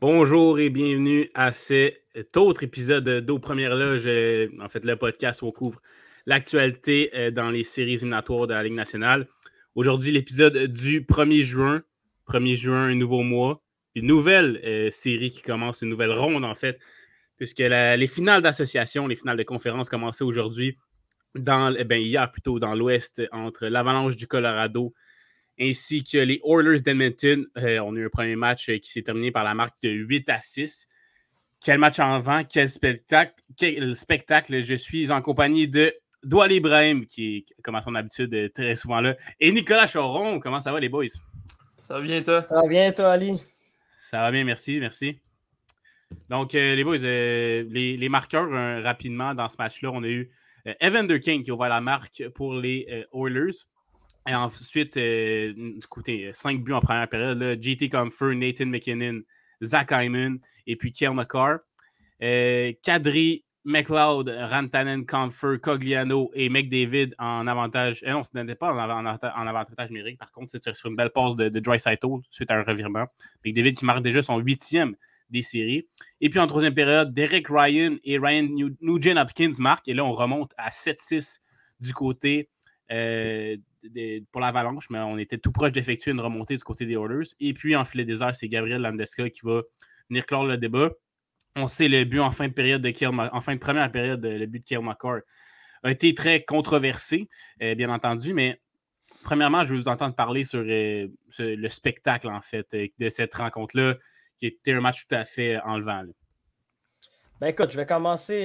Bonjour 0.00 0.58
et 0.58 0.68
bienvenue 0.68 1.30
à 1.34 1.52
cet 1.52 2.36
autre 2.36 2.62
épisode 2.62 3.24
d'Aux 3.24 3.38
Premières 3.38 3.74
Loges, 3.74 4.06
en 4.60 4.68
fait 4.68 4.84
le 4.84 4.96
podcast 4.96 5.40
où 5.40 5.46
on 5.46 5.52
couvre 5.52 5.80
l'actualité 6.26 7.10
euh, 7.14 7.30
dans 7.30 7.50
les 7.50 7.64
séries 7.64 7.94
éliminatoires 7.94 8.46
de 8.46 8.54
la 8.54 8.62
Ligue 8.62 8.74
nationale. 8.74 9.26
Aujourd'hui, 9.80 10.12
l'épisode 10.12 10.66
du 10.66 11.00
1er 11.00 11.42
juin. 11.42 11.82
1er 12.28 12.54
juin, 12.54 12.88
un 12.88 12.94
nouveau 12.94 13.22
mois, 13.22 13.62
une 13.94 14.08
nouvelle 14.08 14.60
euh, 14.62 14.90
série 14.90 15.30
qui 15.30 15.40
commence, 15.40 15.80
une 15.80 15.88
nouvelle 15.88 16.12
ronde 16.12 16.44
en 16.44 16.54
fait, 16.54 16.78
puisque 17.38 17.60
les 17.60 18.06
finales 18.06 18.42
d'association, 18.42 19.06
les 19.06 19.16
finales 19.16 19.38
de 19.38 19.42
conférence 19.42 19.88
commençaient 19.88 20.22
aujourd'hui, 20.22 20.76
dans, 21.34 21.74
eh 21.74 21.84
bien, 21.84 21.96
hier 21.96 22.30
plutôt, 22.30 22.58
dans 22.58 22.74
l'Ouest, 22.74 23.22
entre 23.32 23.68
l'Avalanche 23.68 24.16
du 24.16 24.26
Colorado 24.26 24.92
ainsi 25.58 26.04
que 26.04 26.18
les 26.18 26.42
Oilers 26.44 26.82
d'Edmonton. 26.82 27.46
Euh, 27.56 27.78
on 27.82 27.96
a 27.96 28.00
eu 28.00 28.04
un 28.04 28.10
premier 28.10 28.36
match 28.36 28.68
euh, 28.68 28.76
qui 28.76 28.90
s'est 28.90 29.00
terminé 29.00 29.32
par 29.32 29.44
la 29.44 29.54
marque 29.54 29.76
de 29.82 29.88
8 29.88 30.28
à 30.28 30.42
6. 30.42 30.88
Quel 31.64 31.78
match 31.78 31.98
en 32.00 32.20
vent, 32.20 32.44
quel 32.44 32.68
spectacle, 32.68 33.32
quel 33.56 33.96
spectacle. 33.96 34.62
Je 34.62 34.74
suis 34.74 35.10
en 35.10 35.22
compagnie 35.22 35.68
de 35.68 35.94
Doual 36.22 36.52
Ibrahim, 36.52 37.06
qui 37.06 37.38
est, 37.38 37.62
comme 37.62 37.74
à 37.74 37.82
son 37.82 37.94
habitude, 37.94 38.34
euh, 38.34 38.48
très 38.48 38.76
souvent 38.76 39.00
là, 39.00 39.16
et 39.38 39.50
Nicolas 39.52 39.86
Choron. 39.86 40.40
Comment 40.40 40.60
ça 40.60 40.72
va, 40.72 40.80
les 40.80 40.88
boys? 40.88 41.06
Ça 41.84 41.94
va 41.94 42.00
bien, 42.00 42.22
toi? 42.22 42.44
Ça 42.44 42.56
va 42.56 42.68
bien, 42.68 42.92
toi, 42.92 43.12
Ali? 43.12 43.40
Ça 43.98 44.18
va 44.18 44.30
bien, 44.30 44.44
merci, 44.44 44.78
merci. 44.80 45.18
Donc, 46.28 46.52
les 46.52 46.82
boys, 46.82 46.96
les, 46.98 48.08
marqueurs 48.08 48.50
rapidement 48.82 49.34
dans 49.34 49.48
ce 49.48 49.56
match-là, 49.58 49.90
on 49.92 50.02
a 50.02 50.08
eu 50.08 50.30
Evander 50.80 51.20
King 51.20 51.44
qui 51.44 51.52
ouvert 51.52 51.68
la 51.68 51.80
marque 51.80 52.28
pour 52.34 52.54
les 52.54 53.06
Oilers. 53.14 53.64
Et 54.28 54.34
ensuite, 54.34 54.96
euh, 54.96 55.52
du 55.54 55.86
côté, 55.88 56.30
5 56.34 56.54
euh, 56.54 56.62
buts 56.62 56.72
en 56.72 56.80
première 56.80 57.08
période. 57.08 57.38
Là, 57.38 57.58
JT 57.58 57.88
Comfort, 57.88 58.34
Nathan 58.34 58.66
McKinnon, 58.66 59.22
Zach 59.62 59.90
Hyman 59.92 60.38
et 60.66 60.76
puis 60.76 60.92
Kiel 60.92 61.14
McCarr. 61.14 61.58
Euh, 62.22 62.72
Kadri, 62.82 63.44
McLeod, 63.64 64.28
Rantanen, 64.28 65.04
Comfort, 65.04 65.60
Cogliano 65.60 66.30
et 66.34 66.48
McDavid 66.48 67.14
en 67.18 67.46
avantage. 67.46 68.02
non, 68.06 68.24
ce 68.24 68.30
n'était 68.34 68.54
pas 68.54 68.72
en, 68.72 69.46
avantage 69.46 69.90
numérique. 69.90 70.18
Par 70.18 70.32
contre, 70.32 70.50
c'est 70.50 70.74
sur 70.74 70.88
une 70.90 70.96
belle 70.96 71.10
passe 71.10 71.36
de, 71.36 71.48
de 71.48 71.60
Dry 71.60 71.78
suite 71.78 72.50
à 72.50 72.54
un 72.54 72.62
revirement. 72.62 73.06
McDavid 73.44 73.74
qui 73.74 73.84
marque 73.84 74.02
déjà 74.02 74.22
son 74.22 74.38
huitième 74.38 74.96
des 75.30 75.42
séries. 75.42 75.86
Et 76.20 76.30
puis 76.30 76.38
en 76.38 76.46
troisième 76.46 76.74
période, 76.74 77.12
Derek 77.12 77.46
Ryan 77.48 77.96
et 78.04 78.18
Ryan 78.18 78.48
Nugent 78.80 79.16
Hopkins 79.16 79.52
marquent. 79.58 79.88
Et 79.88 79.94
là, 79.94 80.04
on 80.04 80.12
remonte 80.12 80.52
à 80.56 80.70
7-6 80.70 81.40
du 81.80 81.92
côté 81.94 82.48
pour 82.88 84.40
l'Avalanche, 84.40 84.90
mais 84.90 84.98
on 84.98 85.18
était 85.18 85.38
tout 85.38 85.52
proche 85.52 85.72
d'effectuer 85.72 86.10
une 86.10 86.20
remontée 86.20 86.56
du 86.56 86.62
côté 86.62 86.86
des 86.86 86.94
Oilers. 86.94 87.28
Et 87.38 87.54
puis, 87.54 87.76
en 87.76 87.84
filet 87.84 88.04
des 88.04 88.22
airs, 88.22 88.34
c'est 88.34 88.48
Gabriel 88.48 88.82
Landeska 88.82 89.30
qui 89.30 89.40
va 89.44 89.62
venir 90.08 90.26
clore 90.26 90.44
le 90.44 90.56
débat. 90.56 90.90
On 91.56 91.68
sait 91.68 91.88
le 91.88 92.04
but 92.04 92.20
en 92.20 92.30
fin 92.30 92.48
de 92.48 92.52
période 92.52 92.82
de 92.82 93.58
première 93.58 93.90
période, 93.90 94.24
le 94.24 94.46
but 94.46 94.60
de 94.60 94.64
Kiel 94.64 94.82
McCarr 94.82 95.20
a 95.82 95.90
été 95.90 96.14
très 96.14 96.44
controversé, 96.44 97.28
euh, 97.62 97.74
bien 97.74 97.90
entendu, 97.90 98.34
mais 98.34 98.60
premièrement, 99.24 99.64
je 99.64 99.72
vais 99.74 99.80
vous 99.80 99.88
entendre 99.88 100.14
parler 100.14 100.44
sur 100.44 100.60
euh, 100.60 101.08
le 101.38 101.68
spectacle, 101.68 102.28
en 102.28 102.40
fait, 102.40 102.66
euh, 102.74 102.86
de 102.98 103.08
cette 103.08 103.34
rencontre-là, 103.34 103.96
qui 104.36 104.46
était 104.46 104.72
un 104.72 104.80
match 104.80 105.06
tout 105.06 105.14
à 105.14 105.24
fait 105.24 105.58
enlevant. 105.60 106.04
Ben 107.40 107.48
écoute, 107.48 107.70
je 107.70 107.76
vais 107.76 107.86
commencer, 107.86 108.42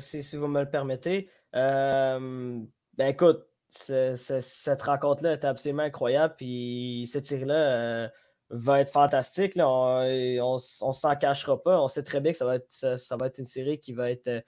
si, 0.00 0.36
vous 0.36 0.48
me 0.48 0.60
le 0.60 0.68
permettez. 0.68 1.28
ben 1.52 2.68
écoute, 2.98 3.48
cette 3.68 4.82
rencontre-là 4.82 5.32
est 5.32 5.44
absolument 5.44 5.82
incroyable. 5.82 6.34
Puis 6.36 7.06
série-là 7.06 7.54
euh, 7.54 8.08
va 8.50 8.80
être 8.80 8.92
fantastique. 8.92 9.54
On 9.58 10.04
ne 10.04 10.58
s'en 10.58 11.16
cachera 11.16 11.62
pas. 11.62 11.80
On 11.82 11.88
sait 11.88 12.02
très 12.02 12.20
bien 12.20 12.32
que 12.32 12.38
ça 12.38 12.46
va 12.46 12.56
être, 12.56 12.70
ça, 12.70 13.16
va 13.16 13.26
être 13.26 13.38
une 13.38 13.46
série 13.46 13.78
qui 13.78 13.92
va 13.92 14.10
être 14.10 14.44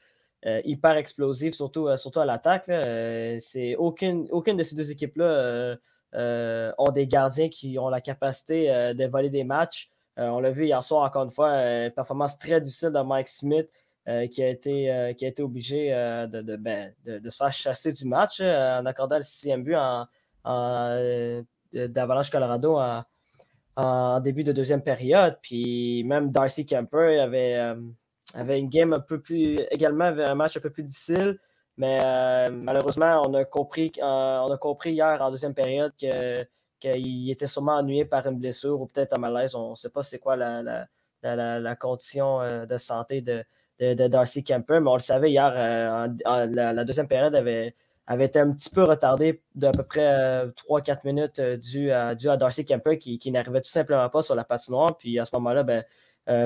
euh, 0.47 0.61
hyper 0.65 0.97
explosive, 0.97 1.53
surtout, 1.53 1.88
euh, 1.88 1.97
surtout 1.97 2.21
à 2.21 2.27
l'attaque. 2.27 2.65
c'est 2.65 3.77
aucune, 3.77 4.27
aucune 4.31 4.56
de 4.56 4.62
ces 4.62 4.77
deux 4.77 4.91
équipes-là 4.91 5.77
ont 6.12 6.93
des 6.93 7.06
gardiens 7.06 7.49
qui 7.49 7.78
ont 7.78 7.88
la 7.88 8.00
capacité 8.00 8.69
de 8.94 9.06
voler 9.06 9.31
des 9.31 9.44
matchs. 9.44 9.91
on 10.17 10.41
l'a 10.41 10.50
vu 10.50 10.67
hier 10.67 10.82
soir, 10.82 11.05
encore 11.05 11.25
une 11.25 11.31
fois, 11.31 11.91
performance 11.91 12.38
très 12.38 12.61
difficile 12.61 12.91
de 12.93 13.00
Mike 13.00 13.28
Smith. 13.28 13.69
Euh, 14.09 14.27
qui, 14.28 14.43
a 14.43 14.49
été, 14.49 14.91
euh, 14.91 15.12
qui 15.12 15.27
a 15.27 15.28
été 15.28 15.43
obligé 15.43 15.93
euh, 15.93 16.27
ben, 16.27 16.93
de, 17.05 17.19
de, 17.19 17.31
se 17.31 17.37
faire 17.37 17.53
chasser 17.53 17.93
du 17.93 18.06
match 18.06 18.41
en 18.41 18.87
accordant 18.87 19.19
le 19.19 19.22
sixième 19.22 19.62
but 19.62 19.77
en, 19.77 20.06
d'Avalanche 21.72 22.31
Colorado 22.31 22.78
en, 22.78 23.05
début 24.20 24.44
de 24.44 24.52
deuxième 24.52 24.82
période. 24.82 25.38
Puis 25.42 26.04
même 26.04 26.30
Darcy 26.30 26.66
Kemper 26.66 27.20
avait, 27.20 27.74
avait 28.34 28.58
une 28.58 28.68
game 28.68 28.92
un 28.92 29.00
peu 29.00 29.20
plus, 29.20 29.58
également 29.70 30.04
avait 30.04 30.24
un 30.24 30.34
match 30.34 30.56
un 30.56 30.60
peu 30.60 30.70
plus 30.70 30.82
difficile. 30.82 31.38
Mais 31.76 32.50
malheureusement, 32.50 33.22
on 33.26 33.34
a, 33.34 33.44
compris, 33.44 33.92
on 34.00 34.50
a 34.50 34.58
compris 34.58 34.92
hier 34.92 35.19
en 35.20 35.30
deuxième 35.30 35.54
période 35.54 35.92
qu'il 35.96 37.30
était 37.30 37.46
sûrement 37.46 37.76
ennuyé 37.76 38.04
par 38.04 38.26
une 38.26 38.38
blessure 38.38 38.80
ou 38.80 38.86
peut-être 38.86 39.14
un 39.14 39.19
malaise. 39.19 39.54
On 39.54 39.70
ne 39.70 39.76
sait 39.76 39.90
pas 39.90 40.02
c'est 40.02 40.19
quoi 40.19 40.36
la, 40.36 40.86
la, 41.22 41.76
condition 41.76 42.66
de 42.66 42.76
santé 42.76 43.22
de, 43.22 43.44
de, 43.80 44.08
Darcy 44.08 44.44
Kemper, 44.44 44.80
mais 44.80 44.90
on 44.90 44.94
le 44.94 45.00
savait 45.00 45.30
hier, 45.30 45.52
euh, 45.56 46.08
la, 46.26 46.84
deuxième 46.84 47.08
période 47.08 47.34
avait, 47.34 47.74
avait 48.10 48.25
été 48.25 48.41
un 48.41 48.50
petit 48.50 48.71
peu 48.71 48.82
retardée 48.82 49.41
d'à 49.54 49.71
peu 49.71 49.84
près 49.84 50.44
3-4 50.69 50.91
euh, 50.91 50.94
minutes 51.04 51.38
euh, 51.38 51.56
dû, 51.56 51.93
à, 51.93 52.15
dû 52.16 52.28
à 52.28 52.37
Darcy 52.37 52.65
Kemper 52.65 52.98
qui, 52.98 53.31
n'arrivait 53.31 53.60
tout 53.60 53.71
simplement 53.71 54.09
pas 54.09 54.21
sur 54.22 54.34
la 54.34 54.43
patinoire. 54.43 54.97
Puis 54.97 55.19
à 55.19 55.25
ce 55.25 55.34
moment-là, 55.37 55.62
ben, 55.62 55.84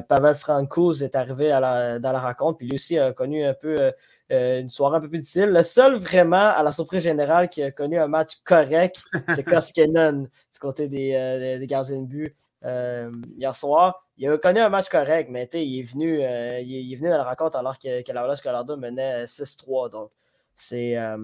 Pavel 0.08 0.34
Francouz 0.34 1.02
est 1.02 1.14
arrivé 1.14 1.50
dans 1.50 2.12
la 2.12 2.20
rencontre, 2.20 2.58
puis 2.58 2.68
lui 2.68 2.76
aussi 2.76 2.98
a 2.98 3.12
connu 3.12 3.44
un 3.44 3.52
peu 3.52 3.92
une 4.30 4.70
soirée 4.70 4.96
un 4.96 5.00
peu 5.00 5.10
plus 5.10 5.18
difficile. 5.18 5.50
Le 5.50 5.62
seul 5.62 5.96
vraiment, 5.96 6.36
à 6.36 6.62
la 6.62 6.72
surprise 6.72 7.02
générale, 7.02 7.50
qui 7.50 7.62
a 7.62 7.70
connu 7.70 7.98
un 7.98 8.08
match 8.08 8.36
correct, 8.44 9.02
c'est 9.34 9.44
Koskinen 9.44 10.22
du 10.22 10.58
côté 10.58 10.88
des, 10.88 11.58
des 11.58 11.66
gardiens 11.66 12.00
de 12.00 12.06
but 12.06 12.34
hier 12.62 13.54
soir 13.54 14.04
il 14.16 14.28
a 14.28 14.38
connu 14.38 14.60
un 14.60 14.68
match 14.68 14.88
correct, 14.88 15.28
mais 15.30 15.48
il 15.52 15.80
est, 15.80 15.82
venu, 15.82 16.22
euh, 16.22 16.60
il, 16.60 16.92
est, 16.92 16.96
venu 16.96 17.08
dans 17.08 17.18
la 17.18 17.24
rencontre 17.24 17.56
alors 17.56 17.78
que, 17.78 18.02
que 18.02 18.12
la 18.12 18.34
Colorado 18.42 18.76
menait 18.76 19.24
6-3. 19.24 19.90
Donc, 19.90 20.10
c'est, 20.54 20.96
euh, 20.96 21.16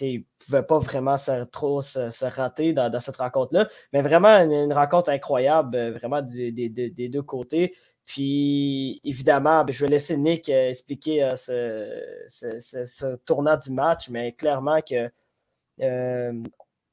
il 0.00 0.20
ne 0.20 0.24
pouvait 0.44 0.62
pas 0.62 0.78
vraiment 0.78 1.16
trop 1.50 1.80
se, 1.80 2.24
rater 2.24 2.72
dans, 2.72 3.00
cette 3.00 3.16
rencontre-là. 3.16 3.68
Mais 3.92 4.00
vraiment, 4.00 4.28
une, 4.28 4.72
rencontre 4.72 5.10
incroyable, 5.10 5.76
euh, 5.76 5.92
vraiment 5.92 6.22
des 6.22 7.08
deux 7.10 7.22
côtés. 7.22 7.72
Puis, 8.04 9.00
évidemment, 9.04 9.64
ben, 9.64 9.72
je 9.72 9.84
vais 9.84 9.90
laisser 9.90 10.16
Nick 10.16 10.48
expliquer 10.48 11.32
ce, 11.36 13.16
tournant 13.24 13.56
du 13.56 13.70
match, 13.72 14.08
mais 14.10 14.32
clairement 14.32 14.80
que. 14.80 15.10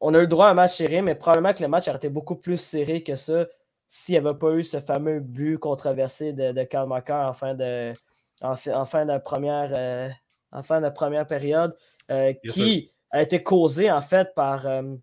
on 0.02 0.13
a 0.13 0.17
eu 0.17 0.22
le 0.22 0.28
droit 0.28 0.47
à 0.47 0.52
un 0.52 0.53
match 0.56 0.75
serré, 0.75 1.02
mais 1.02 1.16
probablement 1.16 1.53
que 1.53 1.63
le 1.63 1.69
match 1.69 1.88
aurait 1.88 1.97
été 1.97 2.09
beaucoup 2.09 2.35
plus 2.35 2.57
serré 2.57 3.03
que 3.03 3.16
ça 3.16 3.46
s'il 3.88 4.13
n'y 4.13 4.28
avait 4.28 4.38
pas 4.38 4.52
eu 4.52 4.63
ce 4.63 4.79
fameux 4.79 5.19
but 5.19 5.57
controversé 5.57 6.34
de, 6.34 6.52
de 6.52 6.63
Karl 6.63 6.91
en 6.91 7.34
fin 7.34 7.53
de, 7.53 7.94
en, 8.41 8.56
fin 8.85 9.06
de, 9.06 9.17
première, 9.19 9.72
euh, 9.73 10.09
en 10.55 10.63
fin 10.63 10.81
de 10.81 10.89
première 10.89 11.27
période, 11.27 11.75
euh, 12.09 12.33
qui 12.49 12.89
a 13.11 13.21
été 13.21 13.43
causé 13.43 13.91
en 13.91 14.01
fait 14.01 14.33
par, 14.33 14.66
euh, 14.67 14.96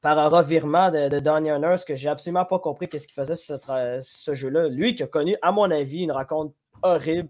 par 0.00 0.18
un 0.18 0.28
revirement 0.28 0.90
de, 0.90 1.08
de 1.08 1.18
Donny 1.20 1.50
Nurse 1.50 1.84
que 1.84 1.94
j'ai 1.94 2.08
absolument 2.08 2.44
pas 2.44 2.58
compris 2.58 2.88
qu'est-ce 2.88 3.06
qu'il 3.06 3.14
faisait 3.14 3.36
ce, 3.36 3.54
ce 4.02 4.34
jeu-là. 4.34 4.68
Lui 4.68 4.94
qui 4.94 5.02
a 5.02 5.06
connu, 5.06 5.36
à 5.42 5.52
mon 5.52 5.70
avis, 5.70 6.02
une 6.02 6.12
rencontre 6.12 6.54
horrible 6.82 7.28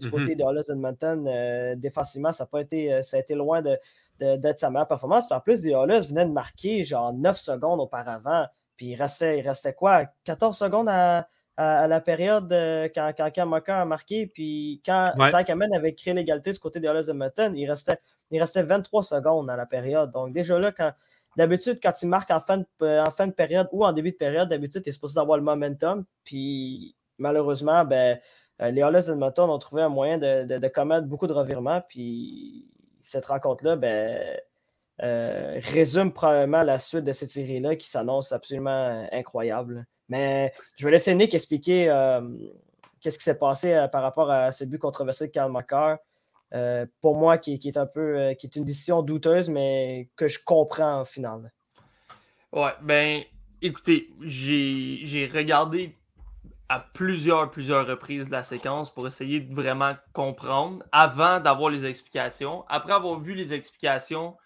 du 0.00 0.10
côté 0.10 0.34
mm-hmm. 0.34 0.38
de 0.38 0.42
Hollis 0.44 0.70
Edmonton. 0.70 1.78
défensivement, 1.78 2.32
ça 2.32 2.44
a, 2.44 2.46
pas 2.46 2.62
été, 2.62 3.02
ça 3.02 3.18
a 3.18 3.20
été 3.20 3.34
loin 3.34 3.60
d'être 4.18 4.58
sa 4.58 4.70
meilleure 4.70 4.88
performance. 4.88 5.30
en 5.30 5.40
plus, 5.40 5.62
les 5.62 5.74
Hollis 5.74 6.06
venaient 6.08 6.24
de 6.24 6.32
marquer 6.32 6.84
genre 6.84 7.12
9 7.12 7.36
secondes 7.36 7.80
auparavant. 7.80 8.46
Puis 8.76 8.86
il 8.86 8.94
restait, 8.96 9.38
il 9.38 9.46
restait 9.46 9.74
quoi? 9.74 10.06
14 10.24 10.56
secondes 10.56 10.88
à, 10.88 11.28
la 11.58 12.00
période 12.00 12.48
quand, 12.94 13.12
quand 13.16 13.68
a 13.68 13.84
marqué. 13.84 14.26
Puis 14.26 14.82
quand 14.84 15.06
Zach 15.30 15.50
Amen 15.50 15.72
avait 15.74 15.94
créé 15.94 16.14
l'égalité 16.14 16.52
du 16.52 16.58
côté 16.58 16.80
des 16.80 16.88
Oilers 16.88 17.06
de 17.06 17.12
Mutton, 17.12 17.52
il 17.54 17.68
restait, 17.70 17.98
il 18.30 18.40
restait 18.40 18.62
23 18.62 19.02
secondes 19.02 19.50
à 19.50 19.56
la 19.56 19.66
période. 19.66 20.10
Donc 20.10 20.32
déjà 20.32 20.58
là, 20.58 20.72
quand. 20.72 20.92
D'habitude, 21.36 21.80
quand 21.82 21.92
tu 21.92 22.06
marques 22.06 22.30
en 22.30 22.38
fin, 22.38 22.58
de, 22.58 22.64
en 23.04 23.10
fin 23.10 23.26
de 23.26 23.32
période 23.32 23.68
ou 23.72 23.84
en 23.84 23.92
début 23.92 24.12
de 24.12 24.16
période, 24.16 24.48
d'habitude, 24.48 24.82
tu 24.82 24.90
es 24.90 24.92
supposé 24.92 25.18
avoir 25.18 25.36
le 25.36 25.42
momentum. 25.42 26.04
Puis 26.22 26.94
malheureusement, 27.18 27.84
ben, 27.84 28.20
euh, 28.62 28.70
les 28.70 28.82
Oilers 28.82 29.08
de 29.08 29.14
Mutton 29.14 29.50
ont 29.50 29.58
trouvé 29.58 29.82
un 29.82 29.88
moyen 29.88 30.18
de, 30.18 30.58
de, 30.58 30.68
commettre 30.68 31.06
beaucoup 31.06 31.26
de 31.26 31.32
revirements. 31.32 31.82
Puis 31.88 32.70
cette 33.00 33.26
rencontre-là, 33.26 33.76
ben, 33.76 34.38
euh, 35.02 35.60
résume 35.72 36.12
probablement 36.12 36.62
la 36.62 36.78
suite 36.78 37.04
de 37.04 37.12
cette 37.12 37.30
série-là 37.30 37.76
qui 37.76 37.88
s'annonce 37.88 38.32
absolument 38.32 39.06
incroyable. 39.12 39.86
Mais 40.08 40.52
je 40.76 40.84
vais 40.84 40.92
laisser 40.92 41.14
Nick 41.14 41.34
expliquer 41.34 41.86
qu'est-ce 43.00 43.18
qui 43.18 43.24
s'est 43.24 43.38
passé 43.38 43.86
par 43.90 44.02
rapport 44.02 44.30
à 44.30 44.52
ce 44.52 44.64
but 44.64 44.78
controversé 44.78 45.28
de 45.28 45.32
Karl 45.32 45.50
Makar. 45.50 45.98
pour 47.00 47.16
moi, 47.16 47.38
qui, 47.38 47.58
est 47.64 47.76
un 47.76 47.86
peu 47.86 48.34
qui 48.38 48.46
est 48.46 48.56
une 48.56 48.64
décision 48.64 49.02
douteuse, 49.02 49.48
mais 49.48 50.10
que 50.14 50.28
je 50.28 50.38
comprends 50.44 51.00
au 51.00 51.04
final. 51.04 51.50
Ouais, 52.52 52.72
ben, 52.82 53.22
écoutez, 53.62 54.10
j'ai 54.20 55.28
regardé 55.32 55.96
à 56.68 56.80
plusieurs, 56.80 57.50
plusieurs 57.50 57.86
reprises 57.86 58.30
la 58.30 58.42
séquence 58.42 58.92
pour 58.92 59.06
essayer 59.06 59.40
de 59.40 59.54
vraiment 59.54 59.92
comprendre 60.12 60.84
avant 60.92 61.40
d'avoir 61.40 61.70
les 61.70 61.84
explications. 61.84 62.64
Après 62.68 62.92
avoir 62.92 63.20
vu 63.20 63.34
les 63.34 63.52
explications, 63.52 64.36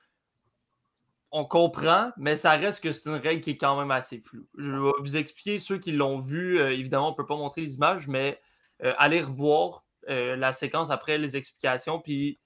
on 1.30 1.44
comprend, 1.44 2.10
mais 2.16 2.36
ça 2.36 2.52
reste 2.52 2.82
que 2.82 2.92
c'est 2.92 3.08
une 3.08 3.16
règle 3.16 3.40
qui 3.42 3.50
est 3.50 3.56
quand 3.56 3.78
même 3.78 3.90
assez 3.90 4.18
floue. 4.18 4.46
Je 4.56 4.70
vais 4.70 4.92
vous 5.00 5.16
expliquer 5.16 5.58
ceux 5.58 5.78
qui 5.78 5.92
l'ont 5.92 6.20
vu. 6.20 6.58
Euh, 6.58 6.72
évidemment, 6.72 7.08
on 7.08 7.10
ne 7.10 7.16
peut 7.16 7.26
pas 7.26 7.36
montrer 7.36 7.60
les 7.60 7.74
images, 7.74 8.08
mais 8.08 8.40
euh, 8.82 8.94
allez 8.98 9.20
revoir 9.20 9.84
euh, 10.08 10.36
la 10.36 10.52
séquence 10.52 10.90
après 10.90 11.18
les 11.18 11.36
explications. 11.36 12.00
Puis 12.00 12.38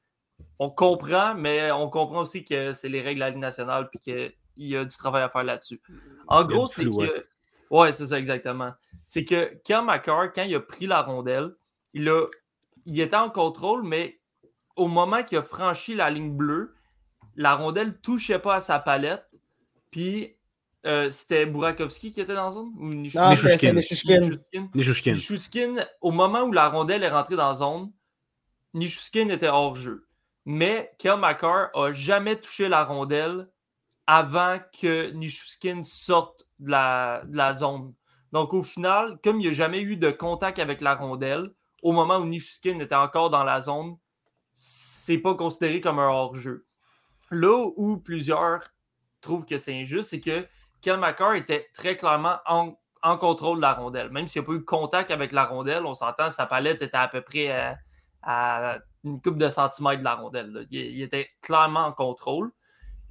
on 0.58 0.70
comprend, 0.70 1.34
mais 1.34 1.70
on 1.70 1.88
comprend 1.88 2.20
aussi 2.20 2.44
que 2.44 2.72
c'est 2.72 2.88
les 2.88 3.00
règles 3.00 3.20
de 3.20 3.24
la 3.24 3.30
Ligue 3.30 3.38
nationale 3.38 3.88
puis 3.88 4.00
qu'il 4.00 4.32
y 4.56 4.76
a 4.76 4.84
du 4.84 4.96
travail 4.96 5.22
à 5.22 5.28
faire 5.28 5.44
là-dessus. 5.44 5.80
En 6.26 6.44
gros, 6.44 6.66
c'est 6.66 6.84
que. 6.84 7.26
Ouais, 7.70 7.92
c'est 7.92 8.06
ça, 8.06 8.18
exactement 8.18 8.72
c'est 9.04 9.24
que 9.24 9.58
quand 9.66 9.86
quand 10.04 10.42
il 10.42 10.54
a 10.54 10.60
pris 10.60 10.86
la 10.86 11.02
rondelle, 11.02 11.54
il, 11.92 12.08
a, 12.08 12.24
il 12.86 13.00
était 13.00 13.16
en 13.16 13.30
contrôle, 13.30 13.82
mais 13.82 14.20
au 14.76 14.88
moment 14.88 15.22
qu'il 15.22 15.38
a 15.38 15.42
franchi 15.42 15.94
la 15.94 16.10
ligne 16.10 16.34
bleue, 16.34 16.74
la 17.36 17.54
rondelle 17.54 17.88
ne 17.88 17.92
touchait 17.92 18.38
pas 18.38 18.56
à 18.56 18.60
sa 18.60 18.78
palette. 18.78 19.26
Puis 19.90 20.34
euh, 20.86 21.10
c'était 21.10 21.46
Burakovski 21.46 22.12
qui 22.12 22.20
était 22.20 22.34
dans 22.34 22.46
la 22.46 22.52
zone 22.52 22.72
ou 22.76 22.88
Non, 22.88 23.34
c'était 23.36 23.72
Nishushkin. 25.14 25.76
au 26.00 26.10
moment 26.10 26.42
où 26.42 26.52
la 26.52 26.68
rondelle 26.68 27.02
est 27.02 27.10
rentrée 27.10 27.36
dans 27.36 27.48
la 27.48 27.54
zone, 27.54 27.92
Nishushkin 28.74 29.28
était 29.28 29.48
hors 29.48 29.76
jeu. 29.76 30.06
Mais 30.44 30.92
Kel 30.98 31.18
McCarr 31.18 31.68
a 31.74 31.92
jamais 31.92 32.36
touché 32.36 32.68
la 32.68 32.84
rondelle 32.84 33.48
avant 34.06 34.58
que 34.80 35.10
Nishushkin 35.12 35.82
sorte 35.84 36.46
de 36.58 36.70
la, 36.70 37.22
de 37.26 37.36
la 37.36 37.54
zone. 37.54 37.94
Donc, 38.32 38.54
au 38.54 38.62
final, 38.62 39.18
comme 39.22 39.40
il 39.40 39.44
n'y 39.44 39.48
a 39.48 39.52
jamais 39.52 39.80
eu 39.80 39.96
de 39.96 40.10
contact 40.10 40.58
avec 40.58 40.80
la 40.80 40.94
rondelle, 40.94 41.50
au 41.82 41.92
moment 41.92 42.16
où 42.16 42.24
Nishuskin 42.24 42.78
était 42.80 42.94
encore 42.94 43.30
dans 43.30 43.44
la 43.44 43.60
zone, 43.60 43.96
c'est 44.54 45.18
pas 45.18 45.34
considéré 45.34 45.80
comme 45.80 45.98
un 45.98 46.08
hors-jeu. 46.08 46.64
Là 47.32 47.66
où 47.76 47.96
plusieurs 47.96 48.62
trouvent 49.20 49.46
que 49.46 49.56
c'est 49.56 49.74
injuste, 49.74 50.10
c'est 50.10 50.20
que 50.20 50.46
Kel 50.82 50.98
McCarr 50.98 51.34
était 51.34 51.66
très 51.72 51.96
clairement 51.96 52.36
en, 52.46 52.76
contrôle 53.16 53.56
de 53.56 53.62
la 53.62 53.72
rondelle. 53.72 54.10
Même 54.10 54.28
s'il 54.28 54.42
n'y 54.42 54.46
a 54.46 54.48
pas 54.48 54.54
eu 54.54 54.64
contact 54.64 55.10
avec 55.10 55.32
la 55.32 55.46
rondelle, 55.46 55.86
on 55.86 55.94
s'entend, 55.94 56.30
sa 56.30 56.46
palette 56.46 56.82
était 56.82 56.96
à 56.96 57.08
peu 57.08 57.22
près 57.22 57.76
à, 58.22 58.78
une 59.02 59.20
coupe 59.20 59.38
de 59.38 59.48
centimètres 59.48 60.00
de 60.00 60.04
la 60.04 60.14
rondelle. 60.14 60.66
Il, 60.70 61.02
était 61.02 61.30
clairement 61.40 61.86
en 61.86 61.92
contrôle. 61.92 62.52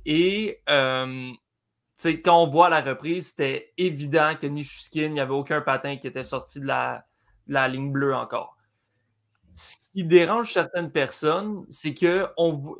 Et 0.06 0.62
euh, 0.69 1.31
quand 2.24 2.44
on 2.44 2.47
voit 2.47 2.69
la 2.69 2.81
reprise, 2.81 3.29
c'était 3.29 3.74
évident 3.77 4.35
que 4.39 4.47
Nishuskin, 4.47 5.03
il 5.03 5.13
n'y 5.13 5.19
avait 5.19 5.33
aucun 5.33 5.62
patin 5.62 5.97
qui 5.97 6.07
était 6.07 6.24
sorti 6.24 6.59
de 6.59 6.67
la, 6.67 7.03
ligne 7.67 7.91
bleue 7.91 8.15
encore. 8.15 8.56
Ce 9.53 9.75
qui 9.94 10.03
dérange 10.03 10.53
certaines 10.53 10.92
personnes, 10.92 11.65
c'est 11.69 11.94
que 11.94 12.27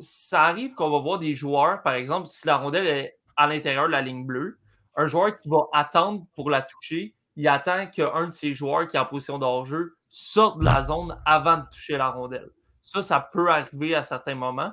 ça 0.00 0.44
arrive 0.44 0.74
qu'on 0.74 0.90
va 0.90 0.98
voir 0.98 1.18
des 1.18 1.34
joueurs, 1.34 1.82
par 1.82 1.94
exemple, 1.94 2.28
si 2.28 2.46
la 2.46 2.56
rondelle 2.56 2.86
est 2.86 3.18
à 3.36 3.46
l'intérieur 3.46 3.86
de 3.86 3.92
la 3.92 4.00
ligne 4.00 4.24
bleue, 4.24 4.58
un 4.96 5.06
joueur 5.06 5.36
qui 5.36 5.48
va 5.48 5.66
attendre 5.72 6.26
pour 6.34 6.50
la 6.50 6.62
toucher, 6.62 7.14
il 7.36 7.48
attend 7.48 7.86
qu'un 7.86 8.26
de 8.26 8.32
ses 8.32 8.52
joueurs 8.52 8.88
qui 8.88 8.96
est 8.96 9.00
en 9.00 9.06
position 9.06 9.38
de 9.38 9.44
hors-jeu 9.44 9.96
sorte 10.08 10.58
de 10.58 10.64
la 10.64 10.82
zone 10.82 11.18
avant 11.24 11.58
de 11.58 11.64
toucher 11.72 11.96
la 11.96 12.10
rondelle. 12.10 12.50
Ça, 12.82 13.02
ça 13.02 13.20
peut 13.32 13.48
arriver 13.50 13.94
à 13.94 14.02
certains 14.02 14.34
moments. 14.34 14.72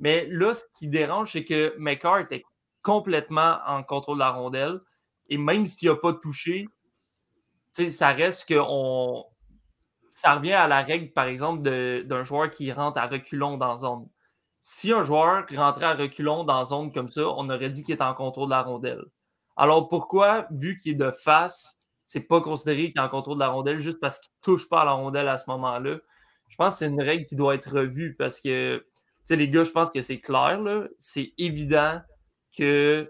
Mais 0.00 0.26
là, 0.28 0.54
ce 0.54 0.64
qui 0.74 0.88
dérange, 0.88 1.32
c'est 1.32 1.44
que 1.44 1.74
McCart 1.78 2.18
était 2.18 2.42
complètement 2.82 3.58
en 3.66 3.84
contrôle 3.84 4.16
de 4.16 4.20
la 4.20 4.30
rondelle. 4.30 4.80
Et 5.28 5.38
même 5.38 5.66
s'il 5.66 5.88
n'a 5.88 5.96
pas 5.96 6.12
touché, 6.14 6.68
ça 7.72 8.08
reste 8.08 8.48
que 8.48 8.58
on... 8.60 9.24
ça 10.10 10.34
revient 10.34 10.52
à 10.52 10.68
la 10.68 10.82
règle, 10.82 11.12
par 11.12 11.26
exemple, 11.26 11.62
d'un 11.62 12.24
joueur 12.24 12.50
qui 12.50 12.70
rentre 12.72 12.98
à 12.98 13.06
reculons 13.06 13.56
dans 13.56 13.78
zone. 13.78 14.08
Si 14.60 14.92
un 14.92 15.02
joueur 15.02 15.46
rentrait 15.56 15.86
à 15.86 15.94
reculons 15.94 16.44
dans 16.44 16.64
zone 16.64 16.92
comme 16.92 17.10
ça, 17.10 17.28
on 17.28 17.48
aurait 17.48 17.70
dit 17.70 17.82
qu'il 17.82 17.94
est 17.94 18.02
en 18.02 18.12
contrôle 18.12 18.48
de 18.48 18.50
la 18.50 18.62
rondelle. 18.62 19.04
Alors 19.56 19.88
pourquoi, 19.88 20.46
vu 20.50 20.76
qu'il 20.76 20.92
est 20.92 20.94
de 20.96 21.10
face, 21.10 21.76
c'est 22.02 22.20
pas 22.20 22.40
considéré 22.40 22.90
qu'il 22.90 23.00
est 23.00 23.04
en 23.04 23.08
contrôle 23.08 23.36
de 23.36 23.40
la 23.40 23.48
rondelle 23.48 23.78
juste 23.78 24.00
parce 24.00 24.18
qu'il 24.18 24.32
touche 24.42 24.68
pas 24.68 24.82
à 24.82 24.84
la 24.84 24.92
rondelle 24.92 25.28
à 25.28 25.38
ce 25.38 25.44
moment-là? 25.48 25.98
Je 26.48 26.56
pense 26.56 26.74
que 26.74 26.78
c'est 26.80 26.88
une 26.88 27.00
règle 27.00 27.24
qui 27.24 27.36
doit 27.36 27.54
être 27.54 27.72
revue 27.72 28.16
parce 28.16 28.40
que, 28.40 28.84
les 29.30 29.48
gars, 29.48 29.64
je 29.64 29.70
pense 29.70 29.90
que 29.90 30.02
c'est 30.02 30.20
clair, 30.20 30.60
c'est 30.98 31.32
évident 31.38 32.00
qu'il 32.50 33.08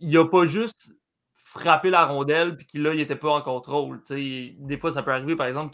n'a 0.00 0.24
pas 0.24 0.46
juste 0.46 0.92
frappé 1.34 1.90
la 1.90 2.06
rondelle 2.06 2.56
puis 2.56 2.66
qu'il 2.66 2.82
n'était 2.82 3.16
pas 3.16 3.30
en 3.30 3.42
contrôle. 3.42 4.00
des 4.08 4.78
fois, 4.78 4.92
ça 4.92 5.02
peut 5.02 5.10
arriver, 5.10 5.36
par 5.36 5.46
exemple, 5.46 5.72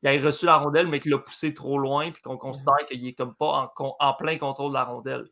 qu'il 0.00 0.10
ait 0.10 0.18
reçu 0.18 0.46
la 0.46 0.56
rondelle, 0.56 0.86
mais 0.86 1.00
qu'il 1.00 1.10
l'a 1.10 1.18
poussé 1.18 1.54
trop 1.54 1.78
loin 1.78 2.10
puis 2.10 2.22
qu'on 2.22 2.36
considère 2.36 2.74
mhm. 2.82 2.86
qu'il 2.88 3.04
n'est 3.04 3.12
comme 3.12 3.34
pas 3.34 3.72
en, 3.76 4.14
plein 4.14 4.38
contrôle 4.38 4.70
de 4.70 4.74
la 4.74 4.84
rondelle. 4.84 5.26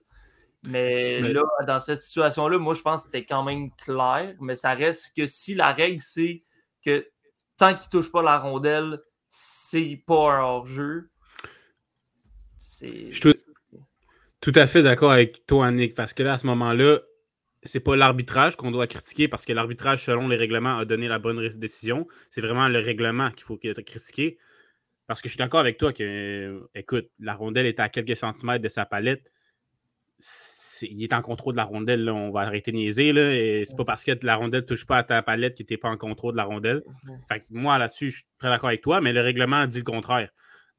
Mais, 0.65 1.21
là, 1.21 1.43
dans 1.67 1.79
cette 1.79 2.01
situation-là, 2.01 2.59
moi, 2.59 2.75
je 2.75 2.83
pense 2.83 3.03
que 3.03 3.07
c'était 3.07 3.25
quand 3.25 3.45
même 3.45 3.71
clair, 3.77 4.35
mais 4.41 4.57
ça 4.57 4.75
reste 4.75 5.17
que 5.17 5.25
si 5.25 5.55
la 5.55 5.73
règle, 5.73 6.01
c'est 6.01 6.43
que 6.85 7.07
tant 7.57 7.75
qu'il 7.75 7.87
ne 7.87 7.91
touche 7.91 8.11
pas 8.11 8.23
la 8.23 8.39
rondelle, 8.39 9.01
c'est 9.29 10.03
pas 10.05 10.33
un 10.33 10.43
hors-jeu. 10.43 11.11
C'est. 12.57 13.11
Tout 14.41 14.53
à 14.55 14.67
fait 14.67 14.83
d'accord 14.83 15.13
avec 15.13 15.47
toi, 15.47 15.71
Nick, 15.71 15.95
parce 15.95 16.13
que 16.13 16.23
là, 16.23 16.35
à 16.35 16.39
ce 16.39 16.47
moment-là, 16.47 17.01
c'est 17.63 17.81
pas 17.81 17.97
l'arbitrage 17.97 18.57
qu'on 18.57 18.71
doit 18.71 18.87
critiquer 18.87 19.29
parce 19.29 19.45
que 19.45 19.53
l'arbitrage, 19.53 20.05
selon 20.05 20.29
les 20.29 20.37
règlements, 20.37 20.79
a 20.79 20.85
donné 20.85 21.09
la 21.09 21.19
bonne 21.19 21.47
décision. 21.57 22.07
C'est 22.31 22.41
vraiment 22.41 22.69
le 22.69 22.79
règlement 22.79 23.31
qu'il 23.31 23.45
faut 23.45 23.57
critiquer. 23.57 24.39
Parce 25.09 25.23
que 25.23 25.29
je 25.29 25.33
suis 25.33 25.39
d'accord 25.39 25.61
avec 25.61 25.79
toi 25.79 25.93
que, 25.95 26.69
écoute, 26.75 27.09
la 27.19 27.35
rondelle 27.35 27.65
est 27.65 27.81
à 27.81 27.89
quelques 27.89 28.15
centimètres 28.15 28.63
de 28.63 28.69
sa 28.69 28.85
palette. 28.85 29.33
il 30.83 31.03
est 31.03 31.15
en 31.15 31.23
contrôle 31.23 31.55
de 31.55 31.57
la 31.57 31.65
rondelle, 31.65 32.05
là. 32.05 32.13
on 32.13 32.31
va 32.31 32.43
arrêter 32.43 32.73
de 32.73 32.77
niaiser. 32.77 33.15
Là, 33.15 33.35
et 33.35 33.65
c'est 33.67 33.75
pas 33.75 33.87
parce 33.87 34.05
que 34.05 34.13
la 34.23 34.37
rondelle 34.37 34.61
ne 34.61 34.67
touche 34.67 34.85
pas 34.85 34.99
à 34.99 35.03
ta 35.03 35.23
palette 35.23 35.55
qu'il 35.55 35.65
n'était 35.65 35.79
pas 35.79 35.89
en 35.89 35.97
contrôle 35.97 36.33
de 36.33 36.37
la 36.37 36.45
rondelle. 36.45 36.83
Fait 37.27 37.43
moi, 37.49 37.79
là-dessus, 37.79 38.11
je 38.11 38.17
suis 38.19 38.27
très 38.39 38.51
d'accord 38.51 38.69
avec 38.69 38.83
toi, 38.83 39.01
mais 39.01 39.15
le 39.15 39.23
règlement 39.23 39.67
dit 39.67 39.79
le 39.79 39.85
contraire. 39.85 40.29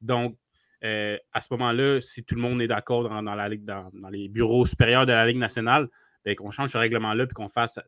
Donc, 0.00 0.38
euh, 0.84 1.18
à 1.32 1.40
ce 1.40 1.48
moment-là, 1.50 2.00
si 2.00 2.22
tout 2.22 2.36
le 2.36 2.40
monde 2.40 2.62
est 2.62 2.68
d'accord 2.68 3.08
dans, 3.08 3.22
dans, 3.24 4.08
les 4.10 4.28
bureaux 4.28 4.64
supérieurs 4.64 5.06
de 5.06 5.12
la 5.12 5.26
Ligue 5.26 5.38
nationale, 5.38 5.88
ben, 6.24 6.36
qu'on 6.36 6.52
change 6.52 6.70
ce 6.70 6.78
règlement-là 6.78 7.26
puis 7.26 7.34
qu'on 7.34 7.48
fasse 7.48 7.80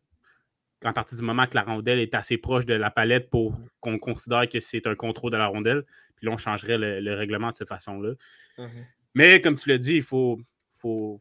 à 0.85 0.93
partir 0.93 1.19
du 1.19 1.25
moment 1.25 1.47
que 1.47 1.55
la 1.55 1.63
rondelle 1.63 1.99
est 1.99 2.15
assez 2.15 2.37
proche 2.37 2.67
de 2.67 2.75
la 2.75 2.91
palette 2.91 3.31
pour 3.31 3.59
qu'on 3.81 3.99
considère 3.99 4.49
que 4.49 4.61
c'est 4.61 4.87
un 4.87 4.95
contrôle 4.95 5.33
de 5.33 5.37
la 5.37 5.47
rondelle, 5.47 5.85
puis 6.17 6.27
là, 6.27 6.33
on 6.33 6.37
changerait 6.37 6.79
le, 6.79 7.15
règlement 7.15 7.51
de 7.51 7.55
cette 7.55 7.69
façon-là. 7.69 8.15
Mm-hmm. 8.59 8.85
Mais 9.15 9.41
comme 9.41 9.57
tu 9.57 9.69
l'as 9.69 9.79
dit, 9.79 9.97
il 9.97 10.03
faut, 10.03 10.41
faut, 10.81 11.21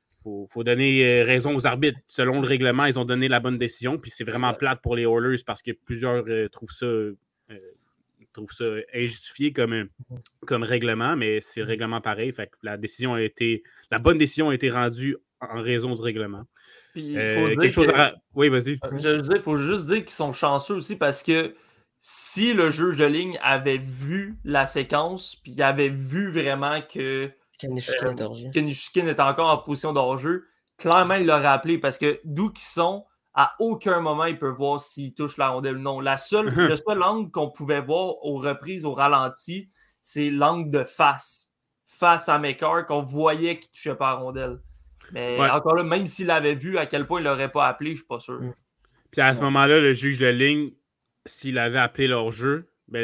donner 0.64 1.04
euh, 1.04 1.24
raison 1.24 1.56
aux 1.56 1.68
arbitres. 1.68 2.00
Selon 2.08 2.42
le 2.42 2.48
règlement, 2.48 2.86
ils 2.86 2.98
ont 2.98 3.06
donné 3.06 3.28
la 3.28 3.40
bonne 3.40 3.58
décision, 3.58 3.98
puis 3.98 4.12
c'est 4.12 4.24
vraiment 4.24 4.54
plate 4.54 4.82
pour 4.82 4.96
les 4.96 5.04
Oilers 5.04 5.44
parce 5.46 5.62
que 5.62 5.72
plusieurs 5.72 6.24
euh, 6.28 6.48
trouvent 6.50 6.72
ça 6.72 6.88
trouve 8.34 8.52
ça 8.52 8.66
injustifié 8.94 9.54
comme, 9.54 9.74
mhm. 9.74 9.90
comme 10.46 10.64
règlement, 10.64 11.16
mais 11.16 11.42
c'est 11.42 11.60
le 11.60 11.66
mhm. 11.66 11.72
règlement 11.72 12.02
pareil. 12.02 12.32
Fait 12.32 12.52
la 12.64 12.78
décision 12.78 13.14
a 13.14 13.22
été. 13.22 13.64
La 13.90 13.98
bonne 13.98 14.18
décision 14.18 14.50
a 14.50 14.56
été 14.56 14.70
rendue 14.70 15.18
en 15.40 15.62
raison 15.62 15.94
du 15.94 16.02
règlement. 16.02 16.46
Euh, 16.98 17.56
quelque 17.56 17.72
chose 17.72 17.92
Oui, 18.36 18.50
vas-y. 18.50 18.80
Je 18.92 19.36
il 19.36 19.42
faut 19.42 19.58
juste 19.58 19.88
dire 19.88 20.00
qu'ils 20.00 20.10
sont 20.10 20.34
chanceux 20.34 20.76
aussi 20.76 20.96
parce 20.96 21.24
que 21.24 21.56
si 22.00 22.54
le 22.54 22.72
juge 22.72 22.98
de 22.98 23.06
ligne 23.06 23.40
avait 23.42 23.78
vu 23.78 24.40
la 24.44 24.66
séquence, 24.66 25.36
puis 25.36 25.54
il 25.54 25.62
avait 25.62 25.90
vu 25.90 26.32
vraiment 26.32 26.82
que 26.82 27.32
Kenishkin 27.60 29.06
euh, 29.06 29.12
était 29.12 29.22
encore 29.22 29.50
en 29.50 29.58
position 29.60 29.94
d'hors-jeu, 29.94 30.48
clairement, 30.78 31.14
il 31.14 31.28
l'aurait 31.28 31.46
appelé 31.46 31.78
parce 31.78 31.98
que 31.98 32.20
d'où 32.24 32.50
qu'ils 32.50 32.64
sont, 32.64 33.06
à 33.34 33.54
aucun 33.60 34.02
moment 34.02 34.26
il 34.26 34.38
peut 34.38 34.50
voir 34.50 34.82
s'il 34.82 35.14
touche 35.14 35.38
la 35.38 35.50
rondelle 35.50 35.78
ou 35.78 35.82
non. 35.82 36.00
La 36.00 36.18
seule, 36.18 36.50
le 36.50 36.76
seul 36.76 37.02
angle 37.04 37.30
qu'on 37.30 37.50
pouvait 37.52 37.82
voir 37.82 38.26
aux 38.26 38.38
reprises, 38.38 38.84
au 38.84 38.94
ralenti, 38.94 39.70
c'est 40.02 40.30
l'angle 40.32 40.72
de 40.72 40.84
face. 40.84 41.54
Face 41.86 42.30
à 42.30 42.40
Maker, 42.40 42.88
qu'on 42.88 43.04
voyait 43.04 43.60
qu'il 43.60 43.70
ne 43.70 43.74
touchait 43.74 43.96
pas 43.96 44.14
la 44.14 44.20
rondelle. 44.20 44.60
Mais 45.14 45.38
encore 45.50 45.76
là, 45.76 45.84
même 45.84 46.08
s'il 46.08 46.28
l'avait 46.28 46.56
vu, 46.56 46.78
à 46.78 46.86
quel 46.86 47.06
point 47.06 47.20
il 47.20 47.26
l'aurait 47.26 47.52
pas 47.52 47.68
appelé, 47.68 47.92
je 47.92 47.96
ne 47.96 47.98
suis 47.98 48.08
pas 48.08 48.20
sûr. 48.20 48.42
Mm. 48.42 48.54
Puis 49.12 49.22
à 49.22 49.36
ce 49.36 49.42
moment-là, 49.42 49.80
le 49.80 49.94
juge 49.94 50.20
de 50.20 50.28
ligne, 50.28 50.72
s'il 51.26 51.58
avait 51.58 51.80
appelé 51.80 52.08
leur 52.08 52.32
jeu, 52.32 52.68
ben, 52.88 53.02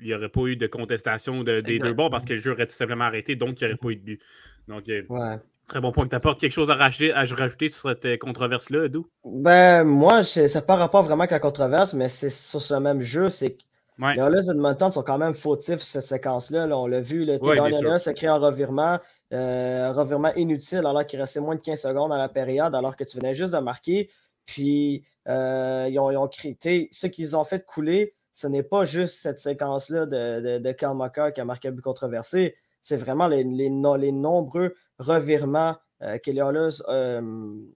il 0.00 0.06
n'y 0.06 0.14
aurait 0.14 0.28
pas 0.28 0.42
eu 0.42 0.56
de 0.56 0.66
contestation 0.66 1.42
des 1.44 1.78
deux 1.78 1.92
bords 1.92 2.10
parce 2.10 2.24
que 2.24 2.34
le 2.34 2.40
jeu 2.40 2.52
aurait 2.52 2.66
tout 2.66 2.74
simplement 2.74 3.04
arrêté, 3.04 3.36
donc 3.36 3.60
il 3.60 3.64
n'y 3.64 3.72
aurait 3.72 3.78
pas 3.78 3.88
eu 3.88 3.96
de 3.96 4.04
but. 4.04 4.22
Donc, 4.68 4.88
euh, 4.88 5.02
Très 5.68 5.80
bon 5.80 5.92
point 5.92 6.04
que 6.04 6.10
tu 6.10 6.16
apportes. 6.16 6.40
Quelque 6.40 6.52
chose 6.52 6.70
à, 6.70 6.74
rajouter, 6.74 7.12
à 7.12 7.24
rajouter 7.24 7.68
sur 7.68 7.88
cette 7.88 8.04
euh, 8.04 8.16
controverse-là, 8.16 8.88
Dou? 8.88 9.06
Ben, 9.24 9.84
moi, 9.84 10.22
ça 10.22 10.42
n'a 10.42 10.66
pas 10.66 10.76
rapport 10.76 11.02
vraiment 11.02 11.20
avec 11.20 11.30
la 11.30 11.38
controverse, 11.38 11.94
mais 11.94 12.08
c'est 12.08 12.30
sur 12.30 12.60
ce 12.60 12.74
même 12.74 13.00
jeu. 13.00 13.30
C'est 13.30 13.56
les 13.98 14.20
Oilers 14.20 14.50
Edmonton 14.50 14.90
sont 14.90 15.02
quand 15.02 15.18
même 15.18 15.34
fautifs 15.34 15.78
sur 15.78 16.00
cette 16.00 16.08
séquence-là. 16.08 16.66
on 16.76 16.86
l'a 16.86 17.00
vu, 17.00 17.24
le 17.24 17.38
ouais, 17.38 17.98
s'est 17.98 18.14
créé 18.14 18.28
un 18.28 18.36
revirement, 18.36 18.98
euh, 19.32 19.92
revirement 19.92 20.34
inutile 20.34 20.80
alors 20.86 21.06
qu'il 21.06 21.20
restait 21.20 21.40
moins 21.40 21.54
de 21.54 21.60
15 21.60 21.80
secondes 21.80 22.10
dans 22.10 22.18
la 22.18 22.28
période, 22.28 22.74
alors 22.74 22.96
que 22.96 23.04
tu 23.04 23.16
venais 23.16 23.34
juste 23.34 23.52
de 23.52 23.58
marquer. 23.58 24.10
Puis, 24.44 25.04
euh, 25.28 25.88
ils, 25.90 25.98
ont, 25.98 26.28
créé. 26.28 26.88
Ce 26.92 27.06
qu'ils 27.06 27.36
ont 27.36 27.44
fait 27.44 27.64
couler, 27.64 28.14
ce 28.32 28.46
n'est 28.46 28.62
pas 28.62 28.84
juste 28.84 29.22
cette 29.22 29.38
séquence-là 29.38 30.06
de, 30.06 30.58
de, 30.58 30.72
Karl 30.72 30.98
qui 31.32 31.40
a 31.40 31.44
marqué 31.44 31.68
un 31.68 31.72
but 31.72 31.80
controversé. 31.80 32.54
C'est 32.82 32.96
vraiment 32.96 33.28
les, 33.28 33.44
nombreux 34.10 34.74
revirements 34.98 35.76
euh, 36.02 36.18
que 36.18 36.30
les 36.30 36.40
Oilers 36.40 36.82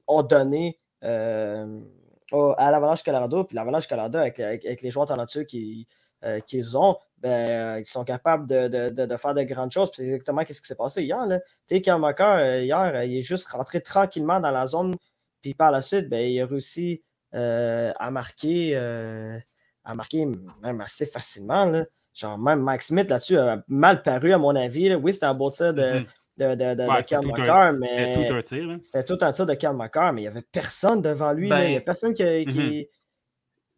ont 0.06 0.22
donnés 0.22 0.78
à 1.00 2.70
l'Avalanche 2.70 3.02
Colorado. 3.02 3.44
Puis 3.44 3.54
l'Avalanche 3.54 3.86
Colorado, 3.86 4.18
avec, 4.18 4.40
avec, 4.40 4.82
les 4.82 4.90
joueurs 4.90 5.06
talentueux 5.06 5.44
qui, 5.44 5.86
euh, 6.24 6.40
qu'ils 6.40 6.78
ont, 6.78 6.96
ben, 7.18 7.28
euh, 7.28 7.80
ils 7.80 7.86
sont 7.86 8.04
capables 8.04 8.46
de, 8.46 9.16
faire 9.16 9.34
de 9.34 9.42
grandes 9.42 9.70
choses. 9.70 9.90
C'est 9.94 10.04
exactement 10.04 10.42
ce 10.48 10.60
qui 10.60 10.66
s'est 10.66 10.74
passé 10.74 11.02
hier. 11.02 11.26
Là. 11.26 11.40
Euh, 11.70 12.62
hier, 12.62 13.04
il 13.04 13.18
est 13.18 13.22
juste 13.22 13.48
rentré 13.48 13.80
tranquillement 13.80 14.40
dans 14.40 14.50
la 14.50 14.66
zone. 14.66 14.94
Puis 15.42 15.54
par 15.54 15.70
la 15.70 15.82
suite, 15.82 16.08
ben, 16.08 16.26
il 16.26 16.40
a 16.40 16.46
réussi 16.46 17.02
à 17.32 18.10
marquer 18.10 18.76
à 18.76 19.94
marquer 19.94 20.26
même 20.62 20.80
assez 20.80 21.06
facilement. 21.06 21.66
Là. 21.66 21.84
Genre, 22.16 22.38
même 22.38 22.60
Mike 22.60 22.80
Smith 22.80 23.10
là-dessus 23.10 23.36
a 23.36 23.62
mal 23.68 24.00
paru, 24.00 24.32
à 24.32 24.38
mon 24.38 24.56
avis. 24.56 24.94
Oui, 24.94 25.12
c'était 25.12 25.26
un 25.26 25.34
beau 25.34 25.50
tir 25.50 25.74
de, 25.74 25.82
mm-hmm. 25.82 26.56
de, 26.56 26.74
de, 26.74 27.78
mais. 27.78 28.80
C'était 28.82 29.04
tout 29.04 29.18
un 29.20 29.32
tir 29.32 29.44
de 29.44 29.52
Cal 29.52 29.76
McCarr, 29.76 30.14
mais 30.14 30.22
il 30.22 30.24
n'y 30.24 30.28
avait 30.28 30.46
personne 30.50 31.02
devant 31.02 31.34
lui. 31.34 31.48
Il 31.48 31.54
n'y 31.54 31.76
a 31.76 31.78
ben, 31.78 31.84
personne 31.84 32.14
qui, 32.14 32.22
mm-hmm. 32.22 32.88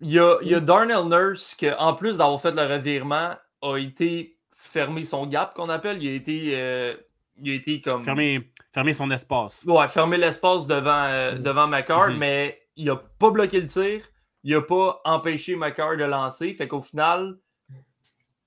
Il 0.01 0.11
y 0.11 0.19
a, 0.19 0.39
il 0.43 0.49
y 0.49 0.55
a 0.55 0.61
Darnell 0.61 1.09
Nurse 1.09 1.55
qui, 1.55 1.71
en 1.71 1.95
plus 1.95 2.19
d'avoir 2.19 2.41
fait 2.41 2.53
le 2.53 2.63
revirement, 2.63 3.35
a 3.63 3.77
été 3.77 4.39
fermé 4.57 5.05
son 5.05 5.27
gap 5.27 5.55
qu'on 5.55 5.69
appelle. 5.69 6.03
Il 6.03 6.09
a 6.09 6.13
été, 6.13 6.53
euh, 6.55 6.95
il 7.41 7.51
a 7.51 7.55
été 7.55 7.81
comme. 7.81 8.05
Fermer, 8.05 8.51
fermer 8.73 8.93
son 8.93 9.11
espace. 9.11 9.65
Ouais, 9.65 9.89
fermer 9.89 10.19
l'espace 10.19 10.67
devant, 10.67 11.05
euh, 11.05 11.35
mm. 11.35 11.39
devant 11.39 11.67
McCarr, 11.67 12.11
mm-hmm. 12.11 12.17
mais 12.17 12.63
il 12.77 12.87
n'a 12.87 12.97
pas 12.97 13.31
bloqué 13.31 13.61
le 13.61 13.67
tir. 13.67 14.03
Il 14.45 14.55
n'a 14.55 14.63
pas 14.63 15.01
empêché 15.05 15.57
McCarr 15.57 15.97
de 15.97 16.05
lancer. 16.05 16.55
Fait 16.55 16.69
qu'au 16.69 16.81
final, 16.81 17.37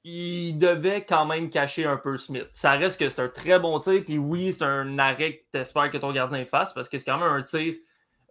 il 0.03 0.57
devait 0.57 1.05
quand 1.05 1.25
même 1.25 1.49
cacher 1.49 1.85
un 1.85 1.97
peu 1.97 2.17
Smith. 2.17 2.47
Ça 2.53 2.71
reste 2.71 2.99
que 2.99 3.09
c'est 3.09 3.21
un 3.21 3.27
très 3.27 3.59
bon 3.59 3.77
tir. 3.79 4.03
Puis 4.05 4.17
oui, 4.17 4.53
c'est 4.53 4.63
un 4.63 4.97
arrêt 4.97 5.37
que 5.37 5.43
tu 5.53 5.59
espères 5.59 5.91
que 5.91 5.97
ton 5.97 6.11
gardien 6.11 6.45
fasse 6.45 6.73
parce 6.73 6.89
que 6.89 6.97
c'est 6.97 7.05
quand 7.05 7.19
même 7.19 7.29
un 7.29 7.43
tir 7.43 7.75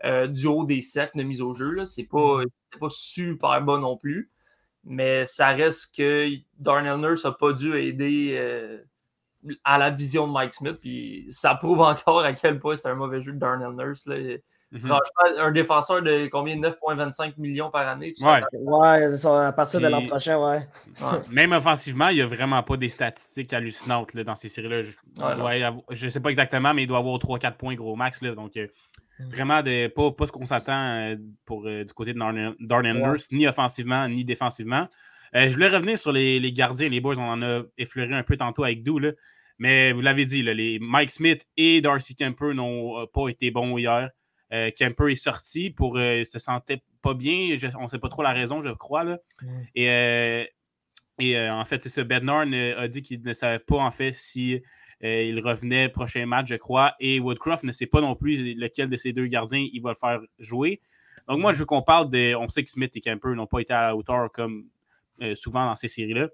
euh, 0.04 0.26
du 0.26 0.46
haut 0.46 0.64
des 0.64 0.82
cercles 0.82 1.18
de 1.18 1.22
mise 1.22 1.42
au 1.42 1.54
jeu. 1.54 1.84
C'est 1.86 2.06
pas, 2.06 2.42
mm. 2.42 2.78
pas 2.78 2.88
super 2.90 3.62
bas 3.62 3.78
non 3.78 3.96
plus. 3.96 4.30
Mais 4.84 5.26
ça 5.26 5.48
reste 5.48 5.94
que 5.94 6.28
Darnell 6.58 6.98
Nurse 6.98 7.24
n'a 7.24 7.32
pas 7.32 7.52
dû 7.52 7.76
aider 7.76 8.34
euh, 8.38 8.82
à 9.64 9.78
la 9.78 9.90
vision 9.90 10.26
de 10.26 10.32
Mike 10.32 10.54
Smith. 10.54 10.78
Puis 10.80 11.26
ça 11.30 11.54
prouve 11.54 11.80
encore 11.80 12.20
à 12.20 12.32
quel 12.32 12.58
point 12.58 12.76
c'est 12.76 12.88
un 12.88 12.94
mauvais 12.94 13.22
jeu 13.22 13.32
de 13.32 13.38
Darnell 13.38 13.72
Nurse. 13.72 14.06
Là. 14.06 14.16
Mm-hmm. 14.16 14.78
Franchement, 14.78 15.40
un 15.40 15.50
défenseur 15.50 16.02
de 16.02 16.28
combien? 16.28 16.56
9,25 16.56 17.34
millions 17.38 17.70
par 17.70 17.88
année. 17.88 18.14
ouais. 18.20 18.42
ouais, 18.52 19.24
à 19.24 19.52
partir 19.52 19.80
de 19.80 19.88
l'an 19.88 20.02
prochain, 20.02 20.38
ouais. 20.38 20.68
Même 21.32 21.52
offensivement, 21.52 22.08
il 22.08 22.16
n'y 22.16 22.22
a 22.22 22.26
vraiment 22.26 22.62
pas 22.62 22.76
des 22.76 22.88
statistiques 22.88 23.52
hallucinantes 23.52 24.14
là, 24.14 24.22
dans 24.22 24.36
ces 24.36 24.48
séries-là. 24.48 24.82
Je 24.82 26.04
ne 26.06 26.10
sais 26.10 26.20
pas 26.20 26.30
exactement, 26.30 26.72
mais 26.72 26.84
il 26.84 26.86
doit 26.86 26.98
avoir 26.98 27.18
3-4 27.18 27.56
points 27.56 27.74
gros 27.74 27.96
max. 27.96 28.22
Là, 28.22 28.34
donc, 28.34 28.56
euh, 28.56 28.68
Vraiment, 29.28 29.62
de, 29.62 29.88
pas, 29.88 30.10
pas 30.12 30.26
ce 30.26 30.32
qu'on 30.32 30.46
s'attend 30.46 30.72
euh, 30.72 31.16
pour, 31.44 31.66
euh, 31.66 31.84
du 31.84 31.92
côté 31.92 32.14
de 32.14 32.18
Darnell 32.60 32.96
Nurse, 32.96 33.30
ni 33.32 33.46
offensivement, 33.46 34.08
ni 34.08 34.24
défensivement. 34.24 34.88
Euh, 35.36 35.48
je 35.48 35.54
voulais 35.54 35.68
revenir 35.68 35.98
sur 35.98 36.12
les, 36.12 36.40
les, 36.40 36.52
gardiens, 36.52 36.88
les 36.88 37.00
boys, 37.00 37.16
on 37.16 37.22
en 37.22 37.42
a 37.42 37.62
effleuré 37.78 38.14
un 38.14 38.22
peu 38.22 38.36
tantôt 38.36 38.64
avec 38.64 38.82
Dou, 38.82 39.00
mais 39.58 39.92
vous 39.92 40.00
l'avez 40.00 40.24
dit, 40.24 40.42
les 40.42 40.78
Mike 40.80 41.10
Smith 41.10 41.46
et 41.56 41.80
Darcy 41.80 42.14
Kemper 42.14 42.54
n'ont 42.54 43.06
pas 43.06 43.28
été 43.28 43.50
bons 43.50 43.76
hier. 43.78 44.10
Kemper 44.50 45.12
est 45.12 45.16
sorti 45.16 45.70
pour 45.70 45.98
se 45.98 46.38
sentait 46.38 46.82
pas 47.02 47.14
bien, 47.14 47.56
on 47.78 47.82
ne 47.82 47.88
sait 47.88 47.98
pas 47.98 48.08
trop 48.08 48.22
la 48.22 48.32
raison, 48.32 48.62
je 48.62 48.70
crois. 48.70 49.04
Là. 49.04 49.18
Et, 49.74 50.48
et 51.18 51.50
en 51.50 51.64
fait, 51.66 51.82
c'est 51.82 51.90
ça, 51.90 52.04
Bednar 52.04 52.46
a 52.78 52.88
dit 52.88 53.02
qu'il 53.02 53.22
ne 53.22 53.34
savait 53.34 53.58
pas 53.58 53.76
en 53.76 53.90
fait 53.90 54.12
si 54.12 54.62
euh, 55.02 55.22
il 55.22 55.40
revenait 55.40 55.88
prochain 55.88 56.26
match, 56.26 56.48
je 56.48 56.56
crois. 56.56 56.94
Et 57.00 57.20
Woodcroft 57.20 57.64
ne 57.64 57.72
sait 57.72 57.86
pas 57.86 58.00
non 58.00 58.14
plus 58.14 58.54
lequel 58.54 58.88
de 58.88 58.96
ces 58.96 59.12
deux 59.12 59.26
gardiens 59.26 59.66
il 59.72 59.80
va 59.80 59.90
le 59.90 59.94
faire 59.94 60.20
jouer. 60.38 60.80
Donc, 61.28 61.40
moi, 61.40 61.52
je 61.54 61.60
veux 61.60 61.64
qu'on 61.64 61.82
parle 61.82 62.10
de. 62.10 62.34
On 62.34 62.48
sait 62.48 62.64
que 62.64 62.70
Smith 62.70 62.92
et 62.94 63.00
Kemper 63.00 63.34
n'ont 63.34 63.46
pas 63.46 63.60
été 63.60 63.72
à 63.72 63.88
la 63.88 63.96
hauteur 63.96 64.30
comme 64.32 64.58
euh, 64.58 64.62
souvent 65.34 65.66
dans 65.66 65.76
ces 65.76 65.88
séries-là. 65.88 66.28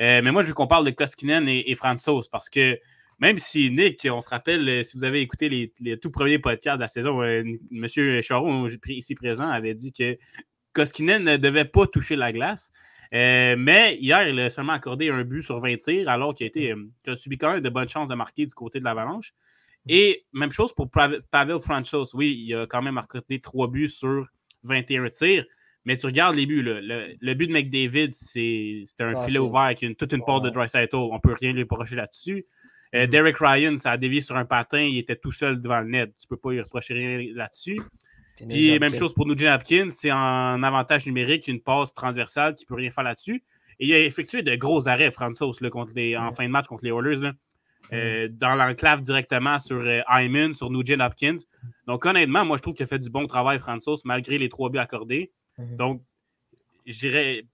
Euh, 0.00 0.22
mais 0.22 0.32
moi, 0.32 0.42
je 0.42 0.48
veux 0.48 0.54
qu'on 0.54 0.66
parle 0.66 0.86
de 0.86 0.90
Koskinen 0.90 1.48
et, 1.48 1.70
et 1.70 1.74
Fransos 1.74 2.28
parce 2.30 2.48
que 2.48 2.78
même 3.18 3.38
si 3.38 3.70
Nick, 3.70 4.06
on 4.10 4.20
se 4.20 4.28
rappelle, 4.28 4.84
si 4.84 4.96
vous 4.96 5.04
avez 5.04 5.20
écouté 5.20 5.48
les, 5.48 5.98
tout 5.98 6.10
premiers 6.10 6.38
podcasts 6.38 6.78
de 6.78 6.82
la 6.82 6.88
saison, 6.88 7.22
M. 7.22 7.86
Charon, 8.20 8.66
ici 8.88 9.14
présent, 9.14 9.48
avait 9.48 9.74
dit 9.74 9.92
que 9.92 10.18
Koskinen 10.72 11.22
ne 11.22 11.36
devait 11.36 11.64
pas 11.64 11.86
toucher 11.86 12.16
la 12.16 12.32
glace. 12.32 12.72
Euh, 13.14 13.56
mais 13.58 13.96
hier, 13.96 14.26
il 14.26 14.40
a 14.40 14.48
seulement 14.50 14.72
accordé 14.72 15.10
un 15.10 15.22
but 15.22 15.42
sur 15.42 15.60
20 15.60 15.76
tirs, 15.76 16.08
alors 16.08 16.34
qu'il 16.34 16.44
a, 16.44 16.48
été, 16.48 16.72
euh, 16.72 16.90
a 17.06 17.16
subi 17.16 17.36
quand 17.36 17.52
même 17.52 17.60
de 17.60 17.68
bonnes 17.68 17.88
chances 17.88 18.08
de 18.08 18.14
marquer 18.14 18.46
du 18.46 18.54
côté 18.54 18.78
de 18.78 18.84
l'Avalanche. 18.84 19.34
Et 19.86 20.24
même 20.32 20.52
chose 20.52 20.72
pour 20.72 20.90
Pavel 20.90 21.58
Franchos. 21.60 22.14
Oui, 22.14 22.44
il 22.46 22.54
a 22.54 22.66
quand 22.66 22.82
même 22.82 22.98
accordé 22.98 23.40
3 23.40 23.68
buts 23.68 23.88
sur 23.88 24.26
21 24.62 25.10
tirs. 25.10 25.44
Mais 25.84 25.96
tu 25.96 26.06
regardes 26.06 26.36
les 26.36 26.46
buts, 26.46 26.62
le, 26.62 27.34
but 27.34 27.48
de 27.48 27.52
McDavid, 27.52 28.12
c'est 28.12 28.84
un 29.00 29.24
filet 29.24 29.38
ouvert 29.38 29.62
avec 29.62 29.82
une, 29.82 29.96
toute 29.96 30.12
une 30.12 30.24
porte 30.24 30.44
de 30.44 30.50
dry 30.50 30.66
On 30.92 31.14
ne 31.14 31.18
peut 31.18 31.34
rien 31.40 31.52
lui 31.52 31.62
reprocher 31.62 31.96
là-dessus. 31.96 32.46
Euh, 32.94 33.06
mm-hmm. 33.06 33.10
Derek 33.10 33.36
Ryan, 33.38 33.76
ça 33.78 33.92
a 33.92 33.96
dévié 33.96 34.20
sur 34.20 34.36
un 34.36 34.44
patin, 34.44 34.80
il 34.82 34.98
était 34.98 35.16
tout 35.16 35.32
seul 35.32 35.60
devant 35.60 35.80
le 35.80 35.88
net. 35.88 36.14
Tu 36.18 36.26
ne 36.26 36.28
peux 36.28 36.36
pas 36.36 36.52
lui 36.52 36.60
reprocher 36.60 36.94
rien 36.94 37.32
là-dessus. 37.34 37.80
Puis 38.48 38.78
même 38.78 38.94
chose 38.94 39.14
pour 39.14 39.26
Nugent 39.26 39.54
Hopkins, 39.54 39.90
c'est 39.90 40.12
en 40.12 40.62
avantage 40.62 41.06
numérique, 41.06 41.48
une 41.48 41.60
passe 41.60 41.94
transversale 41.94 42.54
qui 42.54 42.64
ne 42.64 42.68
peut 42.68 42.74
rien 42.74 42.90
faire 42.90 43.04
là-dessus. 43.04 43.44
Et 43.78 43.86
il 43.86 43.94
a 43.94 43.98
effectué 44.00 44.42
de 44.42 44.54
gros 44.56 44.88
arrêts, 44.88 45.10
Francis, 45.10 45.58
contre 45.70 45.92
les, 45.94 46.16
en 46.16 46.30
fin 46.32 46.44
de 46.44 46.50
match 46.50 46.66
contre 46.66 46.84
les 46.84 46.90
Oilers, 46.90 47.32
euh, 47.92 48.28
dans 48.30 48.54
l'enclave 48.54 49.00
directement 49.00 49.58
sur 49.58 49.76
euh, 49.76 50.00
Hyman, 50.08 50.54
sur 50.54 50.70
Nugent 50.70 51.00
Hopkins. 51.00 51.36
Donc 51.86 52.06
honnêtement, 52.06 52.44
moi 52.44 52.56
je 52.56 52.62
trouve 52.62 52.74
qu'il 52.74 52.84
a 52.84 52.86
fait 52.86 52.98
du 52.98 53.10
bon 53.10 53.26
travail, 53.26 53.58
Francis, 53.58 54.04
malgré 54.04 54.38
les 54.38 54.48
trois 54.48 54.70
buts 54.70 54.78
accordés. 54.78 55.32
Mhm. 55.58 55.76
Donc, 55.76 56.02
je 56.86 57.44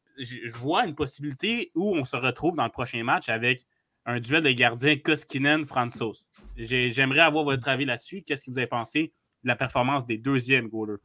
vois 0.58 0.86
une 0.86 0.94
possibilité 0.94 1.70
où 1.74 1.94
on 1.94 2.04
se 2.04 2.16
retrouve 2.16 2.56
dans 2.56 2.64
le 2.64 2.70
prochain 2.70 3.02
match 3.04 3.28
avec 3.28 3.66
un 4.06 4.20
duel 4.20 4.42
de 4.42 4.50
gardiens 4.50 4.96
Koskinen-Francis. 4.96 6.26
J'aimerais 6.56 7.20
avoir 7.20 7.44
votre 7.44 7.68
avis 7.68 7.84
là-dessus. 7.84 8.22
Qu'est-ce 8.22 8.44
que 8.44 8.50
vous 8.50 8.58
avez 8.58 8.66
pensé 8.66 9.12
la 9.44 9.54
performance 9.54 10.06
des 10.06 10.18
deuxièmes 10.18 10.68
goalers? 10.68 10.98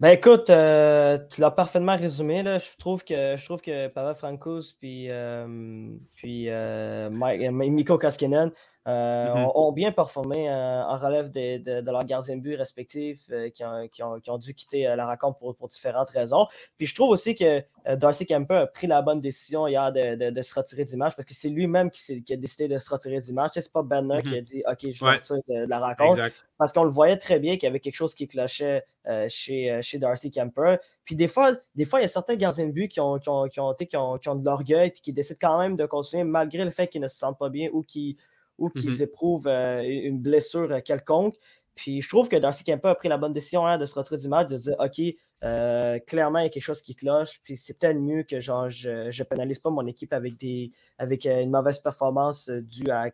Ben 0.00 0.10
écoute, 0.10 0.50
euh, 0.50 1.18
tu 1.30 1.40
l'as 1.40 1.52
parfaitement 1.52 1.96
résumé. 1.96 2.42
Là. 2.42 2.58
Je 2.58 2.76
trouve 2.78 3.04
que 3.04 3.36
je 3.36 3.44
trouve 3.44 3.60
que 3.60 3.86
Pavel 3.86 4.14
Francos 4.16 4.74
puis, 4.78 5.06
euh, 5.08 5.88
puis 6.16 6.46
euh, 6.48 7.10
Miko 7.10 7.96
Kaskinen 7.96 8.50
euh, 8.86 9.34
mm-hmm. 9.34 9.52
ont, 9.54 9.72
bien 9.72 9.92
performé 9.92 10.50
euh, 10.50 10.84
en 10.84 10.98
relève 10.98 11.30
de, 11.30 11.80
de, 11.80 11.90
leurs 11.90 12.04
gardiens 12.04 12.36
de 12.36 12.42
but 12.42 12.54
respectifs 12.56 13.30
euh, 13.30 13.48
qui 13.48 13.64
ont, 13.64 13.88
qui, 13.88 14.02
ont, 14.02 14.20
qui, 14.20 14.30
ont, 14.30 14.36
dû 14.36 14.52
quitter 14.52 14.82
la 14.82 15.06
rencontre 15.06 15.38
pour, 15.38 15.56
pour, 15.56 15.68
différentes 15.68 16.10
raisons. 16.10 16.46
Puis 16.76 16.86
je 16.86 16.94
trouve 16.94 17.08
aussi 17.08 17.34
que 17.34 17.62
Darcy 17.96 18.26
Kemper 18.26 18.56
a 18.56 18.66
pris 18.66 18.86
la 18.86 19.00
bonne 19.00 19.20
décision 19.20 19.66
hier 19.66 19.90
de, 19.90 20.30
de 20.30 20.42
se 20.42 20.54
retirer 20.54 20.84
du 20.84 20.96
match 20.96 21.14
parce 21.16 21.24
que 21.24 21.32
c'est 21.32 21.48
lui-même 21.48 21.90
qui, 21.90 22.22
qui, 22.22 22.32
a 22.34 22.36
décidé 22.36 22.68
de 22.68 22.78
se 22.78 22.90
retirer 22.90 23.20
du 23.20 23.32
match. 23.32 23.52
C'est 23.54 23.72
pas 23.72 23.82
Banner 23.82 24.20
qui 24.22 24.36
a 24.36 24.40
mm-hmm. 24.40 24.42
dit 24.42 24.62
OK, 24.70 24.92
je 24.92 25.04
vais 25.04 25.12
retirer 25.12 25.40
de, 25.48 25.66
la 25.66 25.80
rencontre. 25.80 26.22
Parce 26.58 26.72
qu'on 26.72 26.84
le 26.84 26.90
voyait 26.90 27.16
très 27.16 27.40
bien 27.40 27.54
qu'il 27.54 27.64
y 27.64 27.68
avait 27.68 27.80
quelque 27.80 27.96
chose 27.96 28.14
qui 28.14 28.28
clochait 28.28 28.84
chez, 29.28 29.80
chez 29.80 29.98
Darcy 29.98 30.30
Kemper. 30.30 30.76
Puis 31.06 31.16
des 31.16 31.28
fois, 31.28 31.52
des 31.74 31.86
fois, 31.86 32.00
il 32.00 32.02
y 32.02 32.06
a 32.06 32.08
certains 32.08 32.36
gardiens 32.36 32.66
de 32.66 32.72
but 32.72 32.88
qui 32.88 33.00
ont, 33.00 33.18
qui 33.18 33.30
ont, 33.30 33.48
qui 33.48 33.60
ont, 33.60 33.74
qui 33.74 33.96
ont, 33.96 34.18
qui 34.18 34.28
ont 34.28 34.34
de 34.34 34.44
l'orgueil 34.44 34.88
et 34.88 34.90
qui 34.90 35.14
décident 35.14 35.38
quand 35.40 35.58
même 35.58 35.74
de 35.74 35.86
continuer 35.86 36.24
malgré 36.24 36.64
le 36.64 36.70
fait 36.70 36.86
qu'ils 36.86 37.00
ne 37.00 37.08
se 37.08 37.16
sentent 37.16 37.38
pas 37.38 37.48
bien 37.48 37.70
ou 37.72 37.82
qu'ils 37.82 38.16
ou 38.58 38.70
qu'ils 38.70 38.90
mhm. 38.90 39.02
éprouvent 39.02 39.46
euh, 39.46 39.82
une 39.82 40.20
blessure 40.20 40.70
euh, 40.72 40.80
quelconque. 40.80 41.36
Puis 41.74 42.02
je 42.02 42.08
trouve 42.08 42.28
que 42.28 42.36
Darcy 42.36 42.62
Kemper 42.62 42.88
a 42.88 42.94
pris 42.94 43.08
la 43.08 43.18
bonne 43.18 43.32
décision 43.32 43.66
hein, 43.66 43.78
de 43.78 43.84
se 43.84 43.98
retirer 43.98 44.16
du 44.16 44.28
match, 44.28 44.48
de 44.48 44.56
dire 44.56 44.76
OK, 44.78 45.00
euh, 45.42 45.98
clairement, 46.06 46.38
il 46.38 46.44
y 46.44 46.46
a 46.46 46.48
quelque 46.48 46.62
chose 46.62 46.82
qui 46.82 46.94
cloche. 46.94 47.40
Puis 47.42 47.56
c'est 47.56 47.78
peut-être 47.78 47.98
mieux 47.98 48.22
que 48.22 48.38
genre, 48.38 48.68
je 48.68 49.06
ne 49.06 49.24
pénalise 49.24 49.58
pas 49.58 49.70
mon 49.70 49.84
équipe 49.86 50.12
avec, 50.12 50.36
des, 50.38 50.70
avec 50.98 51.26
une 51.26 51.50
mauvaise 51.50 51.80
performance 51.80 52.48
due 52.48 52.90
à, 52.90 53.10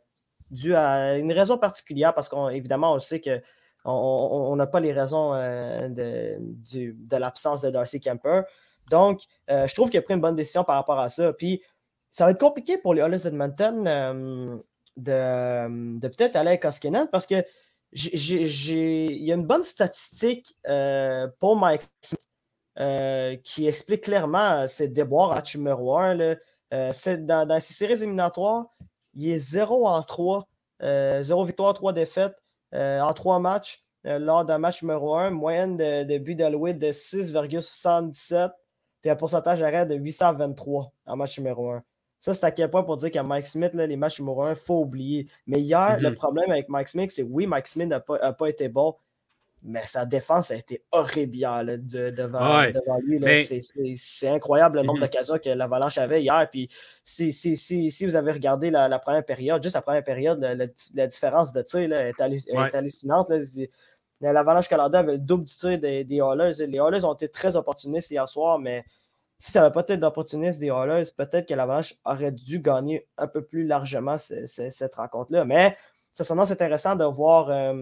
due 0.51 0.75
à 0.75 1.17
une 1.17 1.33
raison 1.33 1.57
particulière, 1.57 2.13
parce 2.13 2.29
qu'évidemment, 2.29 2.93
on, 2.93 2.99
sait 2.99 3.23
que 3.23 3.41
on 3.87 4.55
n'a 4.57 4.67
pas 4.67 4.81
les 4.81 4.93
raisons 4.93 5.33
de, 5.33 6.37
de 6.39 7.17
l'absence 7.17 7.63
de 7.63 7.71
Darcy 7.71 7.99
Kemper. 7.99 8.43
Donc, 8.91 9.23
je 9.49 9.73
trouve 9.75 9.89
qu'il 9.89 10.01
a 10.01 10.03
pris 10.03 10.13
une 10.13 10.21
bonne 10.21 10.37
décision 10.37 10.65
par 10.65 10.77
rapport 10.77 10.99
à 10.99 11.09
ça. 11.09 11.33
Puis 11.33 11.63
ça 12.11 12.27
va 12.27 12.33
être 12.33 12.41
compliqué 12.41 12.77
pour 12.77 12.93
les 12.93 13.01
Oilers 13.01 13.27
Edmonton 13.27 14.61
de, 15.03 15.99
peut-être 16.09 16.37
aller 16.37 16.53
à 16.53 16.57
Koskinen 16.57 17.09
parce 17.11 17.27
que 17.27 17.45
il 17.93 19.25
y 19.25 19.33
a 19.33 19.35
une 19.35 19.47
bonne 19.47 19.65
statistique 19.65 20.55
euh, 20.69 21.27
pour 21.41 21.57
Mike 21.57 21.83
Smith 22.03 22.29
euh, 22.79 23.37
qui 23.43 23.67
explique 23.67 24.05
clairement 24.05 24.69
ses 24.69 24.89
déboires 24.89 25.37
en 25.37 25.43
numéro 25.59 25.99
1. 25.99 26.15
Là. 26.15 26.37
dans, 26.71 27.49
dans 27.49 27.61
ses 27.61 27.75
séries 27.75 27.95
éliminatoires, 27.95 28.67
il 29.15 29.29
est 29.29 29.39
0 29.39 29.89
en 29.89 30.03
3, 30.03 30.47
0 30.81 31.45
victoire, 31.45 31.75
3 31.75 31.93
défaites 31.93 32.37
en 32.73 33.13
3 33.13 33.41
matchs. 33.41 33.81
lors 34.05 34.45
d'un 34.45 34.59
match 34.59 34.83
numéro 34.83 35.17
1, 35.17 35.31
moyenne 35.31 35.77
de, 35.77 36.05
de 36.05 36.19
but 36.19 36.37
d'Aloïd 36.37 36.79
de 36.79 36.93
6,77 36.93 38.53
et 39.03 39.11
un 39.11 39.17
pourcentage 39.17 39.61
d'arrêt 39.61 39.87
de 39.87 39.97
823 39.97 40.93
en 41.07 41.17
match 41.17 41.39
numéro 41.39 41.71
1. 41.71 41.81
Ça, 42.21 42.35
c'est 42.35 42.45
à 42.45 42.51
quel 42.51 42.71
point 42.71 42.83
pour 42.83 42.99
dire 42.99 43.11
que 43.11 43.19
Mike 43.19 43.47
Smith, 43.47 43.75
les 43.75 43.97
matchs 43.97 44.21
numéro 44.21 44.43
1, 44.43 44.51
il 44.51 44.57
faut 44.57 44.81
oublier. 44.81 45.27
Mais 45.47 45.59
hier, 45.59 45.99
le 45.99 46.11
mhm. 46.11 46.15
problème 46.15 46.51
avec 46.51 46.69
Mike 46.69 46.89
Smith, 46.89 47.11
c'est 47.11 47.23
oui, 47.23 47.47
Mike 47.47 47.67
Smith 47.67 47.89
n'a 47.89 48.01
pas, 48.01 48.35
pas, 48.35 48.47
été 48.47 48.69
bon, 48.69 48.95
mais 49.63 49.83
sa 49.85 50.05
défense 50.05 50.51
a 50.51 50.57
été 50.57 50.85
horrible 50.93 51.35
devant, 51.79 52.63
lui. 53.03 53.97
C'est 53.97 54.29
incroyable 54.29 54.77
le 54.77 54.83
nombre 54.83 54.99
mhm. 54.99 55.05
d'occasions 55.05 55.39
que 55.39 55.49
l'Avalanche 55.49 55.97
avait 55.97 56.21
hier. 56.21 56.47
Puis 56.51 56.69
si, 57.05 57.33
si, 57.33 57.57
si, 57.57 57.91
si, 57.91 58.05
vous 58.05 58.17
avez 58.17 58.33
regardé 58.33 58.71
la, 58.71 58.99
première 58.99 59.25
période, 59.25 59.63
juste 59.63 59.75
la 59.75 59.83
première 59.83 60.05
période, 60.05 60.41
la, 60.41 61.07
différence 61.07 61.55
de 61.55 61.63
tir 61.63 61.91
est, 61.91 62.21
hallucinante. 62.21 63.33
L'Avalanche 64.21 64.69
Canada 64.69 64.99
avait 64.99 65.13
le 65.13 65.19
double 65.19 65.47
du 65.47 65.55
tir 65.55 65.79
des, 65.79 66.05
des 66.05 66.21
Hallers. 66.21 66.67
Les 66.67 66.79
Hallers 66.79 67.07
ont 67.07 67.15
été 67.15 67.31
très 67.31 67.57
opportunistes 67.57 68.11
hier 68.11 68.29
soir, 68.29 68.59
mais 68.59 68.85
si 69.41 69.53
ça 69.53 69.61
n'avait 69.61 69.73
pas 69.73 69.81
été 69.81 69.97
d'opportunistes 69.97 70.61
des 70.61 70.69
Hallers, 70.69 71.09
peut-être 71.17 71.49
que 71.49 71.55
l'Avalanche 71.55 71.95
aurait 72.05 72.31
dû 72.31 72.61
gagner 72.61 73.09
un 73.17 73.27
peu 73.27 73.43
plus 73.43 73.65
largement 73.65 74.17
cette 74.19 74.95
rencontre-là. 74.95 75.47
Mais 75.47 75.75
c'est 76.13 76.31
intéressant 76.31 76.95
de 76.95 77.05
voir, 77.05 77.49
euh, 77.49 77.73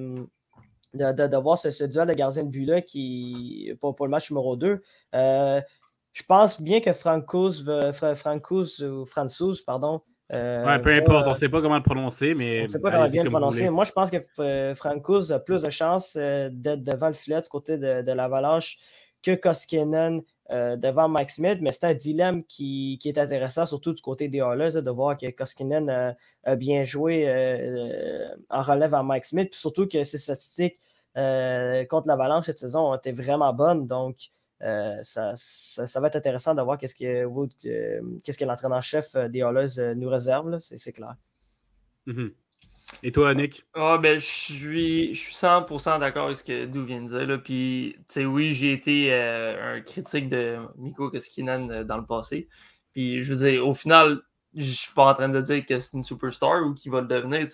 de, 0.94 1.36
voir 1.36 1.58
ce, 1.58 1.84
duel 1.84 2.06
de 2.06 2.14
gardien 2.14 2.44
de 2.44 2.48
but-là 2.48 2.80
qui, 2.80 3.72
pour, 3.80 3.96
le 4.00 4.08
match 4.08 4.30
numéro 4.30 4.54
2. 4.54 4.80
Euh, 5.16 5.60
je 6.12 6.22
pense 6.22 6.62
bien 6.62 6.80
que 6.80 6.92
Francouz, 6.92 7.68
Francouz 8.14 8.80
ou 8.84 9.04
Francouz, 9.04 9.60
pardon. 9.62 10.00
Euh, 10.32 10.78
peu 10.78 10.92
importe, 10.92 11.26
on 11.26 11.30
ne 11.30 11.34
sait 11.34 11.48
pas 11.48 11.60
comment 11.60 11.76
le 11.76 11.82
prononcer, 11.82 12.34
mais. 12.34 12.60
On 12.60 12.62
ne 12.62 12.66
sait 12.68 12.80
pas 12.80 12.92
comment 12.92 13.08
bien 13.08 13.24
le 13.24 13.30
prononcer. 13.30 13.68
Moi, 13.68 13.82
je 13.84 13.92
pense 13.92 14.12
que 14.12 14.74
Francouz 14.76 15.32
a 15.32 15.40
plus 15.40 15.62
de 15.62 15.70
chances 15.70 16.16
d'être 16.16 16.84
devant 16.84 17.08
le 17.08 17.14
filet 17.14 17.42
du 17.42 17.48
côté 17.48 17.78
de, 17.78 18.02
de 18.02 18.12
l'Avalanche 18.12 18.78
que 19.22 19.34
Koskinen 19.34 20.22
euh, 20.50 20.76
devant 20.76 21.08
Mike 21.08 21.30
Smith, 21.30 21.58
mais 21.60 21.72
c'est 21.72 21.84
un 21.84 21.94
dilemme 21.94 22.42
qui, 22.44 22.98
est 23.04 23.18
intéressant, 23.18 23.66
surtout 23.66 23.92
du 23.92 24.00
côté 24.00 24.28
des 24.28 24.38
Oilers, 24.38 24.80
de 24.80 24.90
voir 24.90 25.16
que 25.16 25.30
Koskinen 25.30 26.16
a, 26.44 26.56
bien 26.56 26.84
joué 26.84 27.28
euh, 27.28 28.34
en 28.48 28.62
relève 28.62 28.94
à 28.94 29.02
Mike 29.02 29.26
Smith, 29.26 29.50
puis 29.50 29.60
surtout 29.60 29.86
que 29.86 30.02
ses 30.04 30.16
statistiques 30.16 30.78
euh, 31.18 31.84
contre 31.84 32.08
l'Avalanche 32.08 32.46
cette 32.46 32.58
saison 32.58 32.92
ont 32.92 32.94
été 32.94 33.12
vraiment 33.12 33.52
bonnes, 33.52 33.86
donc 33.86 34.16
ça, 34.60 35.34
va 35.96 36.06
être 36.06 36.16
intéressant 36.16 36.54
de 36.54 36.62
voir 36.62 36.78
qu'est-ce 36.78 36.96
que, 36.96 38.44
l'entraîneur-chef 38.44 39.16
des 39.16 39.40
Oilers 39.40 39.94
nous 39.96 40.08
réserve, 40.08 40.58
c'est 40.60 40.92
clair. 40.92 41.14
Mm-hmm. 42.06 42.32
Et 43.02 43.12
toi, 43.12 43.32
Nick? 43.34 43.64
Ah, 43.74 43.98
ben, 43.98 44.18
je 44.18 44.26
suis, 44.26 45.14
je 45.14 45.20
suis 45.20 45.34
100% 45.34 46.00
d'accord 46.00 46.26
avec 46.26 46.38
ce 46.38 46.42
que 46.42 46.66
Dou 46.66 46.84
vient 46.84 47.00
de 47.00 47.08
dire. 47.08 47.26
Là. 47.26 47.38
Puis, 47.38 47.94
tu 47.98 48.04
sais, 48.08 48.24
oui, 48.24 48.54
j'ai 48.54 48.72
été 48.72 49.12
euh, 49.12 49.76
un 49.76 49.80
critique 49.80 50.28
de 50.28 50.58
Miko 50.76 51.10
Koskinen 51.10 51.70
euh, 51.76 51.84
dans 51.84 51.96
le 51.96 52.06
passé. 52.06 52.48
Puis, 52.92 53.22
je 53.22 53.34
veux 53.34 53.48
dire, 53.48 53.66
au 53.66 53.74
final, 53.74 54.20
je 54.54 54.70
suis 54.70 54.92
pas 54.92 55.10
en 55.10 55.14
train 55.14 55.28
de 55.28 55.40
dire 55.40 55.64
que 55.64 55.78
c'est 55.78 55.96
une 55.96 56.02
superstar 56.02 56.66
ou 56.66 56.74
qu'il 56.74 56.90
va 56.90 57.00
le 57.00 57.06
devenir. 57.06 57.46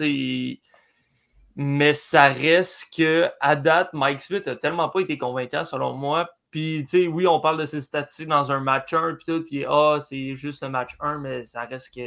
Mais 1.56 1.92
ça 1.92 2.28
reste 2.28 2.86
que, 2.96 3.28
à 3.40 3.54
date, 3.54 3.90
Mike 3.92 4.20
Smith 4.20 4.48
a 4.48 4.56
tellement 4.56 4.88
pas 4.88 5.00
été 5.00 5.18
convaincant, 5.18 5.64
selon 5.64 5.92
moi. 5.92 6.28
Puis, 6.50 6.84
tu 6.88 7.02
sais, 7.02 7.06
oui, 7.06 7.26
on 7.26 7.40
parle 7.40 7.60
de 7.60 7.66
ses 7.66 7.82
statistiques 7.82 8.28
dans 8.28 8.50
un 8.50 8.60
match 8.60 8.92
1, 8.92 9.14
puis 9.16 9.25
tout, 9.26 9.45
puis 9.45 9.64
ah, 9.69 9.99
c'est 10.00 10.34
juste 10.36 10.62
un 10.62 10.69
match 10.71 10.97
1, 11.00 11.19
mais 11.19 11.45
ça 11.45 11.64
reste 11.64 11.95
que 11.95 12.00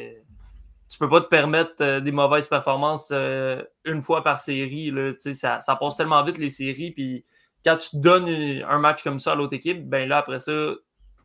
tu 0.89 0.97
peux 0.97 1.10
pas 1.10 1.21
te 1.21 1.28
permettre 1.28 1.73
euh, 1.82 2.00
des 2.00 2.12
mauvaises 2.12 2.47
performances 2.47 3.10
euh, 3.12 3.62
une 3.86 4.02
fois 4.02 4.23
par 4.23 4.39
série. 4.39 4.91
Là, 4.91 5.13
ça, 5.17 5.60
ça 5.60 5.76
passe 5.76 5.97
tellement 5.97 6.23
vite 6.23 6.38
les 6.38 6.50
séries. 6.50 6.91
Puis 6.91 7.26
quand 7.65 7.78
tu 7.78 7.97
donnes 7.97 8.30
un 8.30 8.80
match 8.80 9.04
comme 9.04 9.19
ça 9.19 9.34
à 9.34 9.36
l'autre 9.36 9.54
équipe, 9.54 9.88
ben 9.89 10.08
là, 10.08 10.19
après 10.19 10.39
ça, 10.39 10.73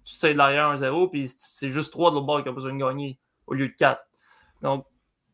tu 0.05 0.14
sais 0.14 0.33
de 0.33 0.38
l'arrière 0.38 0.75
1-0, 0.75 1.11
puis 1.11 1.31
c'est 1.38 1.70
juste 1.70 1.92
3 1.92 2.11
de 2.11 2.16
l'autre 2.16 2.27
bord 2.27 2.42
qui 2.42 2.48
ont 2.48 2.55
besoin 2.55 2.72
de 2.72 2.79
gagner 2.79 3.20
au 3.46 3.55
lieu 3.55 3.68
de 3.68 3.75
4. 3.75 4.03
Donc, 4.62 4.87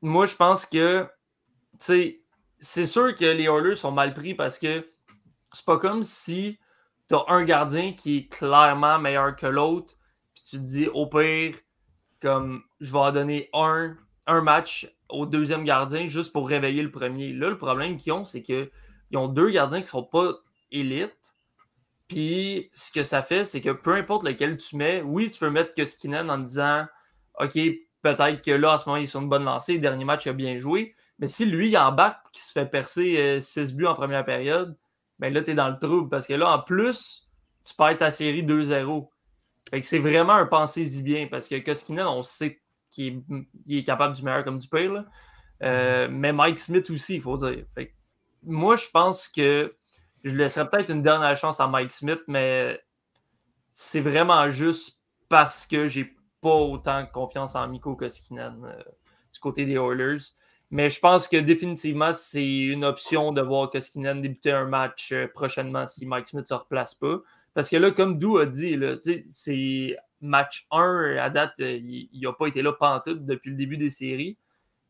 moi, 0.03 0.27
je 0.27 0.37
pense 0.37 0.67
que 0.67 1.07
c'est 1.79 2.87
sûr 2.87 3.14
que 3.14 3.25
les 3.25 3.45
Oilers 3.45 3.77
sont 3.77 3.93
mal 3.93 4.12
pris 4.14 4.35
parce 4.35 4.59
que 4.59 4.87
c'est 5.53 5.64
pas 5.64 5.79
comme 5.79 6.03
si 6.03 6.59
tu 7.09 7.14
as 7.14 7.25
un 7.29 7.45
gardien 7.45 7.95
qui 7.95 8.19
est 8.19 8.29
clairement 8.29 8.99
meilleur 8.99 9.35
que 9.35 9.47
l'autre, 9.47 9.95
puis 10.35 10.43
tu 10.45 10.59
te 10.59 10.62
dis 10.62 10.88
au 10.88 11.07
pire, 11.07 11.55
comme 12.21 12.62
je 12.81 12.93
vais 12.93 12.99
en 12.99 13.12
donner 13.12 13.49
un 13.55 13.97
un 14.29 14.43
match 14.43 14.88
au 15.09 15.27
deuxième 15.27 15.64
gardien 15.64 16.07
juste 16.07 16.33
pour 16.33 16.49
réveiller 16.49 16.83
le 16.83 16.91
premier. 16.91 17.33
Là, 17.33 17.49
le 17.49 17.59
problème 17.59 17.97
qu'ils 17.97 18.12
ont, 18.12 18.25
c'est 18.25 18.43
qu'ils 18.43 18.71
ont 19.14 19.27
deux 19.27 19.51
gardiens 19.51 19.79
qui 19.79 19.85
ne 19.85 19.88
sont 19.88 20.05
pas 20.05 20.35
élites. 20.71 21.17
Puis 22.07 22.69
ce 22.73 22.93
que 22.93 23.03
ça 23.03 23.23
fait, 23.23 23.45
c'est 23.45 23.61
que 23.61 23.71
peu 23.71 23.95
importe 23.95 24.23
lequel 24.23 24.57
tu 24.57 24.77
mets, 24.77 25.03
oui, 25.03 25.31
tu 25.31 25.41
peux 25.41 25.51
mettre 25.51 25.75
que 25.75 25.85
Skinnen 25.85 26.31
en 26.31 26.38
disant 26.38 26.87
OK, 27.41 27.59
peut-être 28.03 28.43
que 28.43 28.51
là, 28.51 28.75
en 28.75 28.79
ce 28.79 28.88
moment, 28.88 28.97
il 28.97 29.05
est 29.05 29.09
sur 29.09 29.21
une 29.21 29.29
bonne 29.29 29.45
lancée, 29.45 29.79
dernier 29.79 30.05
match, 30.05 30.27
a 30.27 30.33
bien 30.33 30.59
joué. 30.59 30.95
Mais 31.19 31.27
si 31.27 31.45
lui, 31.45 31.71
il 31.71 31.79
embarque 31.79 32.31
qui 32.33 32.41
se 32.41 32.53
fait 32.53 32.67
percer 32.67 33.41
6 33.41 33.59
euh, 33.59 33.77
buts 33.77 33.87
en 33.87 33.95
première 33.95 34.25
période, 34.25 34.77
ben 35.19 35.33
là, 35.33 35.43
tu 35.43 35.51
es 35.51 35.55
dans 35.55 35.69
le 35.69 35.79
trouble. 35.79 36.09
Parce 36.09 36.27
que 36.27 36.35
là, 36.35 36.51
en 36.51 36.61
plus, 36.61 37.29
tu 37.64 37.75
perds 37.75 37.99
ta 37.99 38.11
série 38.11 38.45
2-0. 38.45 39.09
Fait 39.71 39.83
c'est 39.83 39.99
vraiment 39.99 40.35
un 40.35 40.47
pensée-y 40.47 41.03
bien. 41.03 41.27
Parce 41.29 41.49
que 41.49 41.59
Koskinen, 41.59 42.07
on 42.07 42.23
sait 42.23 42.61
qui 42.98 43.78
est, 43.78 43.84
capable 43.84 44.14
du 44.16 44.22
meilleur 44.22 44.44
comme 44.44 44.58
du 44.58 44.68
pire. 44.68 45.04
Euh, 45.62 46.08
mais 46.11 46.32
Mike 46.32 46.58
Smith 46.58 46.90
aussi, 46.90 47.16
il 47.16 47.22
faut 47.22 47.37
dire. 47.37 47.64
moi, 48.42 48.76
je 48.76 48.87
pense 48.92 49.28
que 49.28 49.68
je 50.24 50.34
laisserais 50.34 50.68
peut-être 50.68 50.90
une 50.90 51.02
dernière 51.02 51.37
chance 51.37 51.61
à 51.61 51.68
Mike 51.68 51.92
Smith, 51.92 52.20
mais 52.26 52.80
c'est 53.70 54.00
vraiment 54.00 54.50
juste 54.50 54.98
parce 55.28 55.66
que 55.66 55.87
j'ai 55.87 56.16
pas 56.40 56.54
autant 56.54 57.06
confiance 57.06 57.54
en 57.54 57.68
Miko 57.68 57.94
Koskinen 57.94 58.64
euh, 58.64 58.82
du 59.32 59.40
côté 59.40 59.64
des 59.64 59.74
Oilers. 59.74 60.22
Mais 60.70 60.90
je 60.90 61.00
pense 61.00 61.28
que 61.28 61.37
définitivement, 61.37 62.12
c'est 62.12 62.46
une 62.46 62.84
option 62.84 63.32
de 63.32 63.40
voir 63.40 63.70
Koskinen 63.70 64.20
débuter 64.20 64.52
un 64.52 64.66
match 64.66 65.12
euh, 65.12 65.28
prochainement 65.28 65.87
si 65.87 66.04
Mike 66.06 66.28
Smith 66.28 66.42
ne 66.42 66.46
se 66.46 66.54
replace 66.54 66.94
pas. 66.94 67.18
Parce 67.54 67.68
que 67.68 67.76
là, 67.76 67.90
comme 67.90 68.18
Dou 68.18 68.38
a 68.38 68.46
dit, 68.46 68.78
c'est 69.28 69.96
match 70.20 70.66
1 70.70 71.16
à 71.16 71.31
date, 71.31 71.54
euh, 71.61 71.76
il 71.81 72.20
n'a 72.20 72.33
pas 72.33 72.46
été 72.46 72.62
là 72.62 72.72
pantoute 72.72 73.24
depuis 73.24 73.50
le 73.50 73.57
début 73.57 73.76
des 73.76 73.90
séries. 73.90 74.38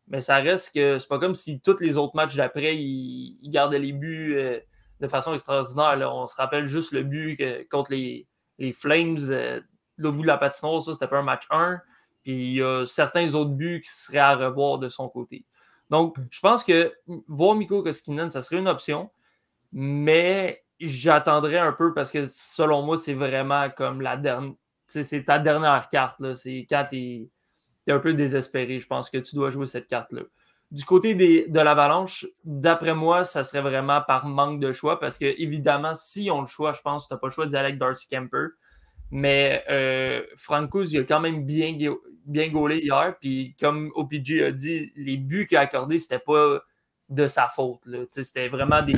Mais 0.08 0.20
ça 0.20 0.36
reste 0.36 0.74
que 0.74 0.98
c'est 0.98 1.08
pas 1.08 1.18
comme 1.18 1.34
si 1.34 1.60
tous 1.60 1.80
les 1.80 1.98
autres 1.98 2.16
matchs 2.16 2.34
d'après, 2.36 2.76
il, 2.76 3.38
gardait 3.50 3.78
les 3.78 3.92
buts 3.92 4.34
euh, 4.36 4.58
de 5.00 5.08
façon 5.08 5.34
extraordinaire. 5.34 6.10
On 6.14 6.26
se 6.26 6.36
rappelle 6.36 6.66
juste 6.66 6.92
le 6.92 7.02
but 7.02 7.38
contre 7.70 7.92
les, 7.92 8.26
Flames, 8.72 9.18
euh, 9.28 9.60
le 9.96 10.10
bout 10.10 10.22
de 10.22 10.26
la 10.26 10.38
patinoire, 10.38 10.82
ça, 10.82 10.92
c'était 10.94 11.06
pas 11.06 11.18
un 11.18 11.22
match 11.22 11.46
1. 11.50 11.80
Puis 12.22 12.32
il 12.32 12.54
y 12.54 12.62
a 12.62 12.86
certains 12.86 13.34
autres 13.34 13.50
buts 13.50 13.82
qui 13.84 13.90
seraient 13.90 14.18
à 14.18 14.34
revoir 14.34 14.78
de 14.78 14.88
son 14.88 15.08
côté. 15.08 15.44
Donc, 15.90 16.16
mm. 16.16 16.26
je 16.30 16.40
pense 16.40 16.64
que 16.64 16.92
voir 17.28 17.54
Miko 17.54 17.82
Koskinen, 17.82 18.30
ça 18.30 18.42
serait 18.42 18.58
une 18.58 18.68
option. 18.68 19.10
Mais 19.72 20.64
j'attendrai 20.80 21.58
un 21.58 21.72
peu 21.72 21.92
parce 21.92 22.10
que 22.10 22.26
selon 22.26 22.82
moi, 22.82 22.96
c'est 22.96 23.14
vraiment 23.14 23.68
comme 23.70 24.00
la 24.00 24.16
dernière 24.16 24.54
c'est 24.88 25.24
ta 25.24 25.38
dernière 25.38 25.88
carte. 25.88 26.34
C'est 26.34 26.66
quand 26.68 26.86
tu 26.90 27.28
es, 27.86 27.92
un 27.92 27.98
peu 27.98 28.14
désespéré. 28.14 28.80
Je 28.80 28.86
pense 28.86 29.10
que 29.10 29.18
tu 29.18 29.34
dois 29.36 29.50
jouer 29.50 29.66
cette 29.66 29.86
carte-là. 29.86 30.22
Du 30.70 30.84
côté 30.84 31.14
des, 31.14 31.46
de 31.48 31.60
l'Avalanche, 31.60 32.26
d'après 32.44 32.94
moi, 32.94 33.24
ça 33.24 33.42
serait 33.42 33.62
vraiment 33.62 34.02
par 34.02 34.26
manque 34.26 34.60
de 34.60 34.72
choix 34.72 35.00
parce 35.00 35.16
que, 35.16 35.24
évidemment, 35.24 35.94
si 35.94 36.30
on 36.30 36.42
le 36.42 36.46
choix, 36.46 36.74
je 36.74 36.82
pense 36.82 37.04
que 37.04 37.08
tu 37.08 37.14
n'as 37.14 37.20
pas 37.20 37.28
le 37.28 37.32
choix 37.32 37.46
d'y 37.46 37.56
aller 37.56 37.68
avec 37.68 37.78
Darcy 37.78 38.06
Kemper. 38.08 38.48
Mais 39.10 39.64
euh, 39.70 40.22
il 40.90 40.98
a 40.98 41.04
quand 41.04 41.20
même 41.20 41.46
bien, 41.46 41.74
bien 42.26 42.48
gaulé 42.48 42.80
hier. 42.80 43.16
Puis, 43.18 43.56
comme 43.58 43.90
OPG 43.94 44.42
a 44.42 44.50
dit, 44.50 44.92
les 44.96 45.16
buts 45.16 45.46
qu'il 45.46 45.56
a 45.56 45.60
accordés, 45.60 45.98
c'était 45.98 46.18
pas 46.18 46.60
de 47.08 47.26
sa 47.26 47.48
faute. 47.48 47.80
C'était 48.10 48.48
vraiment 48.48 48.82
des, 48.82 48.94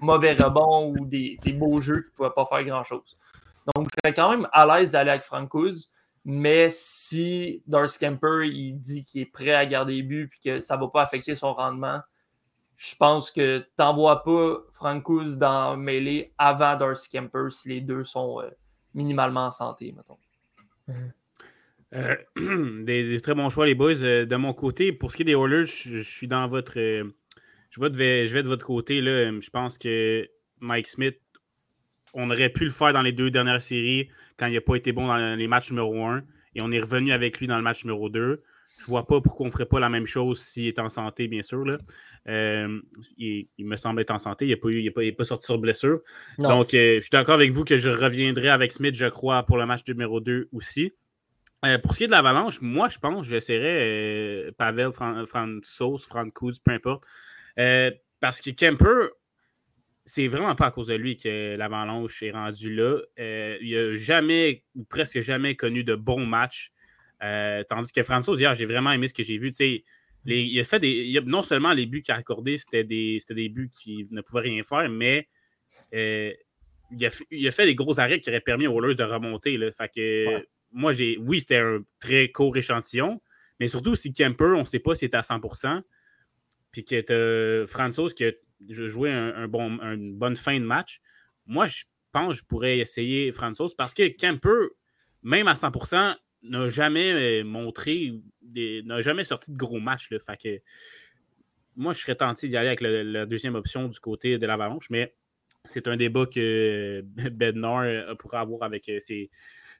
mauvais 0.00 0.32
rebonds 0.32 0.92
ou 0.98 1.06
des, 1.06 1.38
beaux 1.56 1.80
jeux 1.80 2.02
qui 2.02 2.08
ne 2.08 2.14
pouvaient 2.16 2.34
pas 2.34 2.46
faire 2.46 2.64
grand-chose. 2.64 3.16
Donc, 3.74 3.88
je 3.90 4.00
serais 4.02 4.14
quand 4.14 4.30
même 4.30 4.48
à 4.52 4.66
l'aise 4.66 4.90
d'aller 4.90 5.10
avec 5.10 5.24
Francouz. 5.24 5.92
Mais 6.30 6.68
si 6.70 7.62
Darcy 7.66 7.98
Kemper 7.98 8.46
il 8.46 8.78
dit 8.78 9.02
qu'il 9.02 9.22
est 9.22 9.26
prêt 9.26 9.54
à 9.54 9.64
garder 9.64 9.94
les 9.94 10.02
buts 10.02 10.30
et 10.44 10.50
que 10.50 10.56
ça 10.58 10.76
ne 10.76 10.82
va 10.82 10.88
pas 10.88 11.02
affecter 11.02 11.36
son 11.36 11.54
rendement, 11.54 12.00
je 12.76 12.94
pense 12.96 13.30
que 13.30 13.60
tu 13.60 13.66
n'envoies 13.78 14.22
pas 14.22 14.58
Francouz 14.72 15.38
dans 15.38 15.76
mêlée 15.76 16.34
avant 16.36 16.76
Darcy 16.76 17.08
Kemper 17.08 17.50
si 17.50 17.70
les 17.70 17.80
deux 17.80 18.04
sont 18.04 18.42
euh, 18.42 18.50
minimalement 18.92 19.46
en 19.46 19.50
santé, 19.50 19.94
mettons. 19.96 20.18
Euh, 21.94 22.16
des, 22.84 23.20
très 23.20 23.34
bons 23.34 23.48
choix, 23.48 23.64
les 23.64 23.74
boys. 23.74 24.02
Euh, 24.02 24.26
de 24.26 24.36
mon 24.36 24.52
côté, 24.52 24.92
pour 24.92 25.12
ce 25.12 25.16
qui 25.16 25.22
est 25.22 25.24
des 25.24 25.32
Oilers, 25.32 25.64
je, 25.64 26.02
suis 26.02 26.28
dans 26.28 26.46
votre 26.46 26.74
je 26.74 27.80
vais, 27.80 27.90
de, 27.90 28.26
je 28.26 28.34
vais 28.34 28.42
de 28.42 28.48
votre 28.48 28.66
côté. 28.66 29.00
Là. 29.00 29.32
Je 29.40 29.50
pense 29.50 29.78
que 29.78 30.28
Mike 30.60 30.88
Smith, 30.88 31.18
on 32.18 32.30
aurait 32.30 32.50
pu 32.50 32.64
le 32.64 32.70
faire 32.70 32.92
dans 32.92 33.02
les 33.02 33.12
deux 33.12 33.30
dernières 33.30 33.62
séries 33.62 34.08
quand 34.36 34.46
il 34.46 34.54
n'a 34.54 34.60
pas 34.60 34.74
été 34.74 34.92
bon 34.92 35.06
dans 35.06 35.36
les 35.36 35.48
matchs 35.48 35.70
numéro 35.70 36.04
1. 36.04 36.18
Et 36.56 36.62
on 36.62 36.72
est 36.72 36.80
revenu 36.80 37.12
avec 37.12 37.38
lui 37.38 37.46
dans 37.46 37.56
le 37.56 37.62
match 37.62 37.84
numéro 37.84 38.08
2. 38.08 38.42
Je 38.80 38.86
vois 38.86 39.06
pas 39.06 39.20
pourquoi 39.20 39.44
on 39.44 39.48
ne 39.48 39.52
ferait 39.52 39.66
pas 39.66 39.80
la 39.80 39.88
même 39.88 40.06
chose 40.06 40.40
s'il 40.40 40.66
est 40.66 40.78
en 40.78 40.88
santé, 40.88 41.28
bien 41.28 41.42
sûr. 41.42 41.64
Là. 41.64 41.78
Euh, 42.28 42.80
il, 43.16 43.48
me 43.58 43.76
semble 43.76 44.00
être 44.00 44.10
en 44.10 44.18
santé. 44.18 44.46
Il 44.46 44.50
n'est 44.50 44.90
pas, 44.90 45.00
pas, 45.16 45.24
sorti 45.24 45.46
sur 45.46 45.58
blessure. 45.58 46.00
Donc, 46.38 46.74
euh, 46.74 46.96
je 46.96 47.00
suis 47.00 47.10
d'accord 47.10 47.34
avec 47.34 47.52
vous 47.52 47.64
que 47.64 47.76
je 47.76 47.88
reviendrai 47.88 48.48
avec 48.48 48.72
Smith, 48.72 48.94
je 48.94 49.06
crois, 49.06 49.44
pour 49.44 49.56
le 49.56 49.66
match 49.66 49.82
numéro 49.86 50.20
2 50.20 50.48
aussi. 50.52 50.92
Euh, 51.64 51.78
pour 51.78 51.92
ce 51.92 51.98
qui 51.98 52.04
est 52.04 52.06
de 52.08 52.12
l'avalanche, 52.12 52.60
moi, 52.60 52.88
je 52.88 52.98
pense 52.98 53.26
que 53.26 53.32
j'essaierais 53.32 54.52
Pavel, 54.56 54.92
Fran 54.92 55.24
Francouz, 55.26 56.04
Francouz, 56.04 56.58
peu 56.60 56.72
importe. 56.72 57.04
parce 58.20 58.40
que 58.40 58.50
Kemper, 58.50 59.10
c'est 60.08 60.26
vraiment 60.26 60.54
pas 60.54 60.66
à 60.66 60.70
cause 60.70 60.86
de 60.86 60.94
lui 60.94 61.16
que 61.16 61.54
l'avalanche 61.56 62.22
est 62.22 62.30
rendu 62.30 62.74
là. 62.74 62.98
il 63.18 63.74
n'a 63.74 63.94
jamais, 63.94 64.64
ou 64.74 64.84
presque 64.84 65.20
jamais, 65.20 65.54
connu 65.54 65.84
de 65.84 65.94
bons 65.94 66.24
matchs. 66.24 66.72
tandis 67.20 67.92
que 67.92 68.02
Francouz, 68.02 68.40
hier, 68.40 68.54
j'ai 68.54 68.64
vraiment 68.64 68.90
aimé 68.90 69.08
ce 69.08 69.14
que 69.14 69.22
j'ai 69.22 69.36
vu. 69.36 69.50
il 70.24 70.60
a 70.60 70.64
fait 70.64 70.80
des. 70.80 71.20
non 71.26 71.42
seulement 71.42 71.74
les 71.74 71.84
buts 71.84 72.00
qu'il 72.00 72.14
a 72.14 72.16
accordés, 72.16 72.56
c'était 72.56 72.84
des, 72.84 73.18
des 73.28 73.48
buts 73.50 73.70
qui 73.82 74.08
ne 74.10 74.22
pouvaient 74.22 74.48
rien 74.48 74.62
faire, 74.62 74.88
mais 74.88 75.28
euh, 75.94 76.32
il, 76.90 77.06
a, 77.46 77.50
fait 77.50 77.66
des 77.66 77.74
gros 77.74 78.00
arrêts 78.00 78.18
qui 78.20 78.30
auraient 78.30 78.40
permis 78.40 78.66
aux 78.66 78.82
Oilers 78.82 78.94
de 78.94 79.04
remonter. 79.04 79.58
Là. 79.58 79.70
Fait 79.72 79.90
que, 79.94 80.46
moi, 80.72 80.94
j'ai. 80.94 81.18
Oui, 81.18 81.40
c'était 81.40 81.58
un 81.58 81.80
très 82.00 82.30
court 82.30 82.56
échantillon, 82.56 83.20
mais 83.60 83.68
surtout 83.68 83.94
si 83.94 84.10
Kemper, 84.10 84.54
on 84.56 84.60
ne 84.60 84.64
sait 84.64 84.78
pas 84.78 84.94
si 84.94 85.00
c'était 85.00 85.18
à 85.18 85.22
100%, 85.22 85.82
puis 86.72 86.84
que 86.84 87.64
tu 87.64 87.68
Francis 87.70 88.14
qui 88.14 88.24
a 88.24 88.32
joué 88.68 89.12
un, 89.12 89.48
bon, 89.48 89.78
une 89.80 90.14
bonne 90.14 90.36
fin 90.36 90.58
de 90.58 90.64
match. 90.64 91.00
Moi, 91.46 91.66
je 91.66 91.84
pense 92.12 92.34
que 92.34 92.40
je 92.40 92.44
pourrais 92.44 92.78
essayer 92.78 93.30
Francis 93.32 93.74
parce 93.74 93.94
que 93.94 94.08
Kemper, 94.08 94.68
même 95.22 95.48
à 95.48 95.54
100%, 95.54 96.16
n'a 96.42 96.68
jamais 96.68 97.12
euh, 97.12 97.44
montré, 97.44 98.12
n'a 98.42 99.00
jamais 99.00 99.24
sorti 99.24 99.52
de 99.52 99.56
gros 99.56 99.80
matchs. 99.80 100.08
Fait 100.08 100.36
que 100.36 100.62
moi, 101.76 101.92
je 101.92 102.00
serais 102.00 102.14
tenté 102.14 102.48
d'y 102.48 102.56
aller 102.56 102.68
avec 102.68 102.80
la 102.80 103.26
deuxième 103.26 103.54
option 103.54 103.88
du 103.88 103.98
côté 104.00 104.38
de 104.38 104.46
l'Avalanche, 104.46 104.90
mais 104.90 105.14
c'est 105.64 105.86
un 105.88 105.96
débat 105.96 106.26
que 106.26 107.02
Bednar 107.30 107.82
euh, 107.82 108.14
pourra 108.14 108.40
avoir 108.40 108.62
avec 108.62 108.88
euh, 108.88 108.98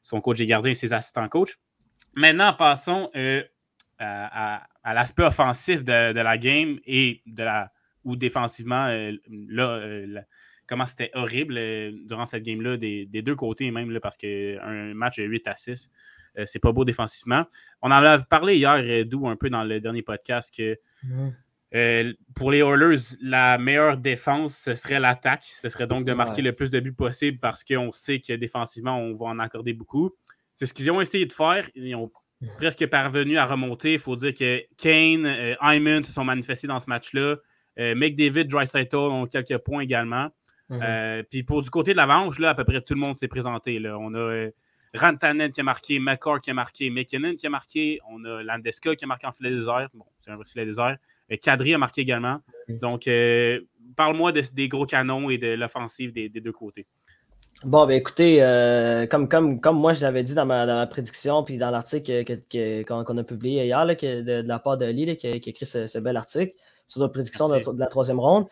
son 0.03 0.21
coach 0.21 0.41
et 0.41 0.47
gardien 0.47 0.73
et 0.73 0.75
ses 0.75 0.93
assistants 0.93 1.29
coach. 1.29 1.57
Maintenant, 2.15 2.53
passons 2.53 3.11
à, 3.99 4.67
l'aspect 4.85 5.25
offensif 5.25 5.83
de, 5.83 6.13
la 6.13 6.39
game 6.39 6.79
et 6.87 7.23
de 7.27 7.43
la 7.43 7.73
ou 8.05 8.17
défensivement, 8.17 8.89
là, 9.29 10.23
comment 10.69 10.87
c'était 10.87 11.11
horrible 11.15 11.55
durant 12.07 12.27
cette 12.27 12.45
game-là, 12.45 12.77
des, 12.77 13.07
deux 13.07 13.35
côtés 13.35 13.71
même, 13.71 13.91
là, 13.91 14.01
parce 14.01 14.17
qu'un 14.17 14.95
match 14.95 15.17
de 15.17 15.25
8 15.25 15.49
à 15.49 15.57
6, 15.57 15.91
euh, 16.39 16.45
c'est 16.47 16.59
pas 16.59 16.73
beau 16.73 16.85
défensivement. 16.85 17.45
On 17.83 17.91
en 17.91 18.03
a 18.03 18.19
parlé 18.19 18.57
hier, 18.57 18.77
euh, 18.77 19.05
d'où 19.05 19.27
un 19.29 19.37
peu 19.37 19.51
dans 19.51 19.65
le 19.65 19.81
dernier 19.81 20.03
podcast, 20.03 20.55
que 20.55 20.79
euh, 21.75 22.13
pour 22.35 22.51
les 22.51 22.61
Oilers, 22.61 23.17
la 23.21 23.59
meilleure 23.59 23.99
défense, 23.99 24.57
ce 24.57 24.75
serait 24.75 25.01
l'attaque. 25.01 25.45
Ce 25.45 25.69
serait 25.69 25.87
donc 25.87 26.05
de 26.07 26.15
marquer 26.15 26.43
le 26.43 26.53
plus 26.53 26.71
de 26.71 26.81
buts 26.81 26.93
possible 26.93 27.39
parce 27.39 27.65
qu'on 27.65 27.93
sait 27.93 28.21
que 28.21 28.33
défensivement, 28.35 28.99
on 28.99 29.15
va 29.15 29.27
en 29.27 29.39
accorder 29.39 29.73
beaucoup. 29.73 30.13
C'est 30.55 30.67
ce 30.67 30.75
qu'ils 30.75 30.91
ont 30.91 31.01
essayé 31.01 31.27
de 31.27 31.33
faire. 31.33 31.69
Ils 31.75 31.95
ont 31.95 32.11
presque 32.57 32.87
parvenu 32.87 33.37
à 33.37 33.45
remonter. 33.45 33.95
Il 33.95 33.99
faut 33.99 34.17
dire 34.17 34.33
que 34.33 34.63
Kane, 34.77 35.57
Hyman 35.61 36.03
se 36.05 36.13
sont 36.13 36.25
manifestés 36.25 36.67
dans 36.67 36.81
ce 36.81 36.89
match-là. 36.89 37.37
McDavid, 37.79 38.47
Dreisaitl 38.47 38.97
ont 38.97 39.27
quelques 39.27 39.59
points 39.59 39.83
également. 39.83 40.29
Mhm. 40.71 41.25
puis 41.31 41.45
pour 41.45 41.63
du 41.63 41.71
côté 41.71 41.93
de 41.93 41.97
l'avance, 41.97 42.39
là, 42.39 42.51
à 42.51 42.55
peu 42.55 42.65
près 42.65 42.83
tout 42.83 42.93
le 42.93 43.01
monde 43.01 43.17
s'est 43.17 43.29
présenté. 43.29 43.79
Là. 43.79 43.99
On 43.99 44.15
a 44.15 44.49
Rantanen 44.95 45.51
qui 45.51 45.61
a 45.61 45.65
marqué, 45.65 45.99
McCarr 45.99 46.41
qui 46.41 46.51
a 46.51 46.55
marqué, 46.55 46.91
McKinnon 46.91 47.35
qui 47.35 47.47
a 47.47 47.51
marqué, 47.51 48.01
on 48.11 48.25
a 48.25 48.43
Landeska 48.43 48.97
qui 48.97 49.05
a 49.05 49.09
marqué 49.09 49.27
en 49.27 49.33
filet 49.33 49.51
désert. 49.51 49.89
Bon, 49.95 50.05
c'est 50.25 50.31
un 50.31 50.39
filet 50.45 50.65
désert. 50.65 50.97
Kadri 51.43 51.75
a 51.75 51.79
marqué 51.79 52.01
également. 52.01 52.41
Donc, 52.69 53.07
euh, 53.07 53.61
parle-moi 53.97 54.33
des 54.33 54.69
gros 54.69 54.87
canons 54.87 55.31
et 55.31 55.39
de 55.39 55.49
l'offensive 55.49 56.13
des, 56.13 56.29
deux 56.29 56.53
côtés. 56.53 56.87
Bon, 57.65 57.87
ben 57.87 57.95
écoutez, 57.95 58.41
euh, 58.41 59.07
comme, 59.07 59.29
comme, 59.29 59.61
comme 59.61 59.77
moi 59.77 59.93
je 59.93 60.03
l'avais 60.03 60.23
dit 60.23 60.35
dans 60.35 60.47
ma, 60.47 60.87
prédiction, 60.87 61.43
puis 61.43 61.59
dans 61.59 61.71
l'article 61.71 62.25
qu'on 62.87 63.19
a 63.19 63.25
publié 63.25 63.65
hier, 63.65 63.85
de, 63.85 64.47
la 64.47 64.59
part 64.61 64.79
de 64.79 64.87
Lee, 64.87 65.17
qui, 65.17 65.27
a 65.27 65.31
écrit 65.31 65.67
ce, 65.67 65.99
bel 65.99 66.17
article 66.17 66.53
sur 66.89 67.03
la 67.03 67.09
prédiction 67.09 67.49
de, 67.49 67.79
la 67.79 67.87
troisième 67.87 68.19
ronde, 68.19 68.47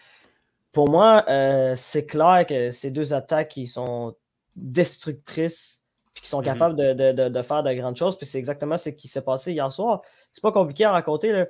pour 0.73 0.89
moi, 0.89 1.25
euh, 1.29 1.75
c'est 1.77 2.07
clair 2.07 2.45
que 2.47 2.71
ces 2.71 2.91
deux 2.91 3.15
attaques 3.15 3.49
qui 3.49 3.67
sont 3.67 4.15
destructrices 4.55 5.83
puis 6.13 6.23
qui 6.23 6.29
sont 6.29 6.39
mhm. 6.39 6.45
capables 6.45 6.77
de, 6.77 7.43
faire 7.43 7.63
de 7.63 7.73
grandes 7.75 7.97
choses. 7.97 8.17
Puis 8.17 8.27
c'est 8.27 8.39
exactement 8.39 8.79
ce 8.79 8.91
qui 8.91 9.09
s'est 9.09 9.23
passé 9.23 9.53
hier 9.53 9.71
soir. 9.71 10.03
C'est 10.33 10.43
pas 10.43 10.53
compliqué 10.53 10.85
à 10.85 10.93
raconter. 10.93 11.45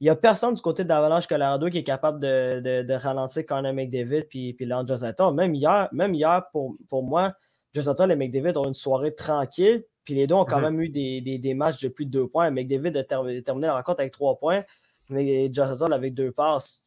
Il 0.00 0.04
n'y 0.04 0.10
a 0.10 0.16
personne 0.16 0.54
du 0.54 0.62
côté 0.62 0.84
de 0.84 0.88
l'Avalanche 0.88 1.26
Colorado 1.26 1.68
qui 1.70 1.78
est 1.78 1.84
capable 1.84 2.20
de, 2.20 2.92
ralentir 2.94 3.46
Conor 3.46 3.72
McDavid 3.72 4.24
puis, 4.28 4.52
puis 4.54 4.64
Leon 4.64 4.84
Même 5.32 5.54
hier, 5.54 5.88
même 5.92 6.14
hier 6.14 6.44
pour, 6.52 6.76
pour 6.88 7.04
moi, 7.04 7.32
Josata 7.74 8.06
et 8.06 8.16
McDavid 8.16 8.56
ont 8.56 8.66
une 8.66 8.74
soirée 8.74 9.14
tranquille. 9.14 9.84
Puis 10.04 10.14
les 10.14 10.26
deux 10.26 10.34
ont 10.34 10.44
quand 10.44 10.58
mhm. 10.58 10.76
même 10.76 10.80
eu 10.80 10.88
des, 10.88 11.54
matchs 11.54 11.80
de 11.82 11.88
plus 11.88 12.06
de 12.06 12.10
deux 12.10 12.28
points. 12.28 12.50
McDavid 12.50 12.96
a 12.96 13.04
terminé 13.04 13.66
la 13.66 13.74
rencontre 13.74 14.00
avec 14.00 14.12
trois 14.12 14.38
points, 14.38 14.64
mais 15.12 15.52
Josata 15.52 15.94
avec 15.94 16.14
deux 16.14 16.32
passes. 16.32 16.82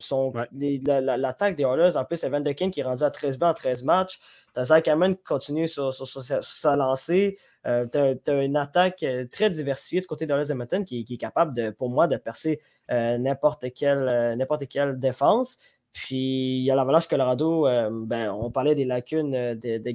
L'attaque 0.00 1.56
des 1.56 1.64
Oilers, 1.64 1.96
en 1.96 2.04
plus, 2.04 2.16
c'est 2.16 2.28
Van 2.28 2.40
de 2.40 2.52
King 2.52 2.70
qui 2.70 2.80
est 2.80 2.84
rendu 2.84 3.02
à 3.02 3.10
13 3.10 3.38
buts 3.38 3.46
en 3.46 3.54
13 3.54 3.82
matchs. 3.82 4.20
T'as 4.54 4.66
Zach 4.66 4.86
Hammond 4.86 5.14
qui 5.14 5.24
continue 5.24 5.66
sur, 5.66 5.92
sa 5.92 6.76
lancée. 6.76 7.36
Euh, 7.66 7.84
tu 7.92 8.30
as, 8.30 8.42
une 8.42 8.56
attaque 8.56 9.02
euh, 9.02 9.26
très 9.30 9.50
diversifiée 9.50 10.00
du 10.00 10.06
côté 10.06 10.24
de 10.26 10.32
Oilers 10.32 10.52
Edmonton 10.52 10.84
qui, 10.84 11.04
qui, 11.04 11.14
est 11.14 11.18
capable, 11.18 11.54
de, 11.54 11.70
pour 11.70 11.90
moi, 11.90 12.06
de 12.06 12.16
percer 12.16 12.60
euh, 12.90 13.18
n'importe 13.18 13.72
quelle, 13.74 14.38
quelle 14.70 14.98
défense. 14.98 15.58
Puis 15.92 16.58
il 16.58 16.64
y 16.64 16.70
a 16.70 16.76
l'Avalanche 16.76 17.08
Colorado, 17.08 17.66
euh, 17.66 17.90
ben, 18.06 18.30
on 18.30 18.50
parlait 18.50 18.74
des 18.74 18.84
lacunes 18.84 19.34
euh, 19.34 19.54
des, 19.54 19.78
des 19.78 19.90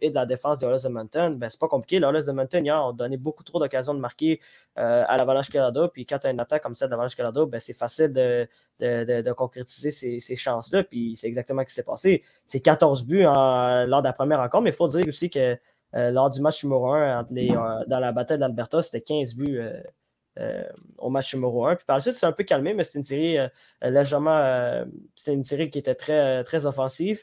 et 0.00 0.10
de 0.10 0.14
la 0.14 0.26
défense 0.26 0.60
des 0.60 0.66
Oilers 0.66 0.82
de 0.84 0.88
Mountain. 0.88 1.30
Ben, 1.30 1.48
c'est 1.48 1.58
pas 1.58 1.68
compliqué. 1.68 1.98
Les 1.98 2.26
de 2.26 2.32
Mountain, 2.32 2.60
hier, 2.60 2.84
ont 2.84 2.92
donné 2.92 3.16
beaucoup 3.16 3.42
trop 3.42 3.58
d'occasions 3.58 3.94
de 3.94 4.00
marquer 4.00 4.38
euh, 4.78 5.04
à 5.06 5.16
l'Avalanche 5.16 5.50
Colorado. 5.50 5.88
Puis 5.88 6.06
quand 6.06 6.18
tu 6.18 6.26
as 6.26 6.30
une 6.30 6.40
attaque 6.40 6.62
comme 6.62 6.74
ça 6.74 6.86
de 6.86 6.90
l'Avalanche 6.90 7.16
Colorado, 7.16 7.46
ben, 7.46 7.58
c'est 7.58 7.76
facile 7.76 8.12
de, 8.12 9.32
concrétiser 9.32 9.90
ces, 9.90 10.20
ces 10.20 10.36
chances-là. 10.36 10.84
Puis 10.84 11.16
c'est 11.16 11.26
exactement 11.26 11.62
ce 11.62 11.66
qui 11.66 11.74
s'est 11.74 11.84
passé. 11.84 12.22
C'est 12.46 12.60
14 12.60 13.04
buts 13.04 13.22
lors 13.22 14.02
de 14.02 14.06
la 14.06 14.12
première 14.12 14.38
rencontre, 14.38 14.64
mais 14.64 14.70
il 14.70 14.76
faut 14.76 14.88
dire 14.88 15.04
aussi 15.08 15.30
que 15.30 15.56
lors 15.92 16.30
du 16.30 16.40
match 16.40 16.62
numéro 16.64 16.92
1 16.92 17.20
entre 17.20 17.34
les, 17.34 17.48
dans 17.48 17.98
la 17.98 18.12
bataille 18.12 18.38
d'Alberta, 18.38 18.82
c'était 18.82 19.00
15 19.00 19.34
buts 19.34 19.58
euh, 19.58 19.80
au 20.98 21.10
match 21.10 21.34
numéro 21.34 21.66
1. 21.66 21.76
Puis 21.76 21.84
par 21.86 21.96
la 21.96 22.02
suite, 22.02 22.14
c'est 22.14 22.26
un 22.26 22.32
peu 22.32 22.44
calmé, 22.44 22.74
mais 22.74 22.84
c'est 22.84 22.98
une 22.98 23.04
série 23.04 23.38
euh, 23.38 23.48
légèrement. 23.82 24.36
Euh, 24.36 24.84
c'est 25.14 25.34
une 25.34 25.44
série 25.44 25.70
qui 25.70 25.78
était 25.78 25.94
très, 25.94 26.44
très 26.44 26.66
offensive. 26.66 27.22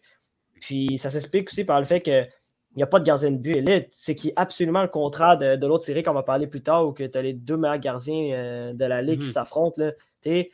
Puis 0.59 0.97
ça 0.97 1.11
s'explique 1.11 1.49
aussi 1.49 1.63
par 1.63 1.79
le 1.79 1.85
fait 1.85 2.01
qu'il 2.01 2.27
n'y 2.75 2.83
a 2.83 2.87
pas 2.87 2.99
de 2.99 3.05
gardien 3.05 3.31
de 3.31 3.37
but 3.37 3.57
élite, 3.57 3.87
c'est 3.91 4.15
qui 4.15 4.29
est 4.29 4.33
absolument 4.35 4.81
le 4.81 4.87
contraire 4.87 5.37
de, 5.37 5.65
l'autre 5.67 5.85
série 5.85 6.03
qu'on 6.03 6.13
va 6.13 6.23
parler 6.23 6.47
plus 6.47 6.63
tard, 6.63 6.87
où 6.87 6.93
tu 6.93 7.09
as 7.13 7.21
les 7.21 7.33
deux 7.33 7.57
meilleurs 7.57 7.79
gardiens 7.79 8.73
de 8.73 8.85
la 8.85 9.01
Ligue 9.01 9.21
qui 9.21 9.27
s'affrontent. 9.27 9.81
il 10.25 10.49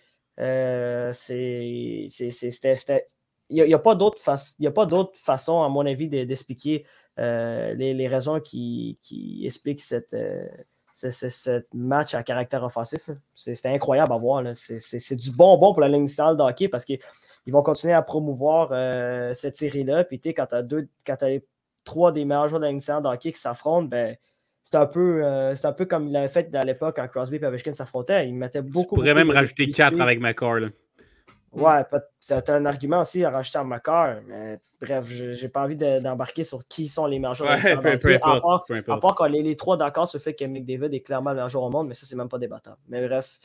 n'y 3.50 3.74
a, 3.74 3.80
pas 3.80 3.96
d'autre 3.96 4.22
façon, 4.22 5.64
à 5.64 5.70
mon 5.70 5.86
avis, 5.86 6.10
d'expliquer 6.10 6.86
les, 7.18 8.08
raisons 8.10 8.42
qui, 8.42 8.98
qui 9.02 9.44
expliquent 9.46 9.82
cette, 9.82 10.14
ce 11.12 11.64
match 11.74 12.14
à 12.14 12.24
caractère 12.24 12.64
offensif. 12.64 13.10
C'était 13.34 13.70
incroyable 13.70 14.14
à 14.14 14.18
voir. 14.18 14.44
C'est 14.54 15.16
du 15.16 15.32
bonbon 15.32 15.74
pour 15.74 15.82
la 15.82 15.88
ligne 15.88 16.04
nationale 16.04 16.38
de 16.38 16.42
hockey 16.42 16.68
parce 16.68 16.86
qu'ils 16.86 17.00
vont 17.48 17.62
continuer 17.62 17.94
à 17.94 18.02
promouvoir 18.02 18.70
euh, 18.72 19.34
cette 19.34 19.58
série-là. 19.58 20.04
Puis 20.04 20.20
quand 20.20 20.46
tu 20.48 20.56
as 20.56 20.62
deux, 20.62 20.88
quand 21.06 21.22
as 21.22 21.30
les 21.30 21.46
trois 21.84 22.12
des 22.12 22.26
meilleurs 22.26 22.48
joueurs 22.48 22.60
de 22.60 22.66
la 22.66 22.70
ligne 22.70 22.78
nationale 22.78 23.04
de 23.04 23.08
hockey 23.10 23.32
qui 23.32 23.40
s'affrontent, 23.40 23.88
ben, 23.88 24.16
c'est 24.64 24.76
un, 24.76 24.86
peu, 24.86 25.22
euh, 25.26 25.56
un 25.62 25.74
peu 25.74 25.86
comme 25.86 26.08
il 26.08 26.16
avait 26.16 26.30
fait 26.30 26.54
à 26.56 26.64
l'époque 26.64 26.96
quand 26.96 27.08
Crosby 27.10 27.36
et 27.36 27.46
Ovechkin 27.46 27.74
s'affrontaient. 27.74 28.30
Il 28.30 28.36
mettait 28.36 28.62
beaucoup. 28.62 28.96
Tu 28.96 29.02
pourrais 29.02 29.14
même 29.14 29.30
rajouter 29.30 29.68
quatre 29.68 30.00
avec 30.00 30.22
McCall. 30.22 30.72
Ouais, 31.54 31.84
c'est 32.20 32.50
un 32.50 32.66
argument 32.66 33.02
aussi 33.02 33.24
à 33.24 33.30
rajouter 33.30 33.60
à 33.60 33.64
Macar, 33.64 34.16
mais 34.28 34.60
bref, 34.82 35.06
j'ai 35.08 35.50
pas 35.50 35.62
envie 35.62 35.76
d'embarquer 35.76 36.44
sur 36.44 36.68
qui 36.68 36.88
sont 36.88 37.06
les 37.06 37.20
meilleurs 37.20 37.36
joueurs. 37.36 37.58
Ouais, 37.64 37.76
peu, 37.76 38.00
peu, 38.00 38.16
à, 38.16 38.40
part, 38.40 38.66
à 38.88 39.00
part 39.00 39.16
qu'on 39.16 39.26
est 39.26 39.42
les 39.42 39.56
trois 39.56 39.78
d'accord 39.78 40.08
sur 40.08 40.18
le 40.18 40.24
fait 40.24 40.34
que 40.34 40.46
McDavid 40.46 40.94
est 40.94 41.02
clairement 41.02 41.30
le 41.30 41.36
meilleur 41.36 41.50
joueur 41.50 41.66
au 41.66 41.70
monde, 41.70 41.88
mais 41.88 41.94
ça, 41.94 42.06
c'est 42.06 42.16
même 42.16 42.30
pas 42.30 42.40
débattable. 42.40 42.78
Mais 42.90 43.08
bref. 43.08 43.38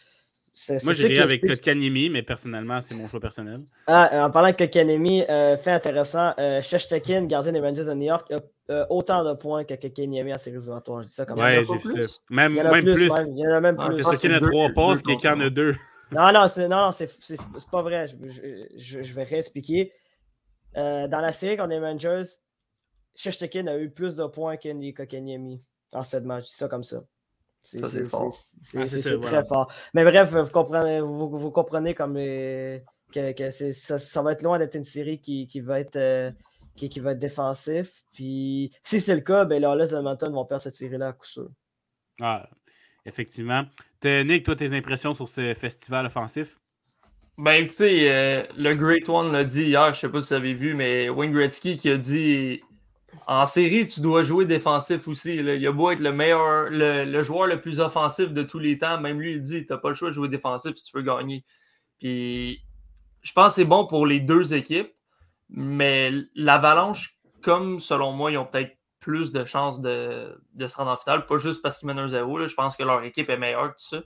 Moi, 0.82 0.92
j'ai 0.92 1.20
avec 1.20 1.46
Kotkanemi, 1.46 2.10
mais 2.10 2.22
personnellement, 2.22 2.80
c'est 2.80 2.94
mon 2.94 3.06
choix 3.06 3.20
personnel. 3.20 3.58
Ah, 3.86 4.26
en 4.26 4.30
parlant 4.30 4.50
de 4.50 4.56
Kotkanemi, 4.56 5.24
euh, 5.28 5.56
fait 5.56 5.70
intéressant, 5.70 6.32
euh, 6.38 6.60
Sheshtakin, 6.60 7.26
gardien 7.26 7.52
des 7.52 7.60
Rangers 7.60 7.84
de 7.84 7.94
New 7.94 8.06
York, 8.06 8.32
a 8.32 8.40
euh, 8.70 8.84
autant 8.90 9.22
de 9.24 9.34
points 9.34 9.64
que 9.64 9.74
Kotkanemi 9.74 10.32
à 10.32 10.38
ses 10.38 10.50
résultats. 10.50 10.80
Je 11.00 11.06
dis 11.06 11.12
ça 11.12 11.26
comme 11.26 11.38
ouais, 11.38 11.64
ça. 11.64 11.72
Ouais, 11.72 11.78
j'ai 11.82 12.00
vu 12.00 12.04
ça. 12.04 12.18
Même, 12.30 12.54
même 12.54 12.70
plus. 12.72 12.94
plus. 12.94 13.08
Même. 13.08 13.26
Il 13.36 13.38
y 13.38 13.46
en 13.46 13.52
a 13.52 13.60
même 13.60 13.76
plus. 13.76 13.96
Sheshtakin 13.96 14.32
a 14.32 14.40
trois 14.40 14.70
passes, 14.70 15.00
en 15.06 15.40
a 15.40 15.50
deux. 15.50 15.76
Non, 16.12 16.32
non, 16.32 16.48
c'est, 16.48 16.68
non, 16.68 16.90
c'est, 16.92 17.10
pas 17.70 17.82
vrai. 17.82 18.06
Je, 18.06 19.14
vais 19.14 19.24
réexpliquer. 19.24 19.92
Euh, 20.76 21.08
dans 21.08 21.20
la 21.20 21.32
série 21.32 21.56
contre 21.56 21.70
les 21.70 21.80
Rangers, 21.80 22.22
Shishtakin 23.14 23.66
a 23.66 23.76
eu 23.78 23.90
plus 23.90 24.16
de 24.16 24.26
points 24.26 24.56
qu'Andy 24.56 24.94
Kokeniemi 24.94 25.58
en 25.92 26.02
cette 26.02 26.24
match. 26.24 26.46
C'est 26.46 26.58
ça 26.58 26.68
comme 26.68 26.82
ça. 26.82 27.02
C'est, 27.60 27.84
c'est, 27.86 29.20
très 29.20 29.44
fort. 29.44 29.70
Mais 29.92 30.04
bref, 30.04 30.32
vous 30.32 30.50
comprenez, 30.50 31.00
vous, 31.00 31.50
comprenez 31.50 31.94
comme 31.94 32.14
que, 32.14 33.50
ça, 33.50 34.22
va 34.22 34.32
être 34.32 34.42
loin 34.42 34.58
d'être 34.58 34.76
une 34.76 34.84
série 34.84 35.20
qui, 35.20 35.60
va 35.60 35.80
être. 35.80 35.96
Euh, 35.96 36.30
qui, 36.76 37.00
va 37.00 37.12
être 37.12 37.18
défensif. 37.18 38.04
Puis 38.12 38.72
si 38.84 39.00
c'est 39.00 39.14
le 39.14 39.20
cas, 39.20 39.44
ben 39.44 39.60
les 39.76 39.94
Edmonton 39.94 40.32
vont 40.32 40.46
perdre 40.46 40.62
cette 40.62 40.76
série-là 40.76 41.08
à 41.08 41.12
coup 41.12 41.26
sûr. 41.26 41.50
Ah, 42.20 42.48
effectivement. 43.04 43.64
Nick, 44.04 44.44
toi, 44.44 44.54
tes 44.54 44.72
impressions 44.72 45.14
sur 45.14 45.28
ce 45.28 45.54
festival 45.54 46.06
offensif? 46.06 46.58
Ben 47.36 47.64
écoutez, 47.64 48.10
euh, 48.10 48.42
le 48.56 48.74
Great 48.74 49.08
One 49.08 49.32
l'a 49.32 49.44
dit 49.44 49.62
hier, 49.62 49.94
je 49.94 50.00
sais 50.00 50.08
pas 50.08 50.20
si 50.20 50.28
vous 50.28 50.34
avez 50.34 50.54
vu, 50.54 50.74
mais 50.74 51.08
Wayne 51.08 51.32
Gretzky 51.32 51.76
qui 51.76 51.88
a 51.88 51.96
dit 51.96 52.60
en 53.26 53.44
série, 53.44 53.86
tu 53.86 54.00
dois 54.00 54.22
jouer 54.22 54.44
défensif 54.44 55.06
aussi. 55.08 55.36
Il 55.36 55.66
a 55.66 55.72
beau 55.72 55.90
être 55.90 56.00
le 56.00 56.12
meilleur, 56.12 56.68
le, 56.70 57.22
joueur 57.22 57.46
le 57.46 57.60
plus 57.60 57.80
offensif 57.80 58.32
de 58.32 58.42
tous 58.42 58.58
les 58.58 58.78
temps, 58.78 59.00
même 59.00 59.20
lui, 59.20 59.34
il 59.34 59.42
dit 59.42 59.66
tu 59.66 59.72
n'as 59.72 59.78
pas 59.78 59.90
le 59.90 59.94
choix 59.94 60.10
de 60.10 60.14
jouer 60.14 60.28
défensif 60.28 60.76
si 60.76 60.90
tu 60.90 60.96
veux 60.96 61.02
gagner. 61.02 61.44
Puis 61.98 62.60
je 63.22 63.32
pense 63.32 63.52
que 63.52 63.62
c'est 63.62 63.64
bon 63.64 63.86
pour 63.86 64.06
les 64.06 64.20
deux 64.20 64.54
équipes, 64.54 64.92
mais 65.48 66.12
l'Avalanche, 66.34 67.18
comme 67.42 67.80
selon 67.80 68.12
moi, 68.12 68.30
ils 68.30 68.38
ont 68.38 68.46
peut-être 68.46 68.77
plus 69.08 69.32
de 69.32 69.46
chances 69.46 69.80
de, 69.80 70.38
se 70.58 70.76
rendre 70.76 70.90
en 70.90 70.98
finale, 70.98 71.24
pas 71.24 71.38
juste 71.38 71.62
parce 71.62 71.78
qu'ils 71.78 71.86
mènent 71.86 71.98
un 71.98 72.08
zéro. 72.08 72.46
Je 72.46 72.54
pense 72.54 72.76
que 72.76 72.82
leur 72.82 73.02
équipe 73.04 73.30
est 73.30 73.38
meilleure 73.38 73.74
que 73.74 73.80
ça. 73.80 74.02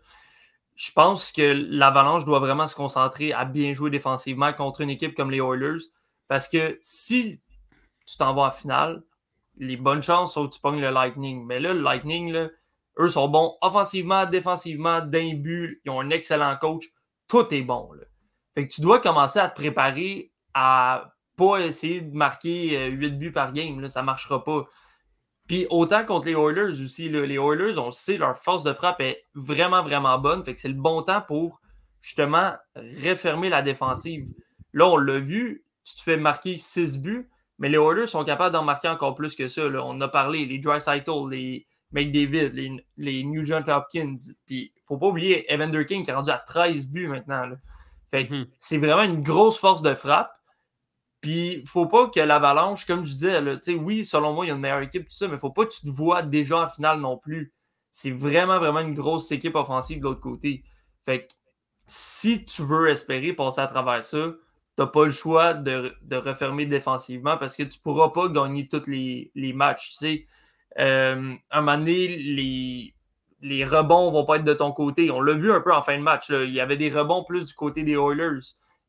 Je 0.76 0.92
pense 0.92 1.32
que 1.32 1.42
l'Avalanche 1.42 2.24
doit 2.24 2.38
vraiment 2.38 2.68
se 2.68 2.76
concentrer 2.76 3.32
à 3.32 3.44
bien 3.44 3.72
jouer 3.72 3.90
défensivement 3.90 4.52
contre 4.52 4.80
une 4.80 4.90
équipe 4.90 5.16
comme 5.16 5.32
les 5.32 5.38
Oilers. 5.38 5.80
Parce 6.28 6.48
que 6.48 6.78
si 6.82 7.40
tu 8.06 8.16
t'en 8.16 8.32
vas 8.32 8.42
en 8.42 8.50
finale, 8.52 9.02
les 9.56 9.76
bonnes 9.76 10.04
chances 10.04 10.34
sont 10.34 10.46
que 10.46 10.54
tu 10.54 10.60
pognes 10.60 10.80
le 10.80 10.90
Lightning. 10.90 11.44
Mais 11.46 11.58
là, 11.58 11.74
le 11.74 11.82
Lightning, 11.82 12.48
eux 13.00 13.08
sont 13.08 13.26
bons 13.26 13.56
offensivement, 13.60 14.24
défensivement, 14.24 15.00
d'un 15.00 15.34
but. 15.34 15.82
Ils 15.84 15.90
ont 15.90 16.00
un 16.00 16.10
excellent 16.10 16.56
coach. 16.60 16.84
Tout 17.26 17.52
est 17.52 17.62
bon. 17.62 17.90
Fait 18.54 18.68
que 18.68 18.72
tu 18.72 18.80
dois 18.80 19.00
commencer 19.00 19.40
à 19.40 19.48
te 19.48 19.56
préparer 19.56 20.30
à 20.54 21.12
pas 21.36 21.58
essayer 21.58 22.02
de 22.02 22.14
marquer 22.14 22.88
8 22.88 23.04
euh, 23.04 23.08
buts 23.10 23.32
par 23.32 23.52
game. 23.52 23.80
Là, 23.80 23.88
ça 23.88 24.02
ne 24.02 24.06
marchera 24.06 24.44
pas. 24.44 24.64
Puis 25.52 25.66
autant 25.68 26.02
contre 26.06 26.28
les 26.28 26.32
Oilers 26.32 26.82
aussi, 26.82 27.10
les 27.10 27.34
Oilers, 27.34 27.76
on 27.76 27.88
le 27.88 27.92
sait, 27.92 28.16
leur 28.16 28.38
force 28.38 28.64
de 28.64 28.72
frappe 28.72 29.02
est 29.02 29.26
vraiment, 29.34 29.82
vraiment 29.82 30.18
bonne. 30.18 30.42
Fait 30.42 30.54
que 30.54 30.60
c'est 30.62 30.68
le 30.68 30.72
bon 30.72 31.02
temps 31.02 31.20
pour 31.20 31.60
justement 32.00 32.54
refermer 33.04 33.50
la 33.50 33.60
défensive. 33.60 34.32
Là, 34.72 34.88
on 34.88 34.96
l'a 34.96 35.18
vu, 35.18 35.66
tu 35.84 35.94
te 35.94 36.00
fais 36.00 36.16
marquer 36.16 36.56
6 36.56 37.02
buts, 37.02 37.28
mais 37.58 37.68
les 37.68 37.76
Oilers 37.76 38.06
sont 38.06 38.24
capables 38.24 38.54
d'en 38.54 38.62
marquer 38.62 38.88
encore 38.88 39.14
plus 39.14 39.34
que 39.34 39.46
ça. 39.48 39.66
On 39.66 40.00
a 40.00 40.08
parlé, 40.08 40.46
les 40.46 40.58
Dry 40.58 40.78
les 41.28 41.66
McDavid, 41.90 42.48
les, 42.54 42.86
les 42.96 43.22
Nugent 43.22 43.62
Hopkins. 43.68 44.14
Puis 44.46 44.72
faut 44.88 44.96
pas 44.96 45.08
oublier 45.08 45.52
Evander 45.52 45.84
King 45.84 46.02
qui 46.02 46.10
est 46.10 46.14
rendu 46.14 46.30
à 46.30 46.38
13 46.38 46.88
buts 46.88 47.08
maintenant. 47.08 47.50
Fait 48.10 48.26
que 48.26 48.32
mm-hmm. 48.32 48.48
c'est 48.56 48.78
vraiment 48.78 49.02
une 49.02 49.22
grosse 49.22 49.58
force 49.58 49.82
de 49.82 49.92
frappe. 49.92 50.32
Puis, 51.22 51.60
il 51.62 51.66
faut 51.68 51.86
pas 51.86 52.08
que 52.08 52.20
l'Avalanche, 52.20 52.84
comme 52.84 53.04
je 53.04 53.12
disais, 53.12 53.40
là, 53.40 53.56
oui, 53.78 54.04
selon 54.04 54.34
moi, 54.34 54.44
il 54.44 54.48
y 54.48 54.50
a 54.50 54.54
une 54.54 54.60
meilleure 54.60 54.80
équipe, 54.80 55.08
tout 55.08 55.14
ça, 55.14 55.28
mais 55.28 55.34
il 55.34 55.40
faut 55.40 55.50
pas 55.50 55.64
que 55.64 55.72
tu 55.72 55.82
te 55.82 55.88
vois 55.88 56.22
déjà 56.22 56.64
en 56.64 56.68
finale 56.68 57.00
non 57.00 57.16
plus. 57.16 57.54
C'est 57.92 58.10
vraiment, 58.10 58.58
vraiment 58.58 58.80
une 58.80 58.92
grosse 58.94 59.30
équipe 59.30 59.54
offensive 59.54 60.00
de 60.00 60.04
l'autre 60.04 60.20
côté. 60.20 60.64
Fait 61.04 61.28
si 61.86 62.44
tu 62.44 62.62
veux 62.62 62.88
espérer 62.88 63.32
passer 63.34 63.60
à 63.60 63.66
travers 63.66 64.04
ça, 64.04 64.18
tu 64.76 64.82
n'as 64.82 64.86
pas 64.86 65.04
le 65.04 65.12
choix 65.12 65.54
de, 65.54 65.94
refermer 66.12 66.66
défensivement 66.66 67.36
parce 67.36 67.56
que 67.56 67.62
tu 67.62 67.78
ne 67.78 67.82
pourras 67.82 68.08
pas 68.10 68.28
gagner 68.28 68.68
tous 68.68 68.86
les, 68.88 69.52
matchs. 69.54 69.90
Tu 69.90 69.96
sais. 69.96 70.26
Euh, 70.78 71.34
un 71.50 71.60
moment 71.60 71.78
donné, 71.78 72.08
les, 72.08 72.94
les 73.42 73.64
rebonds 73.64 74.10
vont 74.10 74.24
pas 74.24 74.36
être 74.36 74.44
de 74.44 74.54
ton 74.54 74.72
côté. 74.72 75.10
On 75.10 75.20
l'a 75.20 75.34
vu 75.34 75.52
un 75.52 75.60
peu 75.60 75.72
en 75.72 75.82
fin 75.82 75.96
de 75.96 76.02
match. 76.02 76.30
Il 76.30 76.50
y 76.50 76.60
avait 76.60 76.76
des 76.76 76.90
rebonds 76.90 77.24
plus 77.24 77.46
du 77.46 77.54
côté 77.54 77.84
des 77.84 77.92
Oilers. 77.92 78.40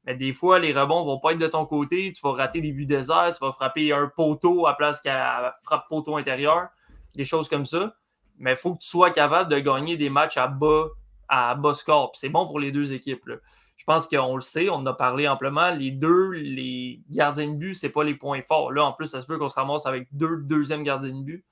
Mais 0.06 0.16
des 0.16 0.34
fois, 0.34 0.60
les 0.60 0.74
rebonds 0.74 1.06
vont 1.06 1.20
pas 1.20 1.32
être 1.32 1.40
de 1.40 1.48
ton 1.48 1.66
côté. 1.66 2.12
Tu 2.14 2.22
vas 2.22 2.34
rater 2.34 2.60
des 2.62 2.72
buts 2.72 2.86
désert, 2.86 3.34
tu 3.38 3.44
vas 3.44 3.54
frapper 3.54 3.94
un 3.94 4.12
poteau 4.14 4.68
à 4.68 4.76
place 4.76 5.00
qu'à 5.00 5.56
frappe 5.64 5.88
poteau 5.88 6.18
intérieur, 6.18 6.68
des 7.16 7.26
choses 7.26 7.48
comme 7.48 7.66
ça. 7.66 7.96
Mais 8.38 8.52
il 8.52 8.58
faut 8.58 8.74
que 8.74 8.80
tu 8.80 8.88
sois 8.88 9.12
capable 9.12 9.50
de 9.50 9.60
gagner 9.60 9.96
des 9.96 10.10
matchs 10.10 10.38
à 10.38 10.48
bas, 10.48 10.88
à 11.30 11.56
bas 11.56 11.74
score. 11.74 12.12
C'est 12.16 12.30
bon 12.30 12.46
pour 12.48 12.60
les 12.60 12.72
deux 12.72 12.94
équipes. 12.94 13.30
Je 13.78 13.84
pense 13.86 14.08
qu'on 14.08 14.36
le 14.36 14.42
sait, 14.42 14.70
on 14.70 14.76
en 14.76 14.86
a 14.86 14.94
parlé 14.94 15.28
amplement. 15.28 15.72
Les 15.72 15.92
deux, 15.92 16.30
les 16.32 17.02
gardiens 17.10 17.48
de 17.48 17.56
but, 17.56 17.76
c'est 17.76 17.90
pas 17.90 18.04
les 18.04 18.16
points 18.16 18.42
forts. 18.42 18.72
Là, 18.72 18.86
en 18.86 18.94
plus, 18.94 19.08
ça 19.08 19.22
se 19.22 19.26
peut 19.26 19.38
qu'on 19.38 19.50
se 19.50 19.56
ramasse 19.56 19.86
avec 19.86 20.08
deux 20.12 20.38
deuxièmes 20.38 20.84
gardiens 20.84 21.14
de 21.14 21.24
but. 21.24 21.46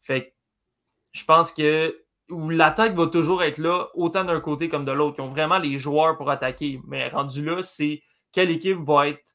Fait 0.00 0.34
je 1.12 1.24
pense 1.24 1.52
que 1.52 1.96
où 2.30 2.50
l'attaque 2.50 2.94
va 2.94 3.06
toujours 3.06 3.42
être 3.42 3.58
là, 3.58 3.88
autant 3.94 4.24
d'un 4.24 4.40
côté 4.40 4.68
comme 4.68 4.84
de 4.84 4.92
l'autre. 4.92 5.16
Ils 5.18 5.22
ont 5.22 5.28
vraiment 5.28 5.58
les 5.58 5.78
joueurs 5.78 6.16
pour 6.16 6.30
attaquer. 6.30 6.80
Mais 6.86 7.08
rendu 7.08 7.44
là, 7.44 7.62
c'est 7.62 8.02
quelle 8.32 8.50
équipe 8.50 8.78
va 8.78 9.08
être 9.08 9.34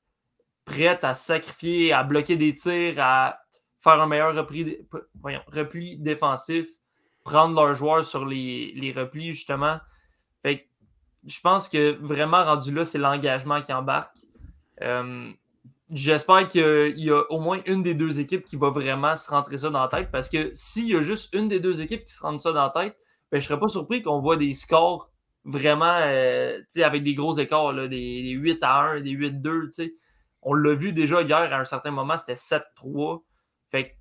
prête 0.66 1.04
à 1.04 1.14
sacrifier, 1.14 1.92
à 1.92 2.04
bloquer 2.04 2.38
des 2.38 2.56
tirs, 2.56 2.96
à 2.98 3.40
faire 3.80 4.02
un 4.02 4.08
meilleur 4.08 4.36
repli, 4.36 5.98
défensif, 5.98 6.68
prendre 7.24 7.56
leurs 7.56 7.76
joueurs 7.76 8.06
sur 8.06 8.26
les, 8.26 8.94
replis, 8.96 9.34
justement. 9.34 9.80
Fait 10.42 10.70
je 11.26 11.40
pense 11.40 11.70
que 11.70 11.92
vraiment 12.02 12.44
rendu 12.44 12.74
là, 12.74 12.84
c'est 12.86 12.98
l'engagement 12.98 13.62
qui 13.62 13.72
embarque. 13.72 14.18
Euh, 14.82 15.32
j'espère 15.94 16.48
qu'il 16.48 16.98
y 16.98 17.12
a 17.12 17.22
au 17.32 17.40
moins 17.40 17.60
une 17.66 17.84
des 17.84 17.94
deux 17.94 18.20
équipes 18.20 18.46
qui 18.46 18.56
va 18.56 18.70
vraiment 18.70 19.16
se 19.16 19.30
rentrer 19.30 19.58
ça 19.58 19.70
dans 19.70 19.82
la 19.82 19.88
tête 19.88 20.12
parce 20.12 20.30
que 20.30 20.52
s'il 20.54 20.90
y 20.90 20.96
a 20.96 21.02
juste 21.02 21.34
une 21.34 21.48
des 21.48 21.60
deux 21.60 21.82
équipes 21.82 22.06
qui 22.06 22.14
se 22.14 22.22
rentre 22.22 22.42
ça 22.42 22.52
dans 22.52 22.64
la 22.64 22.70
tête, 22.70 22.98
ben, 23.32 23.40
je 23.40 23.46
ne 23.46 23.48
serais 23.48 23.60
pas 23.60 23.68
surpris 23.68 24.02
qu'on 24.02 24.20
voit 24.20 24.38
des 24.38 24.54
scores 24.54 25.12
vraiment 25.46 25.98
euh, 26.02 26.60
avec 26.78 27.04
des 27.04 27.16
gros 27.16 27.38
écarts, 27.38 27.74
des, 27.90 28.30
8 28.30 28.64
à 28.64 28.82
1, 28.82 29.02
des 29.02 29.12
8-2. 29.12 29.94
On 30.42 30.54
l'a 30.54 30.74
vu 30.74 30.92
déjà 30.92 31.22
hier 31.22 31.54
à 31.54 31.60
un 31.60 31.66
certain 31.66 31.92
moment, 31.92 32.18
c'était 32.18 32.36
7-3. 32.36 33.22
Fait 33.70 33.98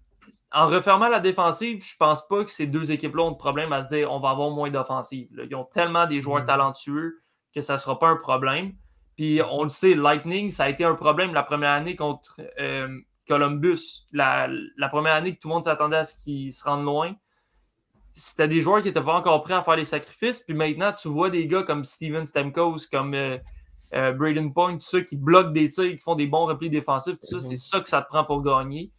en 0.53 0.67
refermant 0.67 1.09
la 1.09 1.21
défensive, 1.21 1.83
je 1.85 1.97
pense 1.97 2.27
pas 2.27 2.45
que 2.45 2.51
ces 2.51 2.67
deux 2.67 2.93
équipes-là 2.93 3.25
ont 3.25 3.33
de 3.33 3.37
problème 3.37 3.73
à 3.73 3.83
se 3.83 3.89
dire 3.89 4.11
on 4.13 4.21
va 4.21 4.31
avoir 4.31 4.51
moins 4.51 4.71
d'offensive. 4.71 5.29
Ils 5.49 5.55
ont 5.55 5.65
tellement 5.65 6.07
des 6.07 6.21
joueurs 6.21 6.43
mm. 6.43 6.47
talentueux 6.47 7.23
que 7.55 7.61
ça 7.61 7.75
ne 7.75 7.79
sera 7.79 7.99
pas 7.99 8.09
un 8.09 8.17
problème. 8.17 8.73
Puis 9.17 9.41
on 9.43 9.65
le 9.65 9.69
sait, 9.69 9.95
Lightning, 9.95 10.51
ça 10.51 10.65
a 10.65 10.69
été 10.69 10.85
un 10.85 10.95
problème 10.95 11.35
la 11.35 11.43
première 11.43 11.73
année 11.73 11.97
contre 11.97 12.41
euh, 12.61 12.89
Columbus. 13.29 14.07
La, 14.13 14.49
première 14.91 15.15
année 15.15 15.35
que 15.35 15.41
tout 15.41 15.49
le 15.49 15.55
monde 15.55 15.65
s'attendait 15.65 15.99
à 15.99 16.05
ce 16.05 16.23
qu'ils 16.23 16.53
se 16.53 16.65
rendent 16.65 16.85
loin. 16.85 17.15
C'était 18.15 18.49
des 18.49 18.61
joueurs 18.61 18.83
qui 18.83 18.89
n'étaient 18.89 19.03
pas 19.03 19.15
encore 19.15 19.43
prêts 19.43 19.55
à 19.55 19.63
faire 19.63 19.77
les 19.77 19.85
sacrifices. 19.85 20.41
Puis 20.41 20.55
maintenant, 20.55 20.93
tu 20.93 21.09
vois 21.09 21.31
des 21.31 21.47
gars 21.47 21.63
comme 21.63 21.85
Steven 21.85 22.27
Stamkos, 22.27 22.89
comme 22.91 23.15
euh, 23.15 23.39
euh, 23.95 24.13
Braden 24.13 24.53
Point, 24.53 24.75
tout 24.75 24.87
ça, 24.87 25.01
qui 25.01 25.17
bloquent 25.17 25.51
des 25.51 25.69
tirs, 25.69 25.91
qui 25.91 25.99
font 25.99 26.15
des 26.15 26.27
bons 26.27 26.47
replis 26.47 26.71
défensifs. 26.71 27.19
Tout 27.21 27.39
ça, 27.39 27.41
c'est 27.41 27.57
ça 27.57 27.81
que 27.81 27.89
ça 27.89 28.03
te 28.03 28.09
prend 28.09 28.25
pour 28.25 28.43
gagner. 28.43 28.91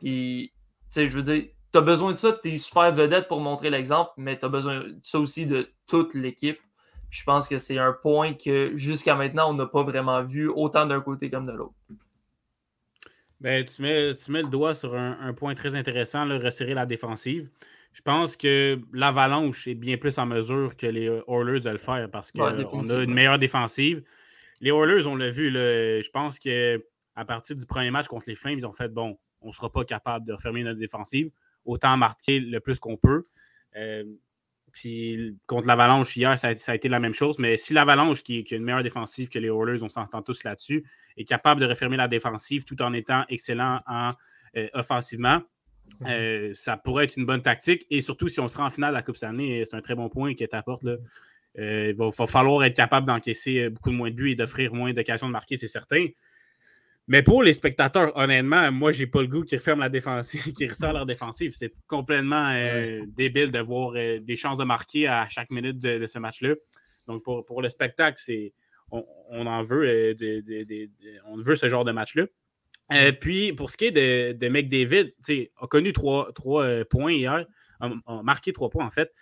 Puis, 0.00 0.52
tu 0.54 0.88
sais, 0.90 1.08
je 1.08 1.16
veux 1.16 1.22
dire, 1.22 1.44
tu 1.72 1.78
as 1.78 1.82
besoin 1.82 2.12
de 2.12 2.16
ça, 2.16 2.32
tu 2.32 2.50
es 2.50 2.58
super 2.58 2.92
vedette 2.94 3.28
pour 3.28 3.40
montrer 3.40 3.70
l'exemple, 3.70 4.10
mais 4.16 4.38
tu 4.38 4.44
as 4.44 4.48
besoin 4.48 4.80
de 4.80 4.98
ça 5.02 5.18
aussi 5.18 5.46
de 5.46 5.70
toute 5.86 6.14
l'équipe. 6.14 6.58
Je 7.10 7.24
pense 7.24 7.48
que 7.48 7.58
c'est 7.58 7.78
un 7.78 7.92
point 7.92 8.34
que 8.34 8.76
jusqu'à 8.76 9.14
maintenant, 9.14 9.50
on 9.50 9.54
n'a 9.54 9.66
pas 9.66 9.82
vraiment 9.82 10.22
vu 10.22 10.48
autant 10.48 10.86
d'un 10.86 11.00
côté 11.00 11.30
comme 11.30 11.46
de 11.46 11.52
l'autre. 11.52 11.74
Ben, 13.40 13.64
tu, 13.64 13.82
mets, 13.82 14.14
tu 14.16 14.32
mets 14.32 14.42
le 14.42 14.48
doigt 14.48 14.74
sur 14.74 14.94
un, 14.94 15.32
point 15.32 15.54
très 15.54 15.76
intéressant, 15.76 16.24
le 16.24 16.36
resserrer 16.36 16.74
la 16.74 16.86
défensive. 16.86 17.48
Je 17.92 18.02
pense 18.02 18.36
que 18.36 18.80
l'Avalanche 18.92 19.66
est 19.68 19.74
bien 19.74 19.96
plus 19.96 20.18
en 20.18 20.26
mesure 20.26 20.76
que 20.76 20.86
les 20.86 21.06
Oilers 21.28 21.60
de 21.60 21.70
le 21.70 21.78
faire 21.78 22.10
parce 22.10 22.32
qu'on 22.32 22.90
a 22.90 23.02
une 23.02 23.14
meilleure 23.14 23.38
défensive. 23.38 24.02
Les 24.60 24.70
Oilers, 24.70 25.06
on 25.06 25.16
l'a 25.16 25.30
vu, 25.30 25.50
je 25.52 26.10
pense 26.10 26.38
qu'à 26.38 27.24
partir 27.26 27.56
du 27.56 27.64
premier 27.64 27.90
match 27.90 28.06
contre 28.06 28.24
les 28.28 28.34
Flames, 28.34 28.58
ils 28.58 28.66
ont 28.66 28.72
fait 28.72 28.88
bon, 28.88 29.18
on 29.40 29.48
ne 29.48 29.52
sera 29.52 29.70
pas 29.70 29.84
capable 29.84 30.26
de 30.26 30.32
refermer 30.32 30.64
notre 30.64 30.78
défensive, 30.78 31.30
autant 31.64 31.96
marquer 31.96 32.40
le 32.40 32.60
plus 32.60 32.78
qu'on 32.78 32.96
peut. 32.96 33.22
Euh, 33.76 34.04
puis 34.78 35.36
contre 35.48 35.66
l'Avalanche 35.66 36.16
hier, 36.16 36.38
ça 36.38 36.50
a, 36.50 36.74
été 36.74 36.88
la 36.88 37.00
même 37.00 37.12
chose. 37.12 37.40
Mais 37.40 37.56
si 37.56 37.74
l'Avalanche, 37.74 38.22
qui, 38.22 38.46
a 38.48 38.54
une 38.54 38.62
meilleure 38.62 38.84
défensive 38.84 39.28
que 39.28 39.40
les 39.40 39.48
Oilers, 39.48 39.82
on 39.82 39.88
s'entend 39.88 40.22
tous 40.22 40.44
là-dessus, 40.44 40.84
est 41.16 41.24
capable 41.24 41.60
de 41.60 41.66
refermer 41.66 41.96
la 41.96 42.06
défensive 42.06 42.62
tout 42.62 42.80
en 42.80 42.92
étant 42.92 43.24
excellent 43.28 43.78
en, 43.88 44.10
euh, 44.56 44.68
offensivement, 44.74 45.42
euh, 46.06 46.52
ça 46.54 46.76
pourrait 46.76 47.06
être 47.06 47.16
une 47.16 47.26
bonne 47.26 47.42
tactique. 47.42 47.86
Et 47.90 48.02
surtout, 48.02 48.28
si 48.28 48.38
on 48.38 48.46
sera 48.46 48.66
en 48.66 48.70
finale 48.70 48.90
de 48.90 48.94
la 48.94 49.02
Coupe 49.02 49.16
Stanley, 49.16 49.64
c'est 49.68 49.76
un 49.76 49.80
très 49.80 49.96
bon 49.96 50.08
point 50.08 50.34
qui 50.34 50.46
t'apporte. 50.46 50.84
Là. 50.84 50.96
Euh, 51.58 51.88
il 51.90 51.96
va, 51.96 52.10
va, 52.16 52.26
falloir 52.28 52.62
être 52.62 52.76
capable 52.76 53.04
d'encaisser 53.04 53.70
beaucoup 53.70 53.90
moins 53.90 54.10
de 54.10 54.14
buts 54.14 54.30
et 54.30 54.36
d'offrir 54.36 54.72
moins 54.72 54.92
d'occasions 54.92 55.26
de 55.26 55.32
marquer, 55.32 55.56
c'est 55.56 55.66
certain. 55.66 56.06
Mais 57.08 57.22
pour 57.22 57.42
les 57.42 57.54
spectateurs, 57.54 58.14
honnêtement, 58.16 58.70
moi, 58.70 58.92
j'ai 58.92 59.06
pas 59.06 59.22
le 59.22 59.28
goût 59.28 59.42
qu'ils 59.42 59.58
referment 59.58 59.82
la 59.82 59.88
défensive, 59.88 60.42
qu'ils 60.54 60.68
ressortent 60.68 60.94
leur 60.94 61.06
défensive. 61.06 61.54
C'est 61.56 61.72
complètement 61.86 62.52
euh, 62.54 63.00
débile 63.06 63.50
de 63.50 63.58
voir 63.58 63.92
euh, 63.96 64.20
des 64.20 64.36
chances 64.36 64.58
de 64.58 64.64
marquer 64.64 65.08
à 65.08 65.26
chaque 65.28 65.50
minute 65.50 65.78
de, 65.78 66.04
ce 66.04 66.18
match-là. 66.18 66.54
Donc, 67.06 67.24
pour, 67.24 67.62
le 67.62 67.70
spectacle, 67.70 68.20
c'est 68.22 68.52
on, 68.90 69.46
en 69.46 69.62
veut, 69.62 70.14
on 71.26 71.40
veut 71.40 71.56
ce 71.56 71.68
genre 71.68 71.84
de 71.84 71.92
match-là. 71.92 72.24
Euh, 72.92 73.12
puis, 73.12 73.52
pour 73.54 73.70
ce 73.70 73.76
qui 73.76 73.86
est 73.86 73.90
de, 73.90 74.32
de 74.32 74.48
McDavid, 74.48 75.14
a 75.60 75.66
connu 75.66 75.92
trois, 75.92 76.30
trois 76.34 76.84
points 76.84 77.12
hier, 77.12 77.46
a, 77.80 78.22
marqué 78.22 78.52
trois 78.52 78.68
points 78.68 78.86
en 78.86 78.90
fait. 78.90 79.12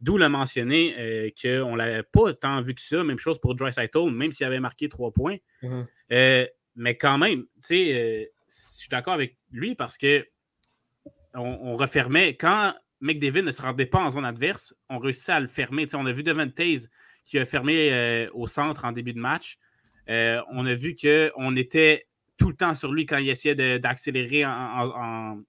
D'où 0.00 0.18
le 0.18 0.28
mentionner 0.28 0.94
euh, 0.98 1.30
qu'on 1.40 1.72
ne 1.72 1.78
l'avait 1.78 2.02
pas 2.02 2.34
tant 2.34 2.60
vu 2.60 2.74
que 2.74 2.82
ça. 2.82 3.02
Même 3.02 3.18
chose 3.18 3.38
pour 3.40 3.54
Dry 3.54 3.70
même 4.12 4.30
s'il 4.30 4.46
avait 4.46 4.60
marqué 4.60 4.88
trois 4.88 5.10
points. 5.10 5.36
Mm-hmm. 5.62 6.48
Mais 6.76 6.96
quand 6.96 7.18
même, 7.18 7.42
tu 7.42 7.60
sais, 7.60 8.30
je 8.48 8.54
suis 8.54 8.88
d'accord 8.88 9.14
avec 9.14 9.36
lui 9.50 9.74
parce 9.74 9.98
que 9.98 10.26
on, 11.34 11.74
refermait. 11.74 12.36
Quand 12.36 12.74
McDavid 13.00 13.42
ne 13.42 13.50
se 13.50 13.60
rendait 13.60 13.86
pas 13.86 13.98
en 13.98 14.10
zone 14.10 14.24
adverse, 14.24 14.74
on 14.88 14.98
réussissait 14.98 15.32
à 15.32 15.40
le 15.40 15.46
fermer. 15.46 15.86
on 15.94 16.06
a 16.06 16.12
vu 16.12 16.22
Devin 16.22 16.48
Taze 16.48 16.90
qui 17.24 17.38
a 17.38 17.44
fermé 17.44 17.92
euh, 17.92 18.28
au 18.32 18.46
centre 18.46 18.84
en 18.84 18.92
début 18.92 19.12
de 19.12 19.18
match. 19.18 19.58
Euh, 20.08 20.40
on 20.52 20.64
a 20.66 20.74
vu 20.74 20.94
qu'on 20.94 21.56
était 21.56 22.06
tout 22.38 22.48
le 22.48 22.56
temps 22.56 22.74
sur 22.74 22.92
lui 22.92 23.06
quand 23.06 23.18
il 23.18 23.28
essayait 23.28 23.78
d'accélérer 23.78 24.44
en, 24.44 25.42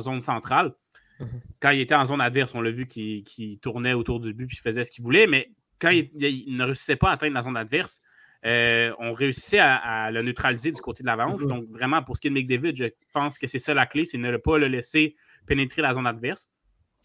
zone 0.00 0.20
centrale. 0.20 0.72
Mhm. 1.20 1.28
Quand 1.60 1.70
il 1.70 1.80
était 1.80 1.94
en 1.94 2.06
zone 2.06 2.20
adverse, 2.20 2.54
on 2.54 2.62
l'a 2.62 2.70
vu 2.70 2.86
qu'il 2.86 3.58
tournait 3.60 3.92
autour 3.92 4.20
du 4.20 4.32
but 4.32 4.50
et 4.52 4.56
faisait 4.56 4.84
ce 4.84 4.90
qu'il 4.90 5.04
voulait, 5.04 5.26
mais 5.26 5.50
quand 5.78 5.90
il, 5.90 6.10
ne 6.56 6.64
réussissait 6.64 6.96
pas 6.96 7.10
à 7.10 7.12
atteindre 7.12 7.34
la 7.34 7.42
zone 7.42 7.56
adverse, 7.56 8.02
euh, 8.44 8.92
on 8.98 9.12
réussissait 9.12 9.60
à, 9.60 10.10
le 10.10 10.22
neutraliser 10.22 10.72
du 10.72 10.80
côté 10.80 11.02
de 11.02 11.06
l'avance. 11.06 11.40
Mhm. 11.40 11.48
Donc, 11.48 11.64
vraiment, 11.70 12.02
pour 12.02 12.16
ce 12.16 12.20
qui 12.20 12.26
est 12.26 12.30
de 12.30 12.34
McDavid, 12.34 12.74
je 12.74 12.86
pense 13.12 13.38
que 13.38 13.46
c'est 13.46 13.58
ça 13.58 13.72
la 13.72 13.86
clé, 13.86 14.04
c'est 14.04 14.18
ne 14.18 14.36
pas 14.36 14.58
le 14.58 14.66
laisser 14.66 15.14
pénétrer 15.46 15.82
la 15.82 15.92
zone 15.92 16.06
adverse. 16.06 16.50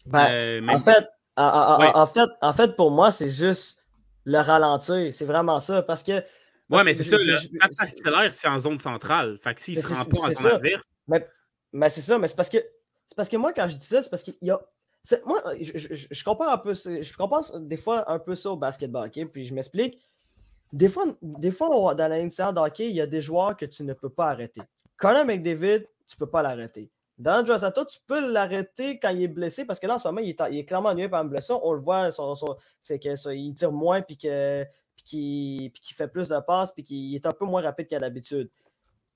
Ben, 0.06 0.26
euh, 0.30 0.66
en, 0.68 0.78
fait, 0.78 1.06
en, 1.36 2.06
fait, 2.06 2.28
en 2.40 2.52
fait, 2.52 2.76
pour 2.76 2.90
moi, 2.90 3.12
c'est 3.12 3.30
juste 3.30 3.84
le 4.24 4.38
ralentir. 4.38 5.12
C'est 5.12 5.24
vraiment 5.24 5.60
ça. 5.60 5.82
Parce 5.82 6.02
que. 6.02 6.22
Oui, 6.70 6.82
mais 6.84 6.94
c'est 6.94 7.04
ça. 7.04 7.16
Le 7.16 8.30
c'est 8.30 8.48
en 8.48 8.58
zone 8.58 8.78
centrale. 8.78 9.38
Fait 9.42 9.54
que 9.54 9.60
s'il 9.60 9.76
ne 9.76 9.82
se 9.82 9.94
rend 9.94 10.04
pas 10.04 10.20
en 10.20 10.32
zone 10.32 10.52
adverse. 10.52 10.84
Mais, 11.72 11.90
c'est 11.90 12.00
ça, 12.00 12.18
mais 12.18 12.28
c'est 12.28 12.36
parce 12.36 12.50
que. 12.50 12.58
C'est 13.06 13.16
parce 13.16 13.28
que 13.28 13.36
moi, 13.36 13.52
quand 13.52 13.68
je 13.68 13.76
dis 13.76 13.86
ça, 13.86 14.02
c'est 14.02 14.10
parce 14.10 14.22
qu'il 14.22 14.36
y 14.42 14.50
a. 14.50 14.58
Moi, 15.24 15.40
je, 15.60 15.94
je, 15.94 16.24
compare 16.24 16.52
un 16.52 16.58
peu. 16.58 16.74
Je 16.74 17.16
compare 17.16 17.42
des 17.60 17.76
fois 17.76 18.10
un 18.10 18.18
peu 18.18 18.34
ça 18.34 18.50
au 18.50 18.56
basketball? 18.56 19.10
Puis 19.10 19.46
je 19.46 19.54
m'explique. 19.54 19.98
Des 20.72 20.88
fois, 20.88 21.04
des 21.22 21.50
fois, 21.50 21.94
dans 21.94 22.08
la 22.08 22.18
ligne 22.18 22.28
de 22.28 22.58
hockey, 22.58 22.88
il 22.90 22.96
y 22.96 23.00
a 23.00 23.06
des 23.06 23.20
joueurs 23.20 23.56
que 23.56 23.64
tu 23.64 23.84
ne 23.84 23.94
peux 23.94 24.10
pas 24.10 24.28
arrêter. 24.28 24.60
Conor 24.96 25.24
McDavid, 25.24 25.86
tu 26.06 26.16
ne 26.16 26.18
peux 26.18 26.30
pas 26.30 26.42
l'arrêter. 26.42 26.90
Dans 27.18 27.44
Josato, 27.44 27.84
tu 27.84 27.98
peux 28.06 28.30
l'arrêter 28.32 28.98
quand 29.00 29.08
il 29.08 29.22
est 29.24 29.28
blessé 29.28 29.64
parce 29.64 29.80
que 29.80 29.86
là, 29.86 29.96
en 29.96 29.98
ce 29.98 30.06
moment, 30.06 30.20
il 30.20 30.30
est, 30.30 30.64
clairement 30.64 30.90
ennuyé 30.90 31.08
par 31.08 31.22
une 31.22 31.30
blessure. 31.30 31.58
On 31.64 31.72
le 31.72 31.80
voit, 31.80 32.10
c'est 32.82 32.98
qu'il 32.98 33.54
tire 33.54 33.72
moins 33.72 34.02
puis 34.02 34.16
qu'il 34.16 35.72
fait 35.94 36.08
plus 36.08 36.28
de 36.28 36.40
passes 36.40 36.72
puis 36.72 36.84
qu'il 36.84 37.14
est 37.14 37.26
un 37.26 37.32
peu 37.32 37.44
moins 37.44 37.62
rapide 37.62 37.88
qu'à 37.88 37.98
d'habitude. 37.98 38.50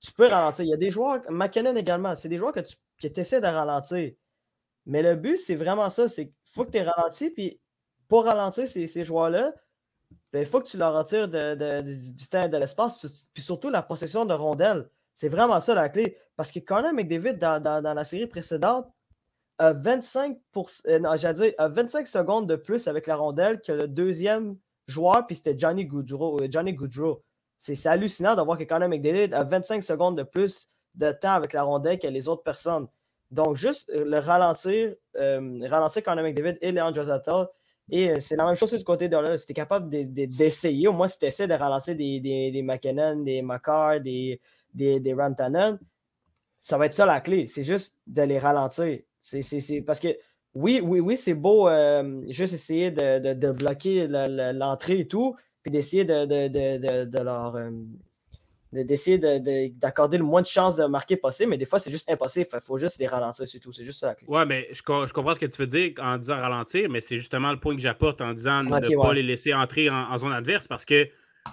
Tu 0.01 0.11
peux 0.11 0.27
ralentir. 0.27 0.65
Il 0.65 0.69
y 0.69 0.73
a 0.73 0.77
des 0.77 0.89
joueurs, 0.89 1.21
McKinnon 1.29 1.75
également, 1.77 2.15
c'est 2.15 2.27
des 2.27 2.37
joueurs 2.37 2.51
que 2.51 2.59
tu 2.59 3.19
essaies 3.19 3.39
de 3.39 3.47
ralentir. 3.47 4.11
Mais 4.85 5.01
le 5.01 5.15
but, 5.15 5.37
c'est 5.37 5.55
vraiment 5.55 5.89
ça. 5.89 6.09
C'est 6.09 6.33
faut 6.43 6.65
que 6.65 6.71
tu 6.71 6.79
aies 6.79 6.83
ralenti. 6.83 7.29
Puis 7.29 7.61
pour 8.09 8.25
ralentir 8.25 8.67
ces 8.67 9.03
joueurs-là, 9.05 9.53
ben, 10.31 10.41
il 10.41 10.45
faut 10.45 10.59
que 10.61 10.67
tu 10.67 10.77
leur 10.77 10.93
retires 10.93 11.27
du 11.27 12.27
temps 12.27 12.43
et 12.43 12.49
de 12.49 12.57
l'espace. 12.57 12.99
Puis 13.33 13.43
surtout 13.43 13.69
la 13.69 13.81
possession 13.81 14.25
de 14.25 14.33
rondelles. 14.33 14.89
C'est 15.15 15.29
vraiment 15.29 15.59
ça 15.61 15.75
la 15.75 15.89
clé. 15.89 16.17
Parce 16.35 16.51
que 16.51 16.59
Conor 16.59 16.93
McDavid, 16.93 17.37
dans, 17.37 17.61
dans, 17.61 17.93
la 17.93 18.03
série 18.03 18.27
précédente, 18.27 18.87
a 19.59 19.73
25, 19.73 20.39
pour, 20.51 20.69
euh, 20.87 21.33
dire, 21.33 21.53
25 21.59 22.07
secondes 22.07 22.49
de 22.49 22.55
plus 22.55 22.87
avec 22.87 23.05
la 23.05 23.15
rondelle 23.15 23.61
que 23.61 23.71
le 23.71 23.87
deuxième 23.87 24.57
joueur, 24.87 25.27
puis 25.27 25.35
c'était 25.35 25.57
Johnny 25.57 25.85
Goodrow. 25.85 26.41
Euh, 26.41 26.47
Johnny 26.49 26.73
Goodrow. 26.73 27.23
C'est 27.59 27.85
hallucinant 27.85 28.35
de 28.35 28.41
voir 28.41 28.57
que 28.57 28.63
Conor 28.63 28.89
McDavid 28.89 29.33
a 29.33 29.43
25 29.43 29.83
secondes 29.83 30.17
de 30.17 30.23
plus 30.23 30.71
de 30.95 31.11
temps 31.11 31.33
avec 31.33 31.53
la 31.53 31.63
rondelle 31.63 31.99
que 31.99 32.07
les 32.07 32.27
autres 32.27 32.43
personnes. 32.43 32.87
Donc, 33.29 33.55
juste 33.55 33.89
euh, 33.91 34.03
le 34.03 34.17
ralentir, 34.17 34.95
ralentir 35.15 36.03
Conor 36.03 36.23
McDavid 36.23 36.57
et 36.61 36.71
Leandro 36.71 37.03
Zata. 37.03 37.51
Et 37.89 38.19
c'est 38.19 38.35
la 38.35 38.45
même 38.45 38.55
chose 38.55 38.73
du 38.73 38.83
côté 38.83 39.09
de 39.09 39.17
là. 39.17 39.37
Si 39.37 39.45
tu 39.45 39.51
es 39.51 39.55
capable 39.55 39.89
d'essayer, 39.89 40.87
au 40.87 40.93
moins 40.93 41.07
si 41.07 41.19
tu 41.19 41.25
essaies 41.25 41.47
de 41.47 41.53
relancer 41.53 41.95
des, 41.95 42.19
des, 42.19 42.51
des 42.51 42.61
McKinnon, 42.61 43.23
des 43.23 43.41
Macar, 43.41 43.99
des, 43.99 44.39
des, 44.73 44.99
des 44.99 45.15
ça 46.59 46.77
va 46.77 46.85
être 46.85 46.93
ça 46.93 47.05
la 47.05 47.19
clé. 47.19 47.47
C'est 47.47 47.63
juste 47.63 47.99
de 48.07 48.21
les 48.21 48.39
ralentir. 48.39 48.99
Parce 49.85 49.99
que 49.99 50.17
oui, 50.55 50.79
oui, 50.83 50.99
oui, 50.99 51.17
c'est 51.17 51.33
beau 51.33 51.67
euh, 51.67 52.23
juste 52.29 52.53
essayer 52.53 52.91
de, 52.91 53.33
de, 53.33 53.51
bloquer 53.51 54.07
l'entrée 54.07 54.99
et 54.99 55.07
tout, 55.07 55.35
puis 55.61 55.71
d'essayer 55.71 56.05
de, 56.05 56.25
de, 56.25 57.19
leur. 57.19 57.55
Euh, 57.55 57.71
d'essayer 58.73 59.17
d'accorder 59.69 60.17
le 60.17 60.23
moins 60.23 60.41
de 60.41 60.47
chances 60.47 60.77
de 60.77 60.85
marquer 60.85 61.15
possible, 61.15 61.51
mais 61.51 61.57
des 61.57 61.65
fois, 61.65 61.79
c'est 61.79 61.91
juste 61.91 62.09
impossible. 62.09 62.47
Il 62.53 62.61
faut 62.61 62.77
juste 62.77 62.97
les 62.99 63.07
ralentir, 63.07 63.47
c'est 63.47 63.59
tout. 63.59 63.71
C'est 63.71 63.83
juste 63.83 63.99
ça 63.99 64.07
la 64.07 64.15
clé. 64.15 64.27
Ouais, 64.27 64.45
mais 64.45 64.67
je, 64.71 64.77
je, 64.77 65.13
comprends 65.13 65.33
ce 65.35 65.39
que 65.39 65.45
tu 65.45 65.57
veux 65.61 65.67
dire 65.67 65.93
en 65.99 66.17
disant 66.17 66.39
ralentir, 66.39 66.89
mais 66.89 67.01
c'est 67.01 67.17
justement 67.17 67.51
le 67.51 67.59
point 67.59 67.75
que 67.75 67.81
j'apporte 67.81 68.21
en 68.21 68.33
disant 68.33 68.63
ne 68.63 69.01
pas 69.01 69.13
les 69.13 69.23
laisser 69.23 69.53
entrer 69.53 69.89
en, 69.89 70.17
zone 70.17 70.33
adverse 70.33 70.67
parce 70.67 70.85
que 70.85 71.07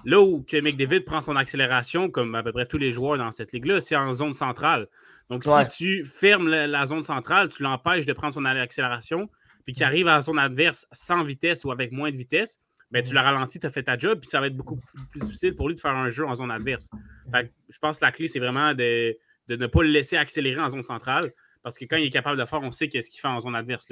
Là 0.04 0.20
où 0.20 0.42
que 0.42 0.56
McDavid 0.56 1.00
prend 1.00 1.20
son 1.20 1.36
accélération, 1.36 2.10
comme 2.10 2.34
à 2.34 2.42
peu 2.42 2.52
près 2.52 2.66
tous 2.66 2.78
les 2.78 2.92
joueurs 2.92 3.18
dans 3.18 3.32
cette 3.32 3.52
ligue-là, 3.52 3.80
c'est 3.80 3.96
en 3.96 4.12
zone 4.14 4.34
centrale. 4.34 4.86
Donc, 5.28 5.44
si 5.44 5.76
tu 5.76 6.04
fermes 6.04 6.48
la, 6.48 6.86
zone 6.86 7.02
centrale, 7.02 7.48
tu 7.48 7.62
l'empêches 7.62 8.06
de 8.06 8.12
prendre 8.12 8.34
son 8.34 8.44
accélération, 8.44 9.28
puis 9.64 9.74
qu'il 9.74 9.84
arrive 9.84 10.08
à 10.08 10.16
la 10.16 10.22
zone 10.22 10.38
adverse 10.38 10.86
sans 10.92 11.22
vitesse 11.22 11.64
ou 11.64 11.70
avec 11.70 11.92
moins 11.92 12.10
de 12.10 12.16
vitesse, 12.16 12.60
ben, 12.90 13.04
tu 13.04 13.14
le 13.14 13.20
ralentis, 13.20 13.60
tu 13.60 13.66
as 13.66 13.70
fait 13.70 13.84
ta 13.84 13.96
job, 13.96 14.20
puis 14.20 14.28
ça 14.28 14.40
va 14.40 14.48
être 14.48 14.56
beaucoup 14.56 14.78
plus 15.12 15.20
difficile 15.20 15.54
pour 15.54 15.68
lui 15.68 15.76
de 15.76 15.80
faire 15.80 15.94
un 15.94 16.10
jeu 16.10 16.26
en 16.26 16.34
zone 16.34 16.50
adverse. 16.50 16.88
je 17.32 17.78
pense 17.78 17.98
que 17.98 18.04
la 18.04 18.12
clé, 18.12 18.26
c'est 18.26 18.40
vraiment 18.40 18.74
de, 18.74 19.16
ne 19.48 19.66
pas 19.66 19.82
le 19.82 19.90
laisser 19.90 20.16
accélérer 20.16 20.60
en 20.60 20.70
zone 20.70 20.82
centrale, 20.82 21.32
parce 21.62 21.78
que 21.78 21.84
quand 21.84 21.96
il 21.96 22.06
est 22.06 22.10
capable 22.10 22.38
de 22.38 22.44
faire, 22.44 22.60
on 22.62 22.72
sait 22.72 22.88
qu'est-ce 22.88 23.10
qu'il 23.10 23.20
fait 23.20 23.28
en 23.28 23.40
zone 23.40 23.54
adverse. 23.54 23.86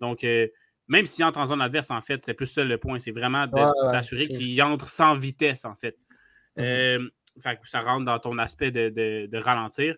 Donc, 0.00 0.22
euh, 0.22 0.46
même 0.86 1.06
s'il 1.06 1.24
entre 1.24 1.38
en 1.38 1.46
zone 1.46 1.60
adverse, 1.60 1.90
en 1.90 2.00
fait, 2.00 2.22
c'est 2.22 2.34
plus 2.34 2.46
ça 2.46 2.62
le 2.62 2.78
point. 2.78 2.98
C'est 2.98 3.10
vraiment 3.10 3.46
de 3.46 3.90
s'assurer 3.90 4.26
qu'il 4.26 4.62
entre 4.62 4.86
sans 4.86 5.14
vitesse, 5.14 5.64
en 5.64 5.74
fait. 5.74 5.96
Euh, 6.58 7.08
ça 7.64 7.80
rentre 7.80 8.04
dans 8.04 8.18
ton 8.18 8.38
aspect 8.38 8.70
de, 8.70 9.36
ralentir. 9.38 9.96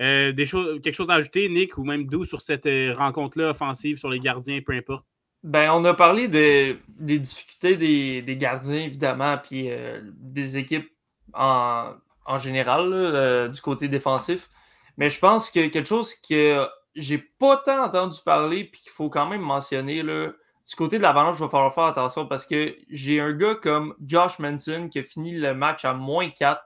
Euh, 0.00 0.32
des 0.32 0.46
choses, 0.46 0.80
quelque 0.80 0.94
chose 0.94 1.10
à 1.10 1.14
ajouter, 1.14 1.48
Nick, 1.50 1.76
ou 1.76 1.84
même 1.84 2.06
d'où 2.06 2.24
sur 2.24 2.40
cette 2.40 2.68
rencontre-là 2.96 3.50
offensive 3.50 3.98
sur 3.98 4.08
les 4.08 4.20
gardiens, 4.20 4.60
peu 4.64 4.72
importe? 4.72 5.04
Ben, 5.42 5.70
on 5.72 5.84
a 5.84 5.94
parlé 5.94 6.28
des 6.28 6.78
difficultés 7.18 7.76
des, 8.22 8.36
gardiens, 8.36 8.84
évidemment, 8.84 9.38
puis 9.38 9.70
des 10.14 10.58
équipes 10.58 10.90
en, 11.32 11.94
général, 12.38 13.50
du 13.50 13.60
côté 13.62 13.88
défensif. 13.88 14.50
Mais 14.98 15.08
je 15.08 15.18
pense 15.18 15.50
que 15.50 15.68
quelque 15.68 15.88
chose 15.88 16.14
que 16.14 16.66
j'ai 16.94 17.18
pas 17.18 17.56
tant 17.56 17.84
entendu 17.84 18.18
parler, 18.24 18.64
puis 18.64 18.82
qu'il 18.82 18.92
faut 18.92 19.08
quand 19.08 19.26
même 19.26 19.40
mentionner, 19.40 20.02
là, 20.02 20.32
du 20.70 20.76
côté 20.76 20.98
de 20.98 21.02
l'Avalanche, 21.02 21.36
il 21.38 21.42
va 21.42 21.48
falloir 21.48 21.74
faire 21.74 21.84
attention 21.84 22.26
parce 22.26 22.46
que 22.46 22.76
j'ai 22.88 23.20
un 23.20 23.32
gars 23.32 23.56
comme 23.56 23.94
Josh 24.06 24.38
Manson 24.38 24.88
qui 24.88 25.00
a 25.00 25.02
fini 25.02 25.32
le 25.32 25.52
match 25.52 25.84
à 25.84 25.94
moins 25.94 26.30
4. 26.30 26.62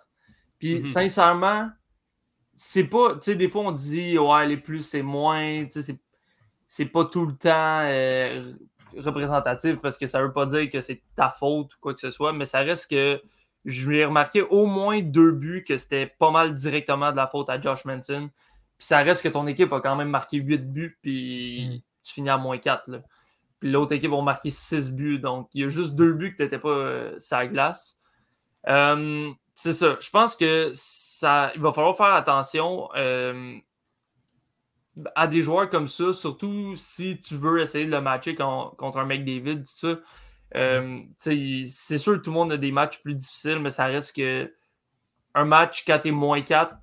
Puis 0.59 0.81
mhm. 0.81 0.85
sincèrement, 0.85 1.71
c'est 2.55 2.85
pas. 2.85 3.15
Tu 3.15 3.19
sais, 3.23 3.35
des 3.35 3.49
fois 3.49 3.63
on 3.63 3.73
dit 3.73 4.19
ouais, 4.19 4.47
les 4.47 4.59
plus 4.59 4.83
c'est 4.83 5.03
moins. 5.03 5.65
Tu 5.65 5.83
sais, 5.83 5.99
c'est 6.75 6.87
pas 6.87 7.05
tout 7.05 7.25
le 7.25 7.37
temps 7.37 7.83
euh, 7.85 8.53
représentatif 8.97 9.77
parce 9.81 9.97
que 9.97 10.09
ça 10.09 10.21
veut 10.21 10.33
pas 10.33 10.45
dire 10.45 10.69
que 10.73 10.81
c'est 10.81 11.03
ta 11.15 11.31
faute 11.31 11.73
ou 11.73 11.77
quoi 11.81 11.95
que 11.95 12.01
ce 12.01 12.11
soit, 12.11 12.33
mais 12.33 12.47
ça 12.47 12.59
reste 12.59 12.91
que 12.91 13.23
je 13.65 13.89
lui 13.89 13.99
ai 13.99 14.05
remarqué 14.05 14.43
au 14.43 14.67
moins 14.67 15.01
deux 15.01 15.31
buts 15.31 15.63
que 15.63 15.77
c'était 15.77 16.09
pas 16.19 16.33
mal 16.33 16.53
directement 16.53 17.13
de 17.13 17.17
la 17.17 17.29
faute 17.29 17.49
à 17.49 17.61
Josh 17.61 17.85
Manson. 17.85 18.29
Puis 18.77 18.89
ça 18.89 18.99
reste 18.99 19.23
que 19.23 19.29
ton 19.29 19.47
équipe 19.47 19.73
a 19.73 19.81
quand 19.81 19.95
même 19.95 20.09
marqué 20.09 20.39
8 20.39 20.73
buts, 20.73 20.99
puis 21.01 21.69
mm. 21.69 21.81
tu 22.03 22.13
finis 22.13 22.31
à 22.31 22.39
moins 22.39 22.59
4. 22.59 22.91
Puis 23.61 23.71
l'autre 23.71 23.93
équipe 23.93 24.13
a 24.13 24.21
marqué 24.21 24.51
6 24.51 24.91
buts. 24.91 25.21
Donc, 25.21 25.51
il 25.55 25.61
y 25.61 25.65
a 25.65 25.69
juste 25.69 25.95
deux 25.95 26.13
buts 26.13 26.33
que 26.33 26.39
tu 26.39 26.43
n'étais 26.43 26.59
pas 26.59 26.71
euh, 26.71 27.15
sa 27.21 27.47
glace. 27.47 28.01
Euh, 28.67 29.31
c'est 29.53 29.75
ça. 29.75 29.97
Je 30.01 30.11
pense 30.11 30.35
que 30.35 30.73
ça, 30.75 31.53
il 31.55 31.61
va 31.61 31.73
falloir 31.73 31.97
faire 31.97 32.15
attention 32.15 32.89
euh, 32.97 33.61
à 35.15 35.27
des 35.27 35.43
joueurs 35.43 35.71
comme 35.71 35.89
ça, 35.89 36.13
surtout 36.13 36.77
si 36.77 37.21
tu 37.21 37.37
veux 37.37 37.61
essayer 37.61 37.87
de 37.87 37.91
le 37.91 38.01
matcher 38.01 38.35
contre 38.35 38.99
un 38.99 39.05
mec 39.05 39.25
David, 39.25 39.65
tout 39.65 39.71
ça. 39.75 39.99
Mm. 40.55 41.09
c'est 41.17 41.99
sûr 41.99 42.13
que 42.13 42.19
tout 42.19 42.31
le 42.31 42.35
monde 42.35 42.53
a 42.53 42.57
des 42.57 42.71
matchs 42.71 43.03
plus 43.03 43.15
difficiles, 43.15 43.59
mais 43.59 43.71
ça 43.71 43.87
reste 43.87 44.15
que 44.15 44.53
un 45.35 45.45
match 45.45 45.85
quand 45.85 45.99
tu 45.99 46.09
es 46.09 46.11
moins 46.13 46.43
4, 46.43 46.77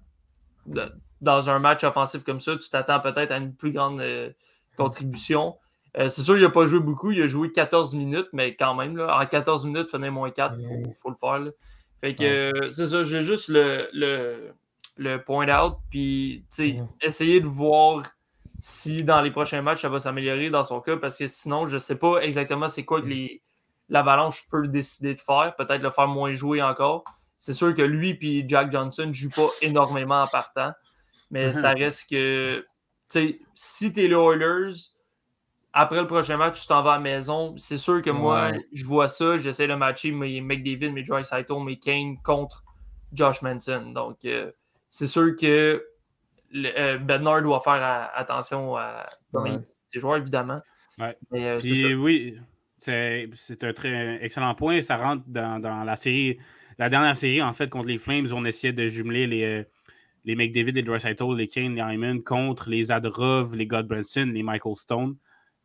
dans 1.22 1.50
un 1.50 1.60
match 1.60 1.84
offensif 1.84 2.24
comme 2.24 2.40
ça, 2.40 2.58
tu 2.58 2.70
t'attends 2.70 3.00
peut-être 3.00 3.32
à 3.32 3.38
une 3.38 3.56
plus 3.56 3.72
grande 3.72 4.02
euh, 4.02 4.32
contribution. 4.76 5.56
Euh, 5.98 6.08
c'est 6.08 6.22
sûr, 6.22 6.38
il 6.38 6.44
n'a 6.44 6.50
pas 6.50 6.66
joué 6.66 6.80
beaucoup. 6.80 7.12
Il 7.12 7.22
a 7.22 7.28
joué 7.28 7.52
14 7.52 7.96
minutes, 7.96 8.30
mais 8.34 8.56
quand 8.56 8.76
même, 8.76 8.98
là, 8.98 9.20
en 9.20 9.26
14 9.26 9.66
minutes, 9.66 9.90
il 9.94 10.12
moins 10.12 10.32
4. 10.32 10.56
Il 10.58 10.96
faut, 11.02 11.10
le 11.10 11.16
faire. 11.16 11.40
Fait 12.02 12.16
que 12.16 12.24
euh, 12.24 12.72
c'est 12.72 12.88
ça, 12.88 13.04
j'ai 13.04 13.22
juste 13.22 13.50
le, 13.50 13.88
le, 13.94 14.54
point 15.26 15.50
out. 15.50 15.78
Puis, 15.90 16.46
essayer 17.02 17.42
de 17.42 17.48
voir 17.48 18.04
si 18.60 19.04
dans 19.04 19.22
les 19.22 19.32
prochains 19.32 19.62
matchs, 19.62 19.82
ça 19.82 19.90
va 19.90 20.00
s'améliorer 20.00 20.50
dans 20.50 20.64
son 20.64 20.82
cas. 20.82 20.98
Parce 20.98 21.18
que 21.18 21.28
sinon, 21.28 21.68
je 21.68 21.76
ne 21.76 21.80
sais 21.80 21.96
pas 21.96 22.20
exactement 22.22 22.70
c'est 22.70 22.86
quoi 22.86 23.02
les, 23.02 23.42
l'Avalanche 23.90 24.48
peut 24.50 24.68
décider 24.68 25.16
de 25.16 25.20
faire, 25.20 25.56
peut-être 25.58 25.82
le 25.82 25.92
faire 25.92 26.08
moins 26.08 26.34
jouer 26.34 26.62
encore. 26.62 27.04
C'est 27.38 27.54
sûr 27.54 27.74
que 27.76 27.82
lui 27.82 28.18
et 28.22 28.46
Jack 28.48 28.72
Johnson 28.72 29.08
ne 29.08 29.14
jouent 29.14 29.32
pas 29.36 29.48
énormément 29.62 30.22
en 30.22 30.28
partant, 30.28 30.74
mais 31.32 31.50
mm-hmm. 31.50 31.62
ça 31.62 31.72
reste 31.72 32.10
que 32.10 32.64
si 33.56 33.92
tu 33.92 34.04
es 34.04 34.08
les 34.08 34.16
Oilers, 34.16 34.74
après 35.74 36.02
le 36.02 36.08
prochain 36.08 36.38
match, 36.38 36.62
tu 36.62 36.68
t'en 36.68 36.84
vas 36.84 36.94
à 36.94 36.96
la 36.96 37.02
maison. 37.02 37.56
C'est 37.58 37.78
sûr 37.78 38.02
que 38.02 38.10
moi, 38.10 38.52
je 38.74 38.86
vois 38.86 39.08
ça. 39.08 39.38
J'essaie 39.38 39.68
de 39.68 39.74
matcher 39.74 40.12
mes 40.12 40.42
McDavid, 40.42 40.92
mes 40.92 41.04
Joyce 41.04 41.30
Saito, 41.30 41.60
mes 41.60 41.78
Kane 41.78 42.18
contre 42.24 42.64
Josh 43.14 43.42
Manson. 43.42 43.92
Donc, 43.92 44.18
euh, 44.26 44.52
c'est 44.92 45.08
sûr 45.08 45.36
que 45.36 45.84
le, 46.52 46.70
euh, 46.78 46.98
Bednar 46.98 47.42
doit 47.42 47.62
faire 47.62 48.12
attention 48.14 48.76
à 48.76 49.06
ses 49.90 50.00
joueurs, 50.00 50.18
évidemment. 50.18 50.62
Euh, 51.34 51.96
oui, 51.98 52.38
c'est 52.78 53.64
un 53.64 53.74
très 53.74 54.20
excellent 54.22 54.54
point. 54.54 54.82
Ça 54.82 54.98
rentre 54.98 55.24
dans, 55.28 55.84
la 55.84 55.96
série, 55.96 56.38
la 56.78 56.90
dernière 56.90 57.16
série, 57.16 57.42
en 57.42 57.54
fait, 57.54 57.70
contre 57.70 57.88
les 57.88 57.98
Flames, 57.98 58.28
on 58.34 58.44
essayait 58.46 58.74
de 58.74 58.88
jumeler 58.90 59.28
les, 59.28 59.66
les 60.26 60.36
McDavid, 60.36 60.74
les 60.74 61.00
Saito, 61.00 61.34
les 61.34 61.48
Kane, 61.48 61.74
les 61.74 61.82
Hyman 61.82 62.22
contre 62.22 62.70
les 62.70 62.92
Adrov, 62.92 63.56
les 63.56 63.66
Godbranson, 63.66 64.30
les 64.34 64.44
Michael 64.44 64.76
Stone. 64.76 65.16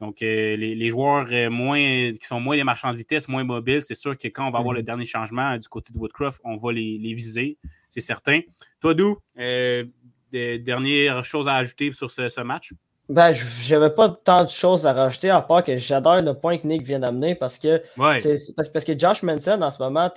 Donc, 0.01 0.21
euh, 0.21 0.57
les, 0.57 0.91
joueurs 0.91 1.27
euh, 1.33 1.49
moins, 1.49 2.13
qui 2.13 2.27
sont 2.27 2.39
moins 2.39 2.57
des 2.57 2.65
marchands 2.65 2.93
de 2.93 2.99
vitesse, 2.99 3.29
moins 3.29 3.45
mobiles, 3.45 3.81
c'est 3.81 3.95
sûr 3.95 4.17
que 4.17 4.29
quand 4.29 4.47
on 4.47 4.51
va 4.51 4.59
avoir 4.59 4.75
le 4.75 4.81
mhm. 4.81 4.87
dernier 4.87 5.07
changement 5.07 5.57
du 5.57 5.69
côté 5.69 5.93
de 5.93 5.99
Woodcroft, 5.99 6.41
on 6.45 6.57
va 6.57 6.73
les, 6.73 7.15
viser, 7.15 7.57
c'est 7.89 8.03
certain. 8.03 8.41
Toi, 8.81 8.93
Dou, 8.93 9.17
euh, 9.39 9.85
des 10.33 10.59
dernières 10.59 11.25
choses 11.25 11.49
à 11.49 11.55
ajouter 11.55 11.93
sur 11.95 12.11
ce, 12.11 12.43
match? 12.43 12.75
Ben, 13.09 13.33
j'avais 13.33 13.89
pas 13.89 14.11
tant 14.11 14.45
de 14.45 14.51
choses 14.51 14.87
à 14.87 14.93
rajouter, 14.93 15.31
à 15.31 15.41
part 15.41 15.65
que 15.65 15.77
j'adore 15.79 16.21
le 16.21 16.35
point 16.35 16.59
que 16.59 16.67
Nick 16.67 16.83
vient 16.83 16.99
d'amener 16.99 17.35
parce 17.35 17.59
que 17.59 17.81
parce, 17.97 18.85
que 18.85 18.99
Josh 18.99 19.23
Manson, 19.23 19.63
en 19.63 19.71
ce 19.71 19.83
moment, 19.83 20.11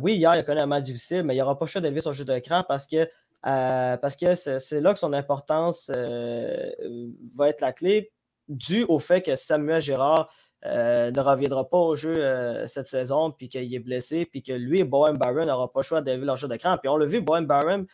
oui, 0.00 0.14
hier, 0.14 0.34
il 0.36 0.38
a 0.38 0.42
connu 0.42 0.60
un 0.60 0.66
match 0.66 0.84
difficile, 0.84 1.22
mais 1.24 1.34
il 1.34 1.38
n'aura 1.38 1.58
pas 1.58 1.66
le 1.66 1.70
choix 1.70 1.80
d'élever 1.82 2.00
son 2.00 2.12
jeu 2.12 2.24
d'écran 2.24 2.64
parce 2.66 2.86
que 2.86 3.06
parce 3.42 4.16
que 4.16 4.34
c'est 4.34 4.80
là 4.80 4.94
que 4.94 5.00
son 5.00 5.12
importance 5.12 5.90
va 5.90 7.48
être 7.48 7.60
la 7.60 7.72
clé 7.72 8.10
dû 8.48 8.84
au 8.84 8.98
fait 8.98 9.22
que 9.22 9.36
Samuel 9.36 9.80
Gérard 9.80 10.28
euh, 10.66 11.10
ne 11.10 11.20
reviendra 11.20 11.68
pas 11.68 11.78
au 11.78 11.94
jeu 11.94 12.24
euh, 12.24 12.66
cette 12.66 12.86
saison, 12.86 13.30
puis 13.30 13.48
qu'il 13.48 13.72
est 13.72 13.78
blessé, 13.78 14.26
puis 14.26 14.42
que 14.42 14.52
lui 14.52 14.80
et 14.80 14.84
Bowen 14.84 15.16
Barron 15.16 15.46
n'auront 15.46 15.68
pas 15.68 15.80
le 15.80 15.84
choix 15.84 16.02
d'élever 16.02 16.26
leur 16.26 16.36
jeu 16.36 16.48
d'écran. 16.48 16.76
Puis 16.78 16.88
on 16.88 16.96
l'a 16.96 17.06
vu, 17.06 17.20
Bowen 17.20 17.46
Barron 17.46 17.86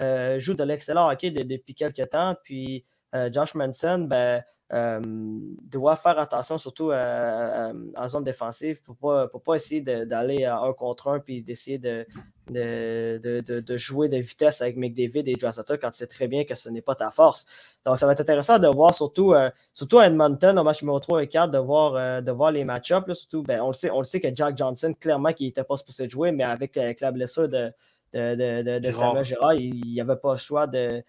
euh, 0.00 0.38
joue 0.38 0.54
de 0.54 0.64
l'excellent 0.64 1.10
hockey 1.10 1.30
depuis 1.30 1.74
quelques 1.74 2.10
temps, 2.10 2.34
puis 2.42 2.84
Josh 3.32 3.54
Manson, 3.54 4.00
ben, 4.00 4.42
euh, 4.72 5.00
doit 5.00 5.96
faire 5.96 6.18
attention 6.18 6.58
surtout 6.58 6.92
en 6.92 8.08
zone 8.08 8.24
défensive 8.24 8.82
pour 8.82 8.96
ne 9.02 9.26
pas, 9.26 9.38
pas 9.38 9.54
essayer 9.54 9.80
d'aller 9.80 10.44
un 10.44 10.72
contre 10.72 11.08
un 11.08 11.20
puis 11.20 11.42
d'essayer 11.42 11.78
de, 11.78 12.06
de, 12.50 13.76
jouer 13.76 14.08
de 14.08 14.16
vitesse 14.18 14.60
avec 14.62 14.76
McDavid 14.76 15.28
et 15.28 15.34
Drasata 15.34 15.78
quand 15.78 15.90
tu 15.90 15.98
sais 15.98 16.06
très 16.06 16.28
bien 16.28 16.44
que 16.44 16.54
ce 16.54 16.68
n'est 16.70 16.82
pas 16.82 16.94
ta 16.94 17.10
force. 17.10 17.46
Donc, 17.86 17.98
ça 17.98 18.06
va 18.06 18.12
être 18.12 18.20
intéressant 18.20 18.58
de 18.58 18.68
voir 18.68 18.94
surtout, 18.94 19.32
euh, 19.32 19.50
surtout 19.72 19.98
à 19.98 20.06
Edmonton, 20.06 20.58
au 20.58 20.62
match 20.62 20.82
numéro 20.82 21.00
3 21.00 21.22
et 21.22 21.26
4, 21.26 21.50
de 21.50 21.58
voir, 21.58 21.94
euh, 21.94 22.20
de 22.20 22.30
voir 22.32 22.50
les 22.52 22.64
match-ups. 22.64 23.12
Surtout, 23.12 23.42
ben, 23.42 23.60
on, 23.62 23.68
le 23.68 23.74
sait, 23.74 23.90
on 23.90 23.98
le 23.98 24.04
sait 24.04 24.20
que 24.20 24.28
Jack 24.34 24.58
Johnson, 24.58 24.94
clairement, 24.98 25.32
qui 25.32 25.44
n'était 25.44 25.64
pas 25.64 25.76
supposé 25.76 26.08
jouer, 26.08 26.32
mais 26.32 26.44
avec, 26.44 26.76
avec 26.76 27.00
la 27.00 27.12
blessure 27.12 27.48
de, 27.48 27.72
de, 28.14 28.78
de, 28.78 28.90
Samuel 28.90 29.24
Gérard. 29.24 29.54
Il 29.54 29.80
n'y 29.80 30.00
avait 30.00 30.16
pas 30.16 30.32
le 30.32 30.38
choix 30.38 30.66
de. 30.66 31.02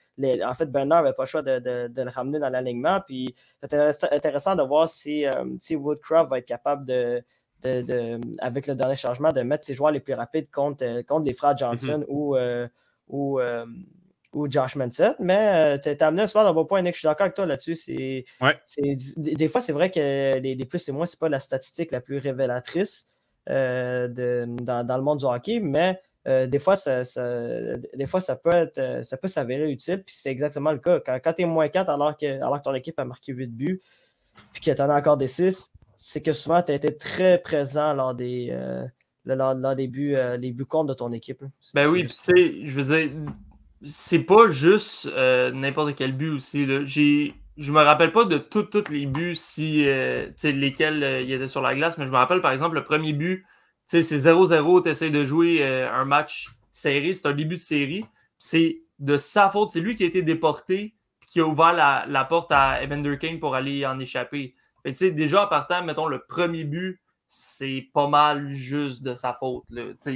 en 0.43 0.53
fait, 0.53 0.65
Bernard 0.71 1.03
n'avait 1.03 1.15
pas 1.15 1.23
le 1.23 1.27
choix 1.27 1.41
de, 1.41 1.91
le 1.95 2.09
ramener 2.09 2.39
dans 2.39 2.49
l'alignement. 2.49 3.01
Puis 3.05 3.33
c'est 3.61 4.13
intéressant 4.13 4.55
de 4.55 4.63
voir 4.63 4.89
si, 4.89 5.25
euh, 5.25 5.45
si 5.59 5.75
Woodcroft 5.75 6.29
va 6.29 6.39
être 6.39 6.47
capable 6.47 6.85
de, 6.85 7.23
avec 8.39 8.67
le 8.67 8.75
dernier 8.75 8.95
changement, 8.95 9.31
de 9.31 9.41
mettre 9.41 9.65
ses 9.65 9.73
joueurs 9.73 9.91
les 9.91 9.99
plus 9.99 10.13
rapides 10.13 10.49
contre, 10.49 10.83
euh, 10.83 11.03
contre 11.03 11.25
les 11.25 11.33
frères 11.33 11.57
Johnson 11.57 11.99
mm-hmm. 11.99 12.05
ou, 12.07 12.35
euh, 12.35 12.67
ou, 13.07 13.39
ou, 14.33 14.51
Josh 14.51 14.75
Manson. 14.75 15.15
Mais 15.19 15.79
tu 15.81 15.89
as 15.89 16.07
amené 16.07 16.23
un 16.23 16.27
soir 16.27 16.43
dans 16.43 16.53
vos 16.53 16.65
points, 16.65 16.81
Nick. 16.81 16.95
Je 16.95 16.99
suis 16.99 17.07
d'accord 17.07 17.25
avec 17.25 17.35
toi 17.35 17.45
là-dessus. 17.45 17.75
C'est, 17.75 18.23
des, 19.17 19.47
fois, 19.47 19.61
c'est 19.61 19.73
vrai 19.73 19.89
que 19.89 20.39
les, 20.39 20.65
plus 20.65 20.87
et 20.87 20.91
moins, 20.91 21.05
ce 21.05 21.15
n'est 21.15 21.19
pas 21.19 21.29
la 21.29 21.39
statistique 21.39 21.91
la 21.91 22.01
plus 22.01 22.17
révélatrice 22.17 23.07
de, 23.47 24.45
dans, 24.61 24.85
dans, 24.85 24.97
le 24.97 25.03
monde 25.03 25.19
du 25.19 25.25
hockey, 25.25 25.59
mais 25.59 25.99
euh, 26.27 26.47
des, 26.47 26.59
fois, 26.59 26.75
ça, 26.75 27.03
des 27.93 28.05
fois, 28.05 28.21
ça 28.21 28.35
peut 28.35 28.53
être, 28.53 28.77
euh, 28.77 29.03
ça 29.03 29.17
peut 29.17 29.27
s'avérer 29.27 29.71
utile. 29.71 30.03
Puis 30.03 30.15
c'est 30.15 30.29
exactement 30.29 30.71
le 30.71 30.79
cas. 30.79 30.99
Quand, 30.99 31.33
tu 31.33 31.43
es 31.43 31.45
moins 31.45 31.69
4 31.69 31.89
alors 31.89 32.17
que, 32.17 32.25
alors 32.41 32.57
que 32.57 32.63
ton 32.63 32.73
équipe 32.73 32.99
a 32.99 33.05
marqué 33.05 33.31
8 33.31 33.47
buts, 33.47 33.79
puis 34.53 34.61
que 34.61 34.71
tu 34.71 34.81
en 34.81 34.89
as 34.89 34.99
encore 34.99 35.17
des 35.17 35.27
6, 35.27 35.71
c'est 35.97 36.21
que 36.21 36.33
souvent 36.33 36.61
tu 36.61 36.71
as 36.71 36.75
été 36.75 36.95
très 36.95 37.39
présent 37.41 37.93
lors 37.93 38.15
des, 38.15 38.49
euh, 38.51 38.85
lors, 39.25 39.75
des 39.75 39.87
buts, 39.87 40.15
les 40.39 40.51
buts 40.51 40.65
contre 40.65 40.87
de 40.87 40.93
ton 40.93 41.09
équipe. 41.09 41.43
Ben 41.73 41.87
oui, 41.87 42.03
tu 42.03 42.09
sais, 42.09 42.67
je 42.67 42.81
veux 42.81 42.97
dire, 42.97 43.11
c'est 43.85 44.19
pas 44.19 44.47
juste 44.49 45.09
n'importe 45.15 45.95
quel 45.95 46.13
but 46.13 46.29
aussi. 46.29 46.65
Là. 46.65 46.83
Je 46.85 47.71
me 47.71 47.81
rappelle 47.81 48.11
pas 48.11 48.25
de 48.25 48.37
tous 48.37 48.89
les 48.89 49.05
buts 49.05 49.35
si, 49.35 49.83
lesquels 50.43 51.23
il 51.23 51.31
était 51.31 51.47
sur 51.47 51.61
la 51.61 51.75
glace, 51.75 51.97
mais 51.97 52.05
je 52.05 52.11
me 52.11 52.17
rappelle 52.17 52.41
par 52.41 52.51
exemple 52.51 52.75
le 52.75 52.83
premier 52.83 53.13
but 53.13 53.45
c'est 53.89 54.01
0-0, 54.01 54.83
tu 54.83 54.89
essaies 54.89 55.09
de 55.09 55.25
jouer 55.25 55.63
euh, 55.63 55.91
un 55.91 56.05
match 56.05 56.49
serré, 56.71 57.13
c'est 57.13 57.27
un 57.27 57.33
début 57.33 57.57
de 57.57 57.61
série. 57.61 58.05
C'est 58.37 58.83
de 58.99 59.17
sa 59.17 59.49
faute, 59.49 59.71
c'est 59.71 59.81
lui 59.81 59.95
qui 59.95 60.03
a 60.03 60.07
été 60.07 60.21
déporté 60.21 60.95
qui 61.29 61.39
a 61.39 61.45
ouvert 61.45 61.73
la, 61.73 62.25
porte 62.25 62.51
à 62.51 62.81
Evander 62.81 63.17
Kane 63.19 63.39
pour 63.39 63.53
aller 63.53 63.85
en 63.85 63.99
échapper. 63.99 64.55
Fait, 64.81 65.11
déjà, 65.11 65.45
en 65.45 65.47
partant, 65.47 65.83
mettons, 65.83 66.07
le 66.07 66.23
premier 66.27 66.63
but, 66.63 66.99
c'est 67.27 67.87
pas 67.93 68.07
mal 68.07 68.49
juste 68.49 69.03
de 69.03 69.13
sa 69.13 69.33
faute. 69.35 69.63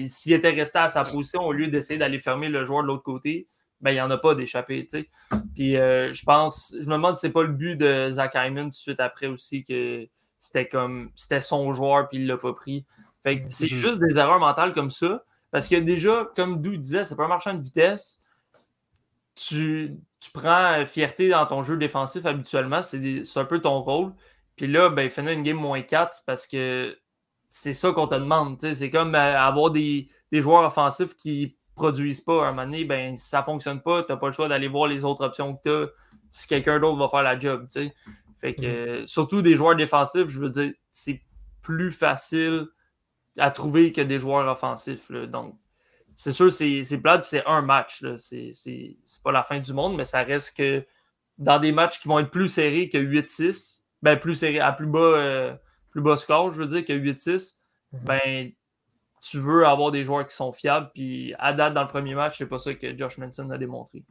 S'il 0.08 0.34
était 0.34 0.50
resté 0.50 0.80
à 0.80 0.90
sa 0.90 1.02
position 1.02 1.44
au 1.44 1.52
lieu 1.52 1.68
d'essayer 1.68 2.00
d'aller 2.00 2.18
fermer 2.18 2.50
le 2.50 2.66
joueur 2.66 2.82
de 2.82 2.88
l'autre 2.88 3.04
côté, 3.04 3.48
ben, 3.80 3.92
il 3.92 3.96
n'y 3.96 4.02
en 4.02 4.10
a 4.10 4.18
pas 4.18 4.34
d'échappé. 4.34 4.88
Puis 5.54 5.78
euh, 5.78 6.12
je 6.14 6.24
pense, 6.24 6.74
je 6.74 6.86
me 6.86 6.94
demande 6.94 7.16
si 7.16 7.22
c'est 7.22 7.32
pas 7.32 7.44
le 7.44 7.50
but 7.50 7.76
de 7.76 8.10
Zach 8.10 8.32
Hyman 8.34 8.66
tout 8.66 8.70
de 8.70 8.76
suite 8.76 9.00
après 9.00 9.28
aussi 9.28 9.64
que 9.64 10.08
c'était 10.40 10.68
comme 10.68 11.12
c'était 11.16 11.42
son 11.42 11.72
joueur 11.74 12.10
puis 12.10 12.18
il 12.18 12.26
l'a 12.26 12.38
pas 12.38 12.54
pris. 12.54 12.86
Fait 13.24 13.46
c'est 13.48 13.72
mhm. 13.72 13.78
juste 13.78 14.00
des 14.00 14.18
erreurs 14.18 14.40
mentales 14.40 14.74
comme 14.74 14.92
ça. 14.92 15.24
Parce 15.52 15.68
que 15.68 15.76
déjà, 15.76 16.30
comme 16.36 16.62
Dou 16.62 16.76
disait, 16.76 17.06
c'est 17.06 17.16
pas 17.16 17.26
un 17.26 17.30
marchand 17.30 17.54
de 17.54 17.62
vitesse. 17.62 18.22
Tu, 19.36 19.98
prends 20.34 20.84
fierté 20.86 21.30
dans 21.30 21.46
ton 21.46 21.64
jeu 21.64 21.78
défensif 21.78 22.26
habituellement. 22.26 22.82
C'est 22.82 23.24
un 23.36 23.46
peu 23.46 23.62
ton 23.62 23.80
rôle. 23.82 24.14
Puis 24.56 24.68
là, 24.68 24.90
ben, 24.90 25.10
fais 25.10 25.22
une 25.34 25.44
game 25.44 25.58
moins 25.58 25.82
4 25.82 26.24
parce 26.26 26.48
que 26.48 26.98
c'est 27.50 27.74
ça 27.74 27.92
qu'on 27.92 28.08
te 28.08 28.16
demande. 28.16 28.60
C'est 28.60 28.90
comme 28.90 29.16
euh, 29.16 29.40
avoir 29.40 29.72
des, 29.72 30.08
joueurs 30.32 30.66
offensifs 30.66 31.16
qui 31.16 31.56
produisent 31.76 32.22
pas. 32.22 32.46
À 32.46 32.50
un 32.50 32.52
moment 32.52 32.66
donné, 32.66 32.86
ben, 32.86 33.16
si 33.18 33.28
ça 33.28 33.44
fonctionne 33.44 33.82
pas, 33.82 34.04
tu 34.04 34.12
n'as 34.12 34.18
pas 34.18 34.28
le 34.28 34.34
choix 34.34 34.48
d'aller 34.48 34.68
voir 34.68 34.88
les 34.88 35.04
autres 35.04 35.24
options 35.24 35.56
que 35.56 35.62
tu 35.64 35.70
as 35.70 35.88
si 36.32 36.48
quelqu'un 36.48 36.80
d'autre 36.80 36.98
va 36.98 37.10
faire 37.10 37.22
la 37.22 37.38
job. 37.38 37.68
Fait 38.42 38.56
que, 38.56 39.02
mhm. 39.02 39.08
surtout 39.08 39.44
des 39.44 39.56
joueurs 39.56 39.76
défensifs, 39.76 40.28
je 40.28 40.40
veux 40.40 40.50
dire, 40.50 40.72
c'est 40.90 41.22
plus 41.62 41.92
facile 41.92 42.68
à 43.38 43.52
trouver 43.52 43.92
que 43.92 44.02
des 44.02 44.20
joueurs 44.20 44.48
offensifs. 44.48 45.12
Donc, 45.12 45.56
c'est 46.16 46.32
sûr, 46.32 46.52
c'est 46.52 46.98
plate, 47.02 47.26
c'est 47.26 47.46
un 47.46 47.62
match. 47.62 48.04
C'est 48.18 48.52
pas 49.24 49.32
la 49.32 49.44
fin 49.44 49.60
du 49.60 49.74
monde, 49.74 49.96
mais 49.96 50.06
ça 50.06 50.24
reste 50.24 50.56
que 50.58 50.86
dans 51.38 51.60
des 51.60 51.72
matchs 51.72 52.00
qui 52.00 52.08
vont 52.08 52.20
être 52.20 52.30
plus 52.30 52.50
serrés 52.50 52.90
que 52.90 52.98
8-6, 52.98 53.82
ben 54.02 54.18
plus 54.18 54.36
serrés, 54.36 54.60
à 54.60 54.72
plus 54.72 54.86
bas, 54.86 55.00
euh, 55.00 55.56
plus 55.90 56.02
bas 56.02 56.18
score, 56.18 56.52
je 56.52 56.62
veux 56.62 56.68
dire, 56.68 56.86
que 56.86 56.94
8-6, 56.94 57.56
mhm. 57.92 58.00
ben 58.06 58.52
tu 59.22 59.40
veux 59.40 59.66
avoir 59.66 59.92
des 59.92 60.04
joueurs 60.04 60.28
qui 60.28 60.36
sont 60.36 60.52
fiables. 60.52 60.92
Puis 60.94 61.34
à 61.40 61.54
date, 61.54 61.74
dans 61.74 61.84
le 61.84 61.88
premier 61.88 62.14
match, 62.14 62.38
c'est 62.38 62.46
pas 62.46 62.60
ça 62.60 62.74
que 62.74 62.96
Josh 62.98 63.18
Manson 63.18 63.50
a 63.50 63.58
démontré. 63.58 64.04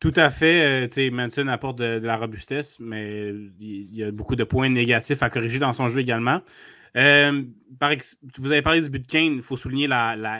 Tout 0.00 0.12
à 0.16 0.30
fait. 0.30 0.88
Euh, 0.98 1.10
Manson 1.10 1.48
apporte 1.48 1.78
de, 1.78 2.00
la 2.02 2.16
robustesse, 2.16 2.78
mais 2.80 3.30
il 3.60 3.96
y 3.96 4.04
a 4.04 4.10
beaucoup 4.10 4.36
de 4.36 4.44
points 4.44 4.68
négatifs 4.68 5.22
à 5.22 5.30
corriger 5.30 5.58
dans 5.58 5.72
son 5.72 5.88
jeu 5.88 6.00
également. 6.00 6.42
Euh, 6.96 7.42
vous 8.38 8.50
avez 8.50 8.62
parlé 8.62 8.80
du 8.80 8.88
but 8.88 9.00
de 9.00 9.06
Kane, 9.06 9.34
il 9.34 9.42
faut 9.42 9.56
souligner 9.56 9.88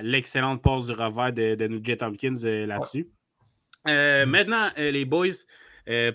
l'excellente 0.02 0.62
la, 0.64 0.72
passe 0.72 0.86
du 0.86 0.92
revers 0.92 1.32
de, 1.32 1.54
de 1.54 1.66
Nugent 1.66 1.98
Tompkins 1.98 2.34
euh, 2.44 2.66
là-dessus. 2.66 3.08
Euh. 3.88 4.24
Maintenant, 4.26 4.70
les 4.76 5.04
boys, 5.04 5.28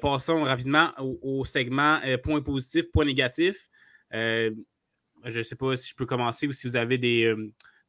passons 0.01 0.43
rapidement 0.43 0.89
au, 0.97 1.45
segment 1.45 1.99
points 2.23 2.41
positifs, 2.41 2.91
points 2.91 3.05
négatifs. 3.05 3.69
je 4.11 4.51
ne 5.23 5.43
sais 5.43 5.55
pas 5.55 5.77
si 5.77 5.89
je 5.89 5.95
peux 5.95 6.05
commencer 6.05 6.47
ou 6.47 6.53
si 6.53 6.67
vous 6.67 6.75
avez 6.75 6.97
des, 6.97 7.33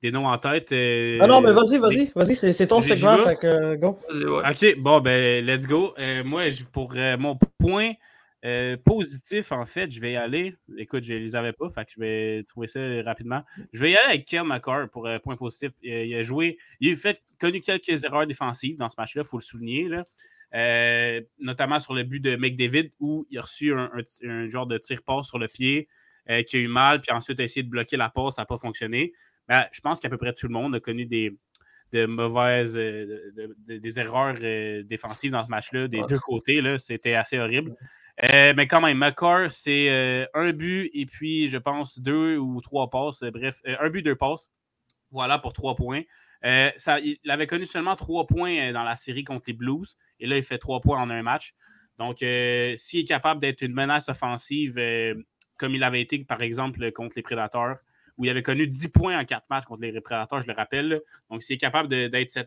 noms 0.05 0.27
en 0.27 0.37
tête. 0.37 0.73
ah 0.73 1.27
non, 1.27 1.41
mais 1.41 1.53
vas-y, 1.53 1.79
vas-y, 1.79 2.13
vas-y, 2.15 2.37
c'est 2.37 2.67
ton 2.67 2.83
segment, 2.83 3.17
go. 3.77 3.99
Ok, 4.47 4.77
bon, 4.79 5.01
ben, 5.01 5.45
let's 5.45 5.67
go. 5.67 5.95
moi, 6.25 6.45
pour 6.71 6.95
mon 7.19 7.39
point 7.59 7.95
euh, 8.45 8.77
positif, 8.77 9.53
en 9.53 9.65
fait, 9.65 9.91
je 9.91 10.01
vais 10.01 10.13
y 10.13 10.17
aller. 10.17 10.57
Écoute, 10.77 11.05
je 11.05 11.15
ne 11.15 11.19
les 11.21 11.37
avais 11.37 11.53
pas, 11.53 11.71
fait 11.71 11.85
que 11.85 11.93
je 11.95 12.01
vais 12.01 12.43
trouver 12.45 12.67
ça 12.67 12.81
rapidement. 13.05 13.45
Je 13.73 13.81
vais 13.81 13.93
y 13.93 13.97
aller 13.97 14.15
avec 14.15 14.27
Kel 14.27 14.43
McCarr 14.43 14.89
pour 14.91 15.07
euh, 15.07 15.19
point 15.21 15.37
positif. 15.37 15.71
Il, 15.83 16.13
a 16.15 16.25
joué, 16.25 16.59
il 16.81 16.93
a 16.93 16.97
fait, 16.97 17.23
connu 17.39 17.61
quelques 17.61 18.05
erreurs 18.05 18.27
défensives 18.27 18.77
dans 18.77 18.89
ce 18.89 18.97
match-là, 18.99 19.23
il 19.25 19.29
faut 19.29 19.39
le 19.39 19.43
souligner. 19.43 19.89
Euh, 20.55 21.21
notamment 21.39 21.79
sur 21.79 21.95
le 21.95 22.03
but 22.03 22.21
de 22.21 22.37
McDavid 22.37 22.91
où 22.99 23.27
il 23.31 23.39
a 23.39 23.43
reçu 23.43 23.73
un, 23.73 23.89
genre 24.49 24.67
de 24.67 24.77
tir-passe 24.77 25.29
sur 25.29 25.39
le 25.39 25.47
pied. 25.47 25.89
qui 26.47 26.57
a 26.57 26.59
eu 26.59 26.69
mal, 26.69 27.01
puis 27.01 27.13
ensuite 27.13 27.39
a 27.39 27.45
essayé 27.45 27.63
de 27.63 27.71
bloquer 27.71 27.97
la 27.97 28.11
passe, 28.11 28.37
ça 28.37 28.43
n'a 28.43 28.47
pas 28.47 28.59
fonctionné. 28.59 29.13
Ben, 29.49 29.67
je 29.71 29.81
pense 29.81 30.01
qu'à 30.01 30.09
peu 30.09 30.19
près 30.19 30.33
tout 30.33 30.49
le 30.49 30.53
monde 30.53 30.75
a 30.75 30.81
connu 30.81 31.07
des, 31.07 31.37
de 31.93 32.07
mauvaises, 32.07 32.75
des 32.75 34.01
erreurs 34.01 34.35
défensives 34.85 35.31
dans 35.31 35.45
ce 35.45 35.51
match-là, 35.51 35.87
des 35.87 36.03
deux 36.09 36.19
côtés. 36.19 36.61
C'était 36.79 37.15
assez 37.15 37.39
horrible. 37.39 37.73
Mais 38.21 38.67
quand 38.67 38.81
même, 38.81 38.99
McCarr, 38.99 39.51
c'est 39.51 40.29
un 40.35 40.53
but 40.53 40.91
et 40.93 41.07
puis, 41.07 41.49
je 41.49 41.59
pense, 41.59 41.99
deux 41.99 42.37
ou 42.37 42.61
trois 42.61 42.91
passes. 42.91 43.23
bref, 43.33 43.61
un 43.65 43.91
but, 43.91 44.03
deux 44.03 44.17
passes. 44.17 44.51
Voilà 45.11 45.39
pour 45.39 45.53
trois 45.53 45.75
points. 45.77 46.03
ça, 46.77 47.01
il 47.01 47.19
avait 47.29 47.47
connu 47.47 47.67
seulement 47.67 47.97
trois 47.97 48.27
points 48.27 48.73
dans 48.73 48.85
la 48.85 48.97
série 48.97 49.25
contre 49.25 49.45
les 49.49 49.53
Blues. 49.53 49.97
Et 50.21 50.27
là, 50.27 50.37
il 50.37 50.43
fait 50.43 50.59
trois 50.59 50.81
points 50.81 51.01
en 51.01 51.11
un 51.11 51.23
match. 51.23 51.55
Donc, 51.99 52.19
s'il 52.19 53.01
est 53.01 53.05
capable 53.07 53.41
d'être 53.41 53.63
une 53.63 53.75
menace 53.75 54.09
offensive, 54.09 54.75
comme 55.59 55.75
il 55.75 55.85
avait 55.85 56.01
été, 56.01 56.25
par 56.25 56.43
exemple, 56.43 56.91
contre 56.93 57.15
les 57.17 57.23
Prédateurs, 57.23 57.79
où 58.19 58.25
il 58.25 58.31
avait 58.31 58.43
connu 58.43 58.67
10 58.67 58.89
points 58.89 59.19
en 59.19 59.25
quatre 59.25 59.47
matchs 59.49 59.65
contre 59.65 59.83
les 59.83 60.01
Prédateurs, 60.01 60.43
je 60.43 60.47
le 60.47 60.55
rappelle. 60.55 61.01
Donc, 61.31 61.43
s'il 61.43 61.55
est 61.55 61.59
capable 61.59 61.89
d'être 61.89 62.47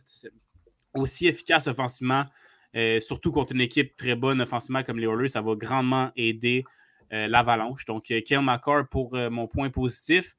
aussi 0.93 1.27
efficace 1.27 1.67
offensivement, 1.67 2.25
surtout 2.99 3.31
contre 3.31 3.53
une 3.53 3.61
équipe 3.61 3.95
très 3.95 4.15
bonne 4.15 4.41
offensivement 4.41 4.83
comme 4.83 4.99
les 4.99 5.07
Oilers, 5.07 5.29
ça 5.29 5.41
va 5.41 5.55
grandement 5.55 6.11
aider 6.15 6.65
l'Avalanche. 7.11 7.85
Donc, 7.85 8.05
Kiel 8.05 8.41
McCarr 8.41 8.87
pour 8.89 9.15
mon 9.15 9.47
point 9.47 9.69
positif. 9.69 10.35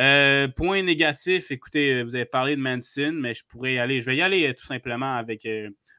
Euh, 0.00 0.48
point 0.48 0.82
négatif, 0.82 1.50
écoutez, 1.50 1.92
euh, 1.92 2.04
vous 2.04 2.14
avez 2.14 2.24
parlé 2.24 2.56
de 2.56 2.60
Manson, 2.60 3.12
mais 3.14 3.34
je 3.34 3.44
pourrais 3.44 3.74
y 3.74 3.78
aller. 3.78 4.00
Je 4.00 4.06
vais 4.06 4.16
y 4.16 4.22
aller 4.22 4.48
euh, 4.48 4.54
tout 4.54 4.64
simplement 4.64 5.16
avec, 5.16 5.46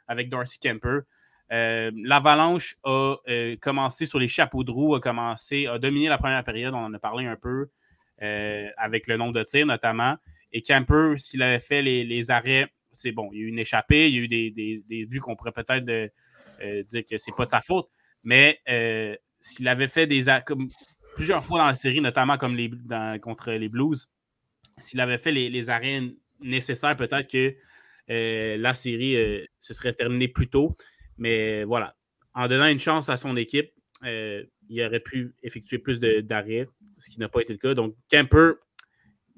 avec 0.07 0.29
Darcy 0.29 0.59
Kemper. 0.59 1.01
L'Avalanche 1.49 2.77
a 2.85 3.15
commencé 3.61 4.05
sur 4.05 4.19
les 4.19 4.29
chapeaux 4.29 4.63
de 4.63 4.71
roue, 4.71 4.95
a 4.95 5.01
commencé, 5.01 5.67
a 5.67 5.77
dominé 5.77 6.07
la 6.07 6.17
première 6.17 6.43
période, 6.45 6.73
on 6.73 6.85
en 6.85 6.93
a 6.93 6.99
parlé 6.99 7.25
un 7.25 7.35
peu, 7.35 7.67
avec 8.19 9.07
le 9.07 9.17
nombre 9.17 9.33
de 9.33 9.43
tirs 9.43 9.65
notamment. 9.65 10.15
Et 10.53 10.61
Kemper, 10.61 11.15
s'il 11.17 11.43
avait 11.43 11.59
fait 11.59 11.81
les, 11.81 12.31
arrêts, 12.31 12.71
c'est 12.91 13.11
bon. 13.11 13.29
Il 13.33 13.39
y 13.39 13.41
a 13.41 13.45
eu 13.45 13.49
une 13.49 13.59
échappée, 13.59 14.09
il 14.09 14.15
y 14.15 14.17
a 14.17 14.21
eu 14.21 14.27
des, 14.27 14.83
des, 14.87 15.05
buts 15.05 15.19
qu'on 15.19 15.35
pourrait 15.35 15.51
peut-être 15.51 15.85
dire 15.85 17.03
que 17.09 17.17
c'est 17.17 17.35
pas 17.35 17.45
de 17.45 17.49
sa 17.49 17.61
faute. 17.61 17.89
Mais 18.23 18.59
s'il 19.39 19.67
avait 19.67 19.87
fait 19.87 20.07
des 20.07 20.25
comme 20.45 20.69
plusieurs 21.15 21.43
fois 21.43 21.59
dans 21.59 21.67
la 21.67 21.75
série, 21.75 22.01
notamment 22.01 22.37
comme 22.37 22.55
les, 22.55 22.71
contre 23.19 23.51
les 23.51 23.69
Blues, 23.69 24.07
s'il 24.77 24.99
avait 24.99 25.17
fait 25.17 25.31
les, 25.31 25.69
arènes 25.69 26.15
nécessaires, 26.39 26.95
peut-être 26.95 27.29
que 27.29 27.55
euh, 28.09 28.57
la 28.57 28.73
série 28.73 29.15
euh, 29.15 29.45
se 29.59 29.73
serait 29.73 29.93
terminée 29.93 30.27
plus 30.27 30.49
tôt. 30.49 30.75
Mais 31.17 31.63
voilà, 31.63 31.95
en 32.33 32.47
donnant 32.47 32.67
une 32.67 32.79
chance 32.79 33.09
à 33.09 33.17
son 33.17 33.37
équipe, 33.37 33.71
euh, 34.03 34.43
il 34.69 34.83
aurait 34.83 34.99
pu 34.99 35.33
effectuer 35.43 35.77
plus 35.77 35.99
d'arrêts, 35.99 36.67
ce 36.97 37.09
qui 37.09 37.19
n'a 37.19 37.29
pas 37.29 37.41
été 37.41 37.53
le 37.53 37.59
cas. 37.59 37.73
Donc, 37.73 37.95
Kemper, 38.09 38.53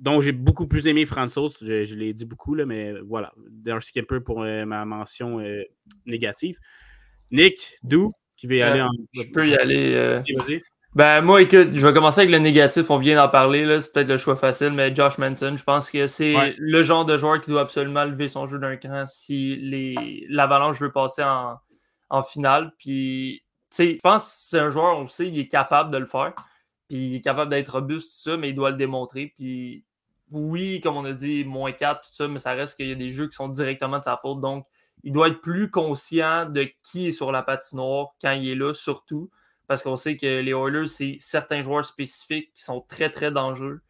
dont 0.04 0.20
j'ai 0.20 0.34
beaucoup 0.34 0.68
plus 0.68 0.88
aimé 0.88 1.06
Francis, 1.06 1.54
je, 1.62 1.96
l'ai 1.96 2.14
dit 2.14 2.26
beaucoup, 2.26 2.56
là, 2.56 2.66
mais 2.66 2.94
voilà, 3.08 3.32
Darcy 3.50 3.94
Kemper 3.94 4.20
pour 4.20 4.42
ma 4.42 4.86
mention 4.86 5.40
négative. 6.06 6.58
Nick, 7.32 7.78
Dou, 7.84 8.12
qui 8.36 8.48
veut 8.48 8.58
y 8.58 8.62
aller 8.62 8.82
en. 8.82 8.90
Je 9.14 9.24
peux 9.32 9.48
y 9.48 9.56
aller. 9.56 10.14
Ben, 10.94 11.22
moi, 11.22 11.42
écoute, 11.42 11.70
je 11.74 11.88
vais 11.88 11.94
commencer 11.94 12.20
avec 12.20 12.32
le 12.32 12.38
négatif. 12.38 12.90
On 12.92 13.00
vient 13.00 13.16
d'en 13.16 13.30
parler. 13.30 13.80
C'est 13.82 13.94
peut-être 13.94 14.10
le 14.10 14.18
choix 14.18 14.36
facile, 14.36 14.74
mais 14.74 14.94
Josh 14.94 15.18
Manson, 15.18 15.56
je 15.58 15.64
pense 15.64 15.90
que 15.90 16.06
c'est 16.06 16.54
le 16.58 16.84
genre 16.84 17.06
de 17.06 17.18
joueur 17.18 17.42
qui 17.42 17.50
doit 17.50 17.62
absolument 17.62 18.04
lever 18.04 18.28
son 18.28 18.46
jeu 18.46 18.60
d'un 18.60 18.76
cran 18.76 19.06
si 19.08 19.58
l'Avalanche 20.30 20.80
veut 20.80 20.92
passer 20.92 21.24
en, 21.24 21.56
en 22.10 22.24
finale. 22.24 22.74
Puis, 22.78 23.42
je 23.76 23.98
pense 24.04 24.24
que 24.24 24.32
c'est 24.36 24.60
un 24.60 24.70
joueur, 24.70 25.00
on 25.00 25.08
sait, 25.08 25.28
il 25.28 25.40
est 25.40 25.48
capable 25.48 25.92
de 25.92 25.98
le 25.98 26.06
faire. 26.06 26.34
Puis, 26.90 27.08
il 27.08 27.16
est 27.16 27.22
capable 27.22 27.50
d'être 27.50 27.70
robuste, 27.70 28.10
tout 28.10 28.30
ça, 28.32 28.38
mais 28.38 28.50
il 28.50 28.56
doit 28.56 28.70
le 28.70 28.78
démontrer. 28.78 29.34
Puis, 29.36 29.86
oui, 30.34 30.82
comme 30.82 30.98
on 30.98 31.06
a 31.06 31.14
dit, 31.14 31.46
moins 31.46 31.72
4, 31.72 32.02
tout 32.02 32.14
ça, 32.14 32.28
mais 32.28 32.40
ça 32.40 32.54
reste 32.54 32.78
qu'il 32.78 32.90
y 32.90 32.92
a 32.92 32.96
des 32.96 33.12
jeux 33.12 33.28
qui 33.28 33.36
sont 33.36 33.50
directement 33.50 34.00
de 34.00 34.04
sa 34.04 34.18
faute. 34.18 34.42
Donc, 34.42 34.66
il 35.04 35.14
doit 35.14 35.28
être 35.30 35.42
plus 35.42 35.70
conscient 35.70 36.46
de 36.46 36.68
qui 36.84 37.08
est 37.08 37.12
sur 37.12 37.32
la 37.32 37.44
patinoire 37.44 38.14
quand 38.22 38.32
il 38.32 38.50
est 38.50 38.56
là, 38.56 38.74
surtout 38.74 39.30
parce 39.68 39.84
qu'on 39.84 39.96
sait 39.96 40.18
que 40.18 40.42
les 40.42 40.52
Oilers, 40.52 40.88
c'est 40.88 41.16
certains 41.20 41.64
joueurs 41.64 41.86
spécifiques 41.86 42.52
qui 42.54 42.62
sont 42.62 42.82
très, 42.82 43.10
très 43.10 43.32
dangereux. 43.32 43.82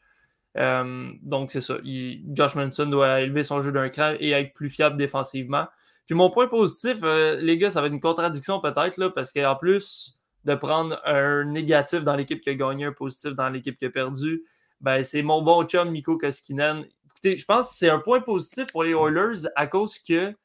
Euh, 0.57 1.11
donc, 1.21 1.51
c'est 1.51 1.61
ça. 1.61 1.77
Josh 1.83 2.55
Manson 2.55 2.85
doit 2.85 3.21
élever 3.21 3.43
son 3.43 3.61
jeu 3.63 3.71
d'un 3.71 3.89
cran 3.89 4.13
et 4.19 4.31
être 4.31 4.53
plus 4.53 4.69
fiable 4.69 4.97
défensivement. 4.97 5.65
Puis 6.05 6.15
mon 6.15 6.29
point 6.29 6.47
positif, 6.47 6.99
euh, 7.03 7.37
les 7.41 7.57
gars, 7.57 7.69
ça 7.69 7.81
va 7.81 7.87
être 7.87 7.93
une 7.93 8.01
contradiction 8.01 8.59
peut-être, 8.59 8.97
là, 8.97 9.09
parce 9.09 9.31
qu'en 9.31 9.55
plus 9.55 10.19
de 10.45 10.55
prendre 10.55 10.99
un 11.05 11.45
négatif 11.45 12.03
dans 12.03 12.15
l'équipe 12.15 12.41
qui 12.41 12.49
a 12.49 12.55
gagné, 12.55 12.85
un 12.85 12.91
positif 12.91 13.31
dans 13.31 13.49
l'équipe 13.49 13.77
qui 13.77 13.85
a 13.85 13.89
perdu, 13.89 14.43
ben, 14.83 15.01
c'est 15.03 15.21
mon 15.21 15.41
bon 15.41 15.63
chum 15.63 15.89
Miko 15.89 16.17
Koskinen. 16.17 16.85
Écoutez, 17.05 17.37
je 17.37 17.45
pense 17.45 17.69
que 17.69 17.75
c'est 17.77 17.89
un 17.89 17.99
point 17.99 18.19
positif 18.19 18.65
pour 18.73 18.83
les 18.83 18.91
Oilers 18.91 19.47
à 19.55 19.65
cause 19.65 19.97
que 19.97 20.35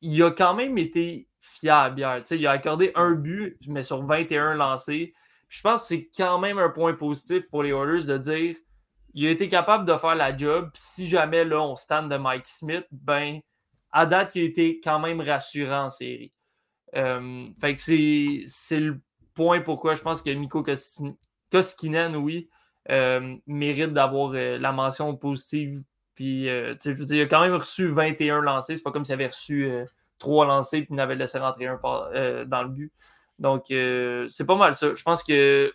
il 0.00 0.22
a 0.24 0.32
quand 0.32 0.54
même 0.54 0.76
été 0.76 1.28
fiable 1.38 2.00
hier. 2.00 2.22
il 2.32 2.46
a 2.48 2.50
accordé 2.50 2.90
un 2.96 3.12
but, 3.12 3.56
mais 3.68 3.84
sur 3.84 4.04
21 4.04 4.54
lancés. 4.54 5.14
je 5.48 5.60
pense 5.62 5.82
que 5.82 5.86
c'est 5.86 6.10
quand 6.16 6.40
même 6.40 6.58
un 6.58 6.68
point 6.68 6.94
positif 6.94 7.48
pour 7.48 7.62
les 7.62 7.70
Oilers 7.70 8.06
de 8.06 8.18
dire 8.18 8.56
il 9.14 9.24
a 9.28 9.30
été 9.30 9.48
capable 9.48 9.84
de 9.86 9.96
faire 9.96 10.16
la 10.16 10.36
job. 10.36 10.70
Si 10.74 11.08
jamais 11.08 11.44
là, 11.44 11.62
on 11.62 11.76
stand 11.76 12.10
de 12.10 12.16
Mike 12.16 12.48
Smith, 12.48 12.86
ben, 12.90 13.38
à 13.92 14.04
date, 14.04 14.32
il 14.34 14.42
a 14.42 14.44
été 14.46 14.80
quand 14.82 14.98
même 14.98 15.20
rassurant 15.20 15.84
en 15.84 15.90
série. 15.90 16.32
Euh, 16.96 17.46
fait 17.60 17.76
que 17.76 17.80
c'est 18.48 18.80
le 18.80 19.00
point 19.34 19.60
pourquoi 19.60 19.94
je 19.94 20.02
pense 20.02 20.22
que 20.22 20.30
Miko 20.30 20.64
Koskinen, 21.52 22.16
oui, 22.16 22.50
mérite 23.46 23.92
d'avoir 23.92 24.32
euh, 24.34 24.58
la 24.58 24.72
mention 24.72 25.16
positive. 25.16 25.82
Puis, 26.14 26.46
je 26.46 26.90
veux 26.90 27.04
dire, 27.04 27.16
il 27.16 27.20
a 27.22 27.26
quand 27.26 27.40
même 27.40 27.54
reçu 27.54 27.88
21 27.88 28.40
lancés. 28.40 28.76
C'est 28.76 28.82
pas 28.82 28.92
comme 28.92 29.04
s'il 29.04 29.14
avait 29.14 29.26
reçu 29.26 29.68
trois 30.18 30.46
lancés, 30.46 30.82
puis 30.82 30.94
n'avait 30.94 31.14
laissé 31.14 31.38
rentrer 31.38 31.66
un 31.66 31.78
euh, 31.84 32.44
dans 32.44 32.62
le 32.62 32.68
but. 32.68 32.92
Donc, 33.38 33.70
euh, 33.70 34.26
c'est 34.28 34.46
pas 34.46 34.56
mal 34.56 34.74
ça. 34.74 34.94
Je 34.94 35.02
pense 35.02 35.22
que, 35.22 35.72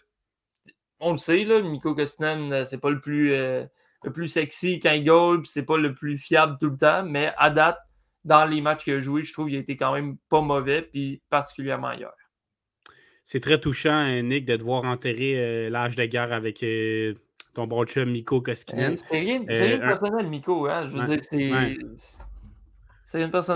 on 0.99 1.11
le 1.11 1.17
sait, 1.17 1.43
là, 1.43 1.61
Miko 1.61 1.95
Kostinen, 1.95 2.51
euh, 2.51 2.65
c'est 2.65 2.79
pas 2.79 2.89
le 2.89 2.99
plus, 2.99 3.29
le 3.29 4.13
plus 4.13 4.27
sexy 4.27 4.79
quand 4.79 4.91
il 4.91 5.05
goal, 5.05 5.45
c'est 5.45 5.65
pas 5.65 5.77
le 5.77 5.93
plus 5.93 6.17
fiable 6.17 6.57
tout 6.59 6.69
le 6.69 6.77
temps, 6.77 7.03
mais 7.03 7.33
à 7.37 7.49
date, 7.49 7.79
dans 8.25 8.45
les 8.45 8.61
matchs 8.61 8.83
qu'il 8.83 8.93
a 8.93 8.99
joué, 8.99 9.23
je 9.23 9.31
trouve 9.31 9.47
qu'il 9.47 9.57
a 9.57 9.59
été 9.59 9.77
quand 9.77 9.93
même 9.93 10.17
pas 10.29 10.41
mauvais, 10.41 10.81
puis 10.81 11.21
particulièrement 11.29 11.91
hier. 11.93 12.11
C'est 13.31 13.41
très 13.41 13.59
touchant, 13.59 14.23
Nick, 14.23 14.45
de 14.45 14.55
devoir 14.55 14.85
enterrer 14.85 15.69
l'âge 15.69 15.95
de 15.95 16.03
guerre 16.05 16.33
avec 16.33 16.65
ton 17.53 17.67
bon 17.67 17.85
chum 17.85 18.09
Miko 18.09 18.41
Koskinen. 18.41 18.97
c'est 18.97 19.19
rien, 19.19 19.39
de 19.41 19.77
personnel, 19.77 20.27
Miko. 20.27 20.65
Hein? 20.65 20.89
Je 20.89 20.97
veux 20.97 21.05
dire, 21.05 21.19
c'est. 21.21 21.77
C'est 23.05 23.21
une 23.21 23.29
personne. 23.29 23.55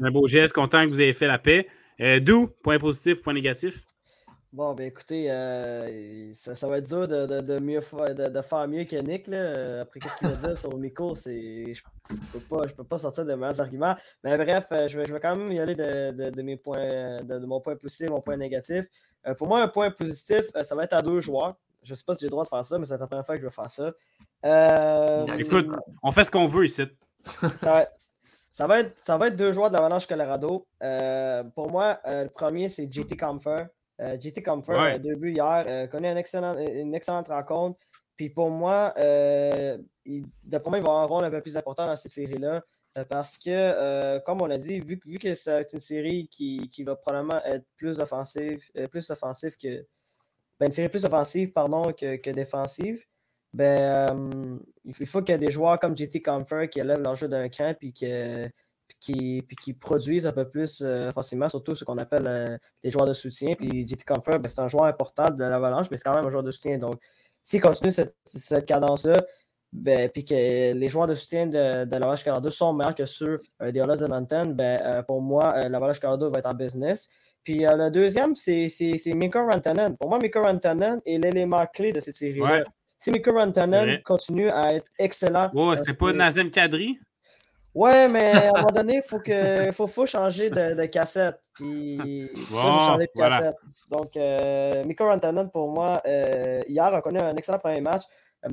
Un, 0.00 0.10
beau 0.10 0.26
geste, 0.26 0.54
content 0.54 0.86
que 0.86 0.88
vous 0.88 1.02
ayez 1.02 1.12
fait 1.12 1.26
la 1.26 1.38
paix. 1.38 1.68
Euh, 2.00 2.20
D'où, 2.20 2.46
point 2.46 2.78
positif, 2.78 3.20
point 3.20 3.34
négatif? 3.34 3.84
Bon, 4.52 4.74
ben 4.74 4.88
écoutez, 4.88 5.30
euh, 5.30 6.34
ça, 6.34 6.66
va 6.66 6.78
être 6.78 6.88
dur 6.88 7.06
de, 7.06 7.40
de, 7.40 7.58
mieux 7.60 7.78
de, 7.78 8.40
faire 8.42 8.66
mieux 8.66 8.82
que 8.82 8.96
Nick. 8.96 9.28
Là. 9.28 9.82
Après, 9.82 10.00
qu'est-ce 10.00 10.16
qu'il 10.16 10.28
va 10.28 10.48
dire 10.48 10.58
sur 10.58 10.76
Miko? 10.76 11.14
Je 11.14 11.30
ne 11.30 12.18
peux, 12.32 12.40
pas, 12.40 12.62
peux 12.76 12.82
pas 12.82 12.98
sortir 12.98 13.24
de 13.24 13.34
meilleurs 13.34 13.60
arguments. 13.60 13.94
Mais 14.24 14.36
bref, 14.36 14.66
euh, 14.72 14.88
je 14.88 14.98
vais, 14.98 15.04
je 15.04 15.12
vais 15.12 15.20
quand 15.20 15.36
même 15.36 15.52
y 15.52 15.60
aller 15.60 15.76
de, 15.76 16.42
mes 16.42 16.56
points, 16.56 17.22
de, 17.22 17.46
mon 17.46 17.60
point 17.60 17.76
positif, 17.76 18.10
mon 18.10 18.20
point 18.20 18.36
négatif. 18.36 18.86
pour 19.38 19.46
moi, 19.46 19.62
un 19.62 19.68
point 19.68 19.92
positif, 19.92 20.42
ça 20.62 20.74
va 20.74 20.82
être 20.82 20.94
à 20.94 21.02
deux 21.02 21.20
joueurs. 21.20 21.56
Je 21.84 21.92
ne 21.92 21.94
sais 21.94 22.04
pas 22.04 22.14
si 22.14 22.22
j'ai 22.22 22.26
le 22.26 22.32
droit 22.32 22.44
de 22.44 22.48
faire 22.48 22.64
ça, 22.64 22.76
mais 22.76 22.84
c'est 22.84 22.98
la 22.98 23.06
première 23.06 23.24
fois 23.24 23.36
que 23.36 23.40
je 23.42 23.46
vais 23.46 23.52
faire 23.52 23.70
ça. 23.70 23.92
Écoute, 25.38 25.68
on 26.02 26.10
fait 26.10 26.24
ce 26.24 26.30
qu'on 26.30 26.48
veut 26.48 26.64
ici. 26.64 26.82
ça 27.58 27.72
va, 27.72 27.88
ça 28.50 28.66
va, 28.66 28.80
être, 28.80 28.98
ça 28.98 29.16
va 29.16 29.28
être 29.28 29.36
deux 29.36 29.52
joueurs 29.52 29.70
de 29.70 29.74
l'Avalanche 29.74 30.06
Colorado. 30.06 30.66
Euh, 30.82 31.44
pour 31.54 31.70
moi, 31.70 32.00
euh, 32.06 32.24
le 32.24 32.30
premier, 32.30 32.68
c'est 32.68 32.92
JT 32.92 33.16
Comfort. 33.16 33.66
Euh, 34.00 34.18
JT 34.18 34.42
Comfort, 34.42 34.98
deux 34.98 35.16
buts 35.16 35.32
hier, 35.32 35.88
connaît 35.90 36.10
une 36.10 36.18
excellente, 36.18 36.58
une 36.58 36.94
excellente 36.94 37.28
rencontre. 37.28 37.78
Puis 38.16 38.30
pour 38.30 38.50
moi, 38.50 38.92
il, 40.04 40.24
d'après 40.42 40.70
moi, 40.70 40.78
il 40.78 40.84
va 40.84 40.90
avoir 40.90 41.02
un 41.02 41.06
rôle 41.06 41.24
un 41.24 41.30
peu 41.30 41.40
plus 41.40 41.56
important 41.56 41.86
dans 41.86 41.96
cette 41.96 42.12
série-là. 42.12 42.62
parce 43.08 43.38
que, 43.38 44.18
comme 44.20 44.40
on 44.42 44.50
a 44.50 44.58
dit, 44.58 44.80
vu, 44.80 45.00
vu 45.04 45.18
que 45.18 45.34
c'est 45.34 45.72
une 45.72 45.80
série 45.80 46.28
qui, 46.28 46.68
qui, 46.70 46.84
va 46.84 46.96
probablement 46.96 47.42
être 47.44 47.64
plus 47.76 48.00
offensive, 48.00 48.62
plus 48.90 49.10
offensive 49.10 49.56
que. 49.56 49.86
Ben, 50.58 50.66
une 50.66 50.72
série 50.72 50.90
plus 50.90 51.06
offensive, 51.06 51.52
pardon, 51.52 51.92
que, 51.92 52.16
que 52.16 52.30
défensive 52.30 53.06
ben, 53.52 54.10
euh, 54.12 54.58
il 54.84 55.06
faut 55.06 55.22
qu'il 55.22 55.32
y 55.32 55.36
ait 55.36 55.38
des 55.38 55.50
joueurs 55.50 55.78
comme 55.80 55.96
JT 55.96 56.22
Comfort 56.22 56.68
qui 56.68 56.80
élèvent 56.80 57.02
leur 57.02 57.16
jeu 57.16 57.28
d'un 57.28 57.48
cran 57.48 57.74
puis 57.74 57.92
qui, 58.98 59.46
qui 59.62 59.72
produisent 59.72 60.26
un 60.26 60.32
peu 60.32 60.48
plus 60.48 60.82
euh, 60.84 61.12
facilement, 61.12 61.48
surtout 61.48 61.74
ce 61.74 61.84
qu'on 61.84 61.98
appelle 61.98 62.26
euh, 62.26 62.58
les 62.82 62.90
joueurs 62.90 63.06
de 63.06 63.12
soutien. 63.12 63.54
Puis 63.54 63.86
JT 63.86 64.04
Comfort, 64.06 64.38
ben, 64.38 64.48
c'est 64.48 64.60
un 64.60 64.68
joueur 64.68 64.84
important 64.84 65.30
de 65.30 65.44
l'Avalanche, 65.44 65.86
mais 65.90 65.96
c'est 65.96 66.04
quand 66.04 66.14
même 66.14 66.26
un 66.26 66.30
joueur 66.30 66.42
de 66.42 66.50
soutien. 66.50 66.78
Donc, 66.78 67.00
s'il 67.44 67.60
continue 67.60 67.90
cette, 67.90 68.66
cadence-là, 68.66 69.16
ben, 69.72 70.08
puis 70.10 70.24
que 70.24 70.34
les 70.34 70.88
joueurs 70.88 71.06
de 71.06 71.14
soutien 71.14 71.46
de, 71.46 71.84
de 71.84 71.92
l'Avalanche 71.92 72.24
Canada 72.24 72.50
sont 72.50 72.72
meilleurs 72.72 72.94
que 72.94 73.04
ceux 73.04 73.40
des 73.60 73.78
Oilers 73.78 74.00
de 74.00 74.06
Mountain, 74.06 74.46
ben, 74.46 75.02
pour 75.04 75.22
moi, 75.22 75.68
l'Avalanche 75.68 76.00
Canada 76.00 76.28
va 76.28 76.38
être 76.38 76.46
en 76.46 76.54
business. 76.54 77.10
Puis 77.44 77.60
le 77.60 77.90
deuxième, 77.90 78.34
c'est 78.36 78.68
Miko 79.14 79.46
Rantanen. 79.46 79.96
Pour 79.96 80.10
moi, 80.10 80.18
Miko 80.18 80.42
Rantanen 80.42 81.00
est 81.06 81.18
l'élément 81.18 81.64
clé 81.66 81.92
de 81.92 82.00
cette 82.00 82.16
série-là. 82.16 82.64
Si 82.98 83.10
Miko 83.10 83.32
Rantanen 83.32 84.02
continue 84.02 84.50
à 84.50 84.74
être 84.74 84.86
excellent. 84.98 85.50
Oh, 85.54 85.74
c'était 85.74 85.96
pas 85.96 86.12
Nazem 86.12 86.50
Kadri? 86.50 86.98
Ouais, 87.74 88.08
mais 88.08 88.32
à 88.32 88.48
un 88.48 88.52
moment 88.60 88.72
donné, 88.72 88.96
il 88.96 89.02
faut, 89.02 89.20
que, 89.20 89.70
faut, 89.72 89.86
faut 89.86 90.06
changer 90.06 90.50
de, 90.50 90.74
de 90.74 90.86
cassette. 90.86 91.40
Puis, 91.54 92.28
faut 92.34 92.56
changer 92.56 93.06
de 93.06 93.20
cassette. 93.20 93.56
Donc, 93.90 94.16
euh, 94.16 94.84
Miko 94.84 95.04
Rantanen, 95.04 95.50
pour 95.50 95.70
moi, 95.70 96.00
euh, 96.06 96.60
hier, 96.68 96.84
a 96.84 97.02
connu 97.02 97.18
un 97.18 97.34
excellent 97.36 97.58
premier 97.58 97.80
match. 97.80 98.02
Euh, 98.46 98.50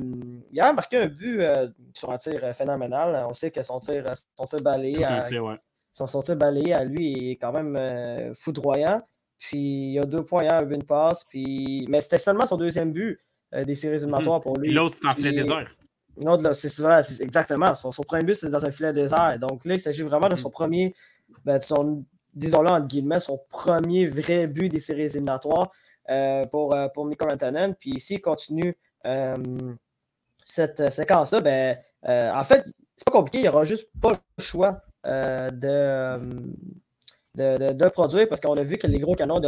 hier, 0.52 0.66
a 0.66 0.74
marqué 0.74 0.98
un 0.98 1.08
but 1.08 1.40
euh, 1.42 1.68
sur 1.94 2.12
un 2.12 2.18
tir 2.18 2.42
phénoménal. 2.54 3.24
On 3.28 3.34
sait 3.34 3.52
que 3.52 3.64
son 3.64 3.80
tir, 3.80 4.04
son 4.36 4.46
tir 4.46 4.62
balayé, 4.62 5.04
à, 5.04 5.24
son, 5.94 6.22
tir 6.22 6.36
balayé 6.36 6.74
à 6.74 6.84
lui 6.84 7.32
est 7.32 7.36
quand 7.38 7.52
même 7.52 8.34
foudroyant. 8.36 9.02
Puis, 9.40 9.58
il 9.60 9.94
y 9.94 10.00
a 10.00 10.04
deux 10.04 10.24
points 10.24 10.44
hier, 10.44 10.68
une 10.70 10.84
passe. 10.84 11.24
Puis... 11.26 11.86
Mais 11.90 12.02
c'était 12.02 12.18
seulement 12.18 12.46
son 12.46 12.58
deuxième 12.58 12.92
but 12.92 13.20
des 13.54 13.76
séries 13.76 13.98
mhm. 13.98 14.04
éliminatoires 14.04 14.42
pour 14.42 14.58
lui. 14.58 14.72
L'autre, 14.72 14.98
c'est 15.00 15.08
en 15.08 15.14
filet 15.14 15.32
désert. 15.32 15.72
L'autre, 16.24 16.54
c'est 16.54 17.22
exactement. 17.22 17.76
Son, 17.76 17.92
son, 17.92 18.04
premier 18.04 18.24
but, 18.24 18.36
c'est 18.36 18.50
dans 18.50 18.66
un 18.66 18.72
filet 18.72 18.94
désert. 18.94 19.38
Donc 19.40 19.66
là, 19.66 19.76
il 19.76 19.80
s'agit 19.80 20.02
vraiment 20.04 20.30
de 20.30 20.36
son 20.36 20.50
premier, 20.50 20.96
ben, 21.46 21.60
son, 21.60 22.04
disons-le 22.34 22.70
entre 22.70 22.88
guillemets, 22.88 23.20
son 23.20 23.40
premier 23.50 24.08
vrai 24.08 24.48
but 24.48 24.70
des 24.70 24.80
séries 24.80 25.04
éliminatoires 25.04 25.72
euh, 26.10 26.46
pour, 26.46 26.74
euh, 26.74 26.88
pour 26.90 27.08
Rantanen. 27.20 27.76
Puis 27.76 28.00
s'il 28.00 28.22
continue 28.22 28.76
euh, 29.06 29.38
cette 30.44 30.92
séquence-là, 30.92 31.42
ben, 31.42 31.78
en 32.04 32.44
fait, 32.44 32.66
c'est 32.96 33.06
pas 33.06 33.12
compliqué, 33.12 33.40
il 33.40 33.44
n'y 33.44 33.50
aura 33.50 33.64
juste 33.64 33.92
pas 34.02 34.12
le 34.12 34.44
choix 34.44 34.82
de 35.06 36.20
de, 37.38 37.90
produire 37.90 38.28
parce 38.28 38.42
qu'on 38.42 38.58
a 38.58 38.64
vu 38.64 38.78
que 38.78 38.88
les 38.88 39.00
gros 39.00 39.16
canons 39.16 39.40
de 39.40 39.48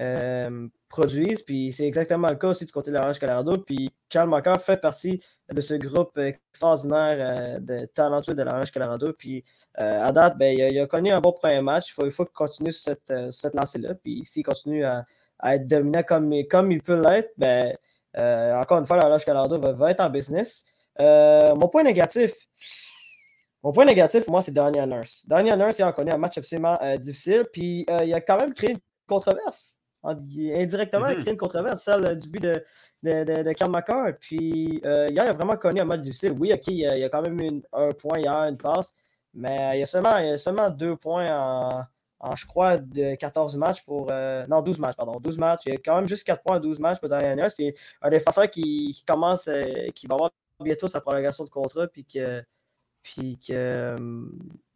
euh, 0.00 0.68
produisent. 0.88 1.42
Puis 1.42 1.72
c'est 1.72 1.86
exactement 1.86 2.28
le 2.28 2.36
cas 2.36 2.48
aussi 2.48 2.64
du 2.64 2.72
côté 2.72 2.90
de 2.90 2.96
l'Orange 2.96 3.18
Colorado. 3.18 3.58
Puis 3.58 3.90
Charles 4.12 4.28
Macker 4.28 4.60
fait 4.60 4.80
partie 4.80 5.22
de 5.52 5.60
ce 5.60 5.74
groupe 5.74 6.16
extraordinaire 6.18 7.16
euh, 7.18 7.60
de 7.60 7.86
talentueux 7.86 8.34
de 8.34 8.42
l'Orange 8.42 8.70
Colorado. 8.70 9.12
Puis 9.12 9.44
à 9.74 10.12
date, 10.12 10.38
ben, 10.38 10.56
il, 10.56 10.78
a, 10.78 10.86
connu 10.86 11.10
un 11.10 11.20
bon 11.20 11.32
premier 11.32 11.60
match. 11.60 11.90
Il 11.90 11.92
faut, 11.92 12.06
il 12.06 12.12
faut 12.12 12.24
qu'il 12.24 12.34
continue 12.34 12.72
sur 12.72 12.94
cette, 12.94 13.32
cette 13.32 13.54
lancée-là. 13.54 13.94
Puis 13.94 14.24
s'il 14.24 14.44
continue 14.44 14.84
à, 14.84 15.04
être 15.44 15.66
dominant 15.66 16.02
comme, 16.02 16.32
comme 16.50 16.72
il 16.72 16.80
peut 16.80 17.00
l'être, 17.00 17.32
ben, 17.36 17.74
encore 18.14 18.78
une 18.78 18.86
fois, 18.86 18.96
l'Orange 18.98 19.24
Colorado 19.24 19.58
va, 19.58 19.72
va, 19.72 19.90
être 19.90 20.00
en 20.00 20.10
business. 20.10 20.64
mon 20.98 21.68
point 21.68 21.82
négatif, 21.82 22.32
mon 23.64 23.72
point 23.72 23.86
négatif, 23.86 24.24
pour 24.24 24.32
moi, 24.32 24.42
c'est 24.42 24.52
Daniel 24.52 24.86
Nurse. 24.90 25.24
Daniel 25.26 25.58
Nurse, 25.58 25.78
il 25.78 25.84
a 25.84 25.92
connu 25.92 26.12
un 26.12 26.18
match 26.18 26.36
absolument 26.36 26.78
euh, 26.82 26.98
difficile, 26.98 27.46
puis 27.50 27.86
euh, 27.88 28.04
il 28.04 28.12
a 28.12 28.20
quand 28.20 28.36
même 28.36 28.52
créé 28.52 28.72
une 28.72 28.80
controverse. 29.06 29.80
Indirectement, 30.02 31.06
il 31.06 31.12
a 31.12 31.14
mm-hmm. 31.14 31.20
créé 31.20 31.32
une 31.32 31.38
controverse, 31.38 31.82
celle 31.82 32.04
euh, 32.04 32.14
du 32.14 32.28
but 32.28 32.42
de, 32.42 32.62
de, 33.04 33.24
de, 33.24 33.42
de 33.42 33.52
Karl 33.52 34.16
Puis 34.18 34.80
hier, 34.82 35.08
il 35.08 35.18
a 35.18 35.32
vraiment 35.32 35.56
connu 35.56 35.80
un 35.80 35.84
match 35.84 36.00
difficile. 36.00 36.32
Oui, 36.38 36.52
OK, 36.52 36.66
il 36.68 36.84
a, 36.86 37.08
quand 37.08 37.22
même 37.22 37.40
eu 37.40 37.62
un 37.72 37.90
point 37.92 38.18
hier, 38.18 38.32
une 38.48 38.56
passe, 38.56 38.94
mais 39.32 39.76
il 39.76 39.80
y 39.80 39.82
a 39.82 39.86
seulement, 39.86 40.18
il 40.18 40.30
a 40.30 40.38
seulement 40.38 40.70
deux 40.70 40.96
points 40.96 41.28
en, 42.20 42.34
je 42.34 42.46
crois, 42.46 42.78
de 42.78 43.14
14 43.14 43.56
matchs 43.56 43.84
pour. 43.84 44.10
non, 44.48 44.62
12 44.62 44.78
matchs, 44.78 44.96
pardon. 44.96 45.20
12 45.20 45.38
matchs. 45.38 45.62
Il 45.66 45.74
y 45.74 45.76
a 45.76 45.78
quand 45.78 45.96
même 45.96 46.08
juste 46.08 46.24
4 46.24 46.42
points 46.42 46.56
en 46.56 46.60
12 46.60 46.80
matchs 46.80 46.98
pour 46.98 47.08
Daniel 47.08 47.36
Nurse. 47.36 47.54
Puis 47.54 47.74
un 48.02 48.10
défenseur 48.10 48.50
qui, 48.50 48.92
qui 48.92 49.04
commence, 49.04 49.48
qui 49.94 50.06
va 50.06 50.14
avoir 50.14 50.30
bientôt 50.62 50.86
sa 50.86 51.00
prolongation 51.00 51.44
de 51.44 51.50
contrat, 51.50 51.86
puis 51.86 52.04
que 52.04 52.42
puis 53.04 53.38
que. 53.38 53.52
Euh, 53.52 53.96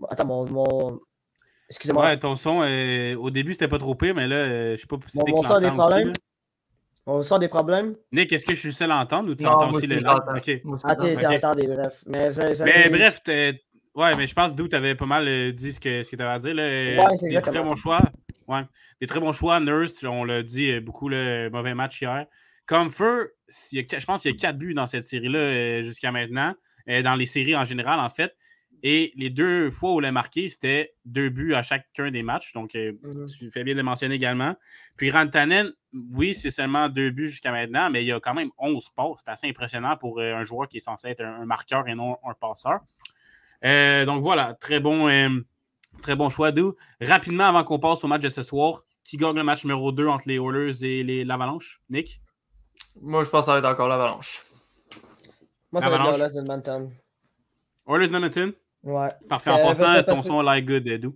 attends, 0.09 0.27
mon. 0.27 1.01
Excusez-moi. 1.69 2.05
Ouais, 2.05 2.19
ton 2.19 2.37
son, 2.37 2.63
euh, 2.63 3.17
au 3.17 3.31
début, 3.31 3.53
c'était 3.53 3.69
pas 3.69 3.79
trop 3.79 3.95
pire, 3.95 4.15
mais 4.15 4.27
là, 4.29 4.37
euh, 4.37 4.77
je 4.77 4.83
sais 4.83 4.87
pas 4.87 4.97
si 5.07 5.19
mon, 5.19 5.25
mon 5.29 5.43
son 5.43 5.55
a 5.55 5.61
des 5.61 5.71
problèmes. 5.71 6.13
On 7.09 7.23
sent 7.23 7.39
des 7.39 7.49
problèmes. 7.49 7.97
Nick, 8.13 8.33
est-ce 8.33 8.45
que 8.45 8.55
je 8.55 8.61
suis 8.61 8.69
le 8.69 8.75
seul 8.75 8.91
à 8.93 8.99
entendre 8.99 9.31
ou 9.31 9.35
tu 9.35 9.47
entends 9.47 9.71
aussi 9.71 9.87
les 9.87 10.01
langues? 10.01 10.23
Ok. 10.29 10.51
Ah, 10.85 10.95
tu 10.95 11.05
okay. 11.05 11.39
bref. 11.67 12.05
Mais, 12.07 12.31
mais 12.65 12.89
bref, 12.91 13.21
ouais, 13.27 14.17
mais 14.17 14.27
je 14.27 14.35
pense 14.35 14.55
que 14.55 14.63
tu 14.63 14.77
avais 14.77 14.95
pas 14.95 15.07
mal 15.07 15.53
dit 15.53 15.73
ce 15.73 15.81
que, 15.81 16.03
ce 16.03 16.11
que 16.11 16.17
tu 16.17 16.23
avais 16.23 16.35
à 16.35 16.39
dire. 16.39 16.55
Là. 16.55 16.63
Ouais, 16.65 17.17
c'est 17.17 17.29
Des 17.29 17.43
très 17.43 17.63
bons 17.63 17.77
choix. 17.77 18.01
Ouais. 18.47 18.63
Des 19.01 19.07
très 19.07 19.21
bons 19.21 19.33
choix. 19.33 19.59
Nurse, 19.61 20.05
on 20.05 20.25
l'a 20.25 20.43
dit 20.43 20.79
beaucoup, 20.81 21.09
le 21.09 21.49
mauvais 21.51 21.75
match 21.75 22.01
hier. 22.01 22.27
Comfort, 22.67 23.29
je 23.49 24.05
pense 24.05 24.23
qu'il 24.23 24.31
y 24.31 24.35
a 24.35 24.39
quatre 24.39 24.59
buts 24.59 24.75
dans 24.75 24.87
cette 24.87 25.05
série-là 25.05 25.83
jusqu'à 25.83 26.13
maintenant. 26.13 26.55
Euh, 26.89 27.03
dans 27.03 27.15
les 27.15 27.27
séries 27.27 27.57
en 27.57 27.65
général, 27.65 28.01
en 28.01 28.09
fait. 28.09 28.35
Et 28.83 29.13
les 29.17 29.31
deux 29.31 29.71
fois 29.71 29.95
où 29.95 30.01
il 30.01 30.07
a 30.07 30.13
marqué, 30.13 30.49
c'était 30.49 30.95
deux 31.05 31.31
buts 31.31 31.55
à 31.55 31.63
chacun 31.63 32.11
des 32.11 32.23
matchs. 32.23 32.53
Donc, 32.53 32.75
euh, 32.75 32.93
mhm. 33.03 33.29
tu 33.37 33.51
fais 33.51 33.65
bien 33.65 33.75
de 33.75 33.79
le 33.79 33.85
mentionner 33.85 34.15
également. 34.15 34.55
Puis 34.97 35.11
Rantanen, 35.11 35.73
oui, 36.13 36.35
c'est 36.35 36.51
seulement 36.51 36.89
deux 36.89 37.11
buts 37.11 37.29
jusqu'à 37.29 37.51
maintenant, 37.51 37.91
mais 37.91 38.05
il 38.05 38.07
y 38.07 38.13
a 38.13 38.21
quand 38.21 38.35
même 38.35 38.51
11 38.59 38.91
passes. 38.91 39.23
C'est 39.25 39.31
assez 39.31 39.49
impressionnant 39.49 39.97
pour 39.97 40.21
euh, 40.21 40.35
un 40.35 40.45
joueur 40.45 40.69
qui 40.69 40.77
est 40.77 40.81
censé 40.81 41.09
être 41.09 41.23
un, 41.23 41.45
marqueur 41.45 41.89
et 41.89 41.95
non 41.95 42.17
un 42.25 42.35
passeur. 42.35 42.81
donc 44.07 44.23
voilà, 44.23 44.55
très 44.55 44.81
bon, 44.81 45.09
très 46.03 46.15
bon 46.15 46.29
choix 46.29 46.53
d'où. 46.53 46.75
Rapidement, 47.01 47.45
avant 47.45 47.65
qu'on 47.65 47.79
passe 47.79 48.05
au 48.05 48.09
match 48.09 48.23
de 48.23 48.29
ce 48.29 48.43
soir, 48.43 48.83
qui 49.09 49.17
gagne 49.17 49.37
le 49.37 49.43
match 49.43 49.65
numéro 49.65 49.91
2 49.91 50.07
entre 50.07 50.29
les 50.29 50.37
Oilers 50.37 50.85
et 50.85 51.25
l'Avalanche? 51.25 51.81
Nick? 51.89 52.21
Moi, 53.01 53.25
je 53.25 53.31
pense 53.31 53.43
que 53.43 53.47
ça 53.47 53.53
va 53.53 53.59
être 53.59 53.73
encore 53.73 53.89
l'Avalanche. 53.89 54.45
Moi, 55.73 55.81
ça 55.81 55.89
va 55.89 55.97
être 55.97 56.21
Oilers 56.21 56.39
Edmonton. 56.39 56.91
Oilers 57.87 58.05
Edmonton? 58.07 58.53
Ouais. 58.83 59.09
Parfait. 59.29 59.51
En 59.51 59.59
passant, 59.59 60.03
ton 60.05 60.23
son 60.23 60.47
a 60.47 60.55
l'air 60.55 60.65
good, 60.65 60.87
Edu. 60.87 61.11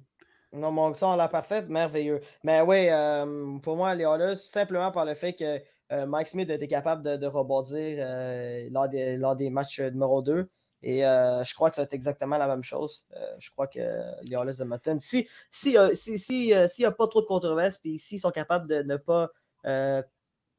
Non, 0.52 0.70
mon 0.70 0.92
son 0.92 1.12
a 1.12 1.16
l'air 1.16 1.30
parfait, 1.30 1.62
merveilleux. 1.62 2.20
Mais 2.42 2.60
oui, 2.60 2.88
euh, 2.90 3.58
pour 3.60 3.76
moi, 3.76 3.94
les 3.94 4.04
Oilers, 4.04 4.36
simplement 4.36 4.90
par 4.90 5.06
le 5.06 5.14
fait 5.14 5.32
que 5.32 5.60
euh, 5.92 6.06
Mike 6.06 6.28
Smith 6.28 6.50
a 6.50 6.54
été 6.54 6.68
capable 6.68 7.02
de, 7.02 7.16
de 7.16 7.26
rebondir 7.26 7.98
euh, 8.00 8.68
lors, 8.70 8.88
des, 8.88 9.16
lors 9.16 9.34
des 9.34 9.48
matchs 9.48 9.80
numéro 9.80 10.22
2. 10.22 10.48
Et 10.84 11.02
je 11.02 11.54
crois 11.54 11.70
que 11.70 11.80
être 11.80 11.94
exactement 11.94 12.38
la 12.38 12.48
même 12.48 12.64
chose. 12.64 13.06
je 13.38 13.50
crois 13.52 13.68
que 13.68 13.78
les 14.24 14.34
de 14.34 14.62
Edmonton, 14.62 14.98
s'il 14.98 15.28
si, 15.48 15.76
si, 15.94 16.18
si, 16.18 16.54
n'y 16.80 16.84
a 16.84 16.90
pas 16.90 17.06
trop 17.06 17.20
de 17.20 17.26
controverses, 17.26 17.78
puis 17.78 18.00
s'ils 18.00 18.18
sont 18.18 18.32
capables 18.32 18.68
de 18.68 18.82
ne 18.82 18.96
pas 18.96 19.30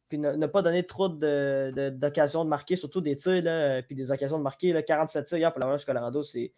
puis 0.08 0.18
ne, 0.20 0.48
pas 0.48 0.62
donner 0.62 0.86
trop 0.86 1.10
d'occasions 1.10 2.46
de, 2.46 2.50
marquer, 2.50 2.78
surtout 2.78 3.02
des 3.02 3.18
tirs, 3.18 3.44
là, 3.44 3.82
puis 3.82 3.96
des 3.96 4.12
occasions 4.12 4.38
de 4.38 4.44
marquer. 4.44 4.72
Là, 4.72 4.82
47 4.82 5.26
tirs 5.26 5.38
hier 5.40 5.52
pour 5.52 5.60
l'Avalanche 5.60 5.84
Colorado, 5.86 6.24
c'est 6.24 6.54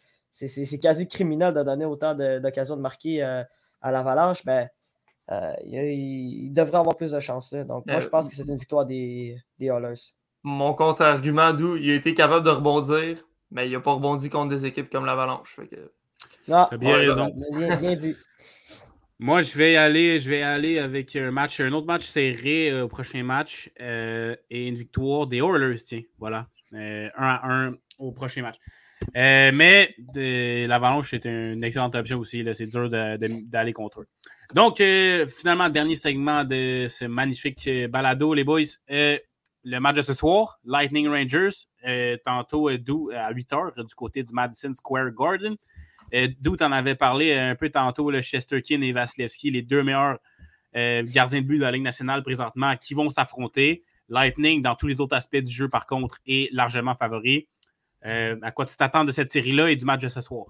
quasi 0.81 1.07
criminel 1.07 1.53
de 1.53 1.63
donner 1.63 1.85
autant 1.85 2.15
d'occasions 2.15 2.77
de 2.77 2.81
marquer 2.81 3.23
euh, 3.23 3.43
à 3.81 3.91
l'Avalanche. 3.91 4.45
Ben, 4.45 4.67
euh, 5.31 5.53
il, 5.65 6.51
devrait 6.53 6.79
avoir 6.79 6.95
plus 6.95 7.11
de 7.11 7.19
chance. 7.19 7.53
Donc, 7.53 7.85
moi, 7.87 7.99
je 7.99 8.07
pense 8.07 8.27
euh, 8.27 8.29
que 8.29 8.35
c'est 8.35 8.47
une 8.47 8.57
victoire 8.57 8.85
des, 8.85 9.37
des 9.59 9.71
Mon 10.43 10.73
contre-argument, 10.73 11.53
d'où 11.53 11.77
il 11.77 11.91
a 11.91 11.95
été 11.95 12.13
capable 12.13 12.45
de 12.45 12.51
rebondir, 12.51 13.25
mais 13.51 13.67
il 13.67 13.71
n'a 13.71 13.79
pas 13.79 13.93
rebondi 13.93 14.29
contre 14.29 14.49
des 14.49 14.65
équipes 14.65 14.89
comme 14.89 15.05
l'Avalanche. 15.05 15.59
Que... 15.71 15.91
Non, 16.47 16.67
bien 16.79 16.97
raison. 16.97 17.33
bien 17.79 17.95
dit. 17.95 18.15
Moi, 19.19 19.41
je 19.43 19.57
vais 19.57 19.77
aller, 19.77 20.19
je 20.19 20.29
vais 20.29 20.41
aller 20.41 20.77
avec 20.77 21.15
un 21.15 21.31
match, 21.31 21.61
un 21.61 21.71
autre 21.71 21.87
match 21.87 22.03
serré 22.03 22.69
euh, 22.69 22.83
au 22.83 22.87
prochain 22.89 23.23
match 23.23 23.71
euh, 23.79 24.35
et 24.49 24.67
une 24.67 24.75
victoire 24.75 25.25
des 25.27 25.37
Oilers, 25.37 25.77
tiens, 25.85 26.01
voilà. 26.19 26.47
Euh, 26.73 27.09
un 27.15 27.27
à 27.27 27.47
un 27.47 27.75
au 27.97 28.11
prochain 28.11 28.41
match. 28.41 28.57
Mais 29.13 29.95
l'Avalanche, 30.15 31.11
c'est 31.11 31.25
une 31.25 31.63
excellente 31.63 31.95
option 31.95 32.19
aussi. 32.19 32.45
C'est 32.53 32.67
dur 32.67 32.89
d'aller 32.89 33.73
contre 33.73 34.01
eux. 34.01 34.07
Donc, 34.53 34.77
finalement, 34.77 35.69
dernier 35.69 35.95
segment 35.95 36.43
de 36.43 36.87
ce 36.89 37.05
magnifique 37.05 37.69
balado, 37.89 38.33
les 38.33 38.43
boys. 38.43 38.61
le 38.87 39.79
match 39.79 39.95
de 39.95 40.01
ce 40.01 40.13
soir, 40.13 40.59
Lightning 40.65 41.07
Rangers, 41.07 41.67
tantôt 42.25 42.69
à 42.69 42.73
8 42.73 43.51
h 43.51 43.85
du 43.85 43.95
côté 43.95 44.23
du 44.23 44.33
Madison 44.33 44.73
Square 44.73 45.11
Garden. 45.11 45.55
Euh, 46.13 46.27
d'où 46.39 46.55
tu 46.55 46.63
en 46.63 46.71
avais 46.71 46.95
parlé 46.95 47.33
un 47.33 47.55
peu 47.55 47.69
tantôt, 47.69 48.11
le 48.11 48.21
Chesterkin 48.21 48.81
et 48.81 48.91
Vasilevski, 48.91 49.51
les 49.51 49.61
deux 49.61 49.83
meilleurs 49.83 50.19
euh, 50.75 51.03
gardiens 51.03 51.41
de 51.41 51.47
but 51.47 51.57
de 51.57 51.63
la 51.63 51.71
Ligue 51.71 51.83
nationale 51.83 52.21
présentement, 52.23 52.75
qui 52.75 52.93
vont 52.93 53.09
s'affronter. 53.09 53.83
Lightning, 54.07 54.61
dans 54.61 54.75
tous 54.75 54.87
les 54.87 55.01
autres 55.01 55.15
aspects 55.15 55.37
du 55.37 55.51
jeu, 55.51 55.67
par 55.67 55.87
contre, 55.87 56.19
est 56.27 56.53
largement 56.53 56.95
favori. 56.95 57.47
Euh, 58.05 58.37
à 58.41 58.51
quoi 58.51 58.65
tu 58.65 58.75
t'attends 58.77 59.03
de 59.03 59.11
cette 59.11 59.29
série-là 59.29 59.69
et 59.69 59.75
du 59.75 59.85
match 59.85 60.01
de 60.01 60.09
ce 60.09 60.21
soir? 60.21 60.45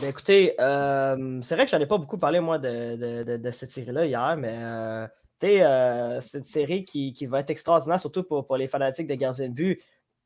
Ben 0.00 0.08
écoutez, 0.08 0.54
c'est 0.56 1.54
vrai 1.54 1.64
que 1.64 1.70
je 1.70 1.76
n'en 1.76 1.82
ai 1.82 1.86
pas 1.86 1.98
beaucoup 1.98 2.18
parlé, 2.18 2.40
moi, 2.40 2.58
de, 2.58 3.50
cette 3.52 3.70
série-là 3.70 4.06
hier, 4.06 4.36
mais 4.36 5.08
c'est 5.40 6.38
une 6.38 6.44
série 6.44 6.84
qui, 6.84 7.26
va 7.26 7.40
être 7.40 7.50
extraordinaire, 7.50 8.00
surtout 8.00 8.24
pour, 8.24 8.46
pour 8.46 8.56
les 8.56 8.66
fanatiques 8.66 9.06
des 9.06 9.16
gardiens 9.16 9.48
de 9.48 9.54
but 9.54 9.80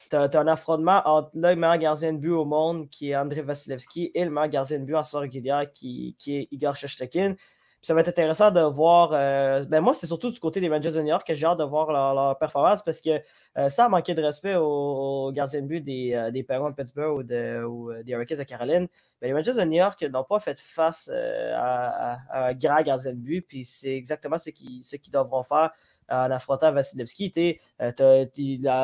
tu 0.09 0.16
as, 0.16 0.41
un 0.41 0.47
affrontement 0.47 1.03
entre 1.05 1.30
le 1.34 1.55
meilleur 1.55 1.78
gardien 1.78 2.12
de 2.12 2.18
but 2.18 2.30
au 2.30 2.45
monde, 2.45 2.89
qui 2.91 3.11
est 3.11 3.16
André 3.16 3.43
Vasilevski, 3.43 4.11
et 4.14 4.24
le 4.24 4.30
meilleur 4.30 4.49
gardien 4.49 4.78
de 4.78 4.84
but 4.84 4.95
en 4.95 5.03
saison 5.03 5.20
régulière, 5.20 5.72
qui, 5.72 6.16
qui 6.18 6.39
est 6.39 6.49
Igor 6.51 6.74
Shesterkin. 6.76 7.34
Ça 7.80 7.94
va 7.94 8.00
être 8.00 8.08
intéressant 8.08 8.50
de 8.50 8.60
voir. 8.60 9.10
Euh, 9.12 9.62
ben 9.68 9.80
moi, 9.80 9.94
c'est 9.94 10.06
surtout 10.06 10.30
du 10.30 10.40
côté 10.40 10.60
des 10.60 10.68
Rangers 10.68 10.90
de 10.90 11.00
New 11.00 11.08
York 11.08 11.26
que 11.26 11.34
j'ai 11.34 11.46
hâte 11.46 11.58
de 11.58 11.64
voir 11.64 11.92
leur, 11.92 12.38
performance 12.38 12.82
parce 12.82 13.00
que 13.00 13.20
euh, 13.56 13.68
ça 13.68 13.84
a 13.86 13.88
manqué 13.88 14.14
de 14.14 14.22
respect 14.22 14.56
aux, 14.56 15.30
gardiens 15.32 15.62
de 15.62 15.66
but 15.66 15.80
des, 15.80 16.14
euh, 16.14 16.30
des 16.30 16.42
de 16.42 16.74
Pittsburgh 16.74 17.18
ou, 17.18 17.22
des 17.22 18.12
Hurricanes 18.12 18.38
de 18.38 18.42
Caroline. 18.42 18.88
Mais 19.22 19.28
les 19.28 19.34
Rangers 19.34 19.54
de 19.54 19.62
New 19.62 19.78
York 19.78 20.02
n'ont 20.02 20.24
pas 20.24 20.40
fait 20.40 20.60
face 20.60 21.08
à, 21.54 22.16
un 22.32 22.54
grand 22.54 22.82
gardien 22.82 23.12
de 23.12 23.18
but, 23.18 23.42
puis 23.42 23.64
c'est 23.64 23.94
exactement 23.94 24.38
ce 24.38 24.50
qu'ils 24.50 24.84
ce 24.84 24.96
devront 25.10 25.44
faire 25.44 25.70
en 26.09 26.30
affrontant 26.30 26.72
Vasilevski. 26.72 27.59
Euh, 27.80 27.92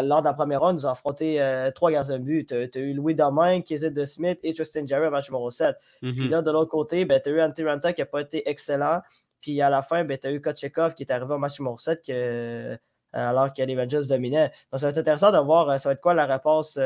lors 0.02 0.20
de 0.20 0.26
la 0.26 0.32
première 0.34 0.60
ronde, 0.60 0.78
ils 0.78 0.86
ont 0.86 0.90
affronté 0.90 1.40
euh, 1.40 1.70
trois 1.70 1.90
gardiens 1.90 2.18
de 2.18 2.24
but. 2.24 2.48
Tu 2.48 2.78
as, 2.78 2.80
eu 2.80 2.92
Louis 2.94 3.14
Domingue, 3.14 3.62
Kizet 3.62 3.90
de 3.90 4.04
Smith 4.04 4.38
et 4.42 4.54
Justin 4.54 4.86
Jerry 4.86 5.06
au 5.06 5.10
match 5.10 5.30
numéro 5.30 5.50
7. 5.50 5.76
Mm-hmm. 6.02 6.14
Puis 6.14 6.28
là, 6.28 6.42
de 6.42 6.50
l'autre 6.50 6.70
côté, 6.70 7.04
ben, 7.04 7.20
tu 7.20 7.30
as 7.30 7.32
eu 7.32 7.42
Antti 7.42 7.64
Ranta 7.64 7.92
qui 7.92 8.00
n'a 8.00 8.06
pas 8.06 8.20
été 8.20 8.48
excellent. 8.48 9.00
Puis 9.40 9.60
à 9.60 9.70
la 9.70 9.82
fin, 9.82 10.04
ben, 10.04 10.18
tu 10.18 10.26
as 10.26 10.32
eu 10.32 10.40
Kochekov 10.40 10.94
qui 10.94 11.04
est 11.04 11.12
arrivé 11.12 11.32
au 11.32 11.38
match 11.38 11.58
numéro 11.58 11.78
7 11.78 12.02
euh, 12.10 12.76
alors 13.12 13.52
que 13.52 13.62
les 13.62 13.76
Rangers 13.76 14.08
dominaient. 14.08 14.50
Donc 14.72 14.80
ça 14.80 14.86
va 14.86 14.90
être 14.90 14.98
intéressant 14.98 15.32
de 15.32 15.38
voir 15.38 15.80
ça 15.80 15.88
va 15.88 15.92
être 15.92 16.00
quoi 16.00 16.14
la 16.14 16.26
réponse 16.26 16.78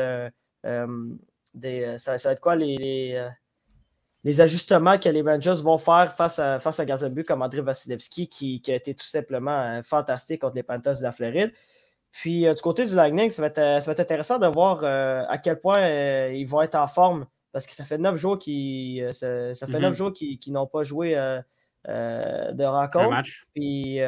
des. 1.53 1.97
Ça, 1.97 2.17
va 2.17 2.31
être 2.31 2.39
quoi 2.39 2.55
les 2.55 2.77
les 2.77 3.48
ajustements 4.41 4.97
que 4.97 5.09
les 5.09 5.21
Rangers 5.21 5.61
vont 5.63 5.77
faire 5.77 6.13
face 6.13 6.39
à, 6.39 6.59
face 6.59 6.79
à 6.79 6.85
gardien 6.85 7.09
de 7.09 7.13
but 7.13 7.23
comme 7.23 7.41
André 7.41 7.61
Vasilevski, 7.61 8.27
qui, 8.27 8.61
a 8.67 8.75
été 8.75 8.93
tout 8.93 9.05
simplement 9.05 9.51
euh, 9.51 9.81
fantastique 9.83 10.41
contre 10.41 10.55
les 10.55 10.63
Panthers 10.63 10.97
de 10.97 11.03
la 11.03 11.11
Floride. 11.11 11.53
Puis 12.11 12.45
euh, 12.45 12.53
du 12.53 12.61
côté 12.61 12.85
du 12.85 12.95
Lightning, 12.95 13.29
ça 13.29 13.41
va, 13.41 13.47
être, 13.47 13.59
euh, 13.59 13.79
ça 13.79 13.87
va 13.87 13.91
être 13.93 13.99
intéressant 14.01 14.39
de 14.39 14.47
voir 14.47 14.83
à 14.83 15.37
quel 15.37 15.59
point 15.59 16.27
ils 16.29 16.45
vont 16.45 16.61
être 16.61 16.75
en 16.75 16.87
forme. 16.87 17.25
Parce 17.51 17.65
que 17.65 17.73
ça 17.73 17.83
fait 17.83 17.97
neuf 17.97 18.15
jours 18.15 18.37
qui 18.37 19.01
ça, 19.11 19.53
fait 19.55 19.79
neuf 19.79 19.91
mhm. 19.91 19.93
jours 19.93 20.13
qu'ils 20.13 20.53
n'ont 20.53 20.67
pas 20.67 20.83
joué 20.83 21.15
de 21.87 22.63
rencontre. 22.63 23.27
Puis 23.55 23.99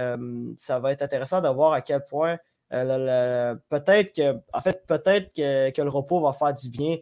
ça 0.58 0.80
va 0.80 0.92
être 0.92 1.02
intéressant 1.02 1.42
de 1.42 1.48
voir 1.48 1.74
à 1.74 1.82
quel 1.82 2.04
point 2.04 2.38
peut-être 2.70 4.16
que 4.16 4.40
en 4.54 4.62
fait 4.62 4.86
peut-être 4.86 5.34
que, 5.34 5.72
que, 5.72 5.82
le 5.82 5.90
repos 5.90 6.22
va 6.22 6.34
faire 6.34 6.54
du 6.54 6.70
bien 6.70 6.98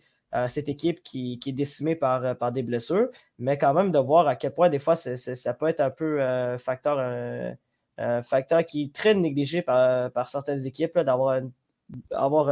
cette 0.47 0.69
équipe 0.69 1.01
qui, 1.03 1.39
est 1.45 1.51
décimée 1.51 1.95
par, 1.95 2.23
euh, 2.23 2.33
par 2.33 2.51
des 2.51 2.63
blessures, 2.63 3.09
mais 3.39 3.57
quand 3.57 3.73
même 3.73 3.91
de 3.91 3.99
voir 3.99 4.27
à 4.27 4.35
quel 4.35 4.53
point 4.53 4.69
des 4.69 4.79
fois 4.79 4.95
ça 4.95 5.53
peut 5.53 5.67
être 5.67 5.79
un 5.79 5.89
peu 5.89 6.21
un 6.21 6.53
euh, 6.53 6.57
facteur, 6.57 6.99
un, 6.99 8.21
facteur 8.21 8.65
qui 8.65 8.83
est 8.83 8.93
très 8.95 9.13
négligé 9.13 9.61
par, 9.61 10.29
certaines 10.29 10.65
équipes, 10.65 10.97
d'avoir 10.99 11.41
avoir 12.11 12.49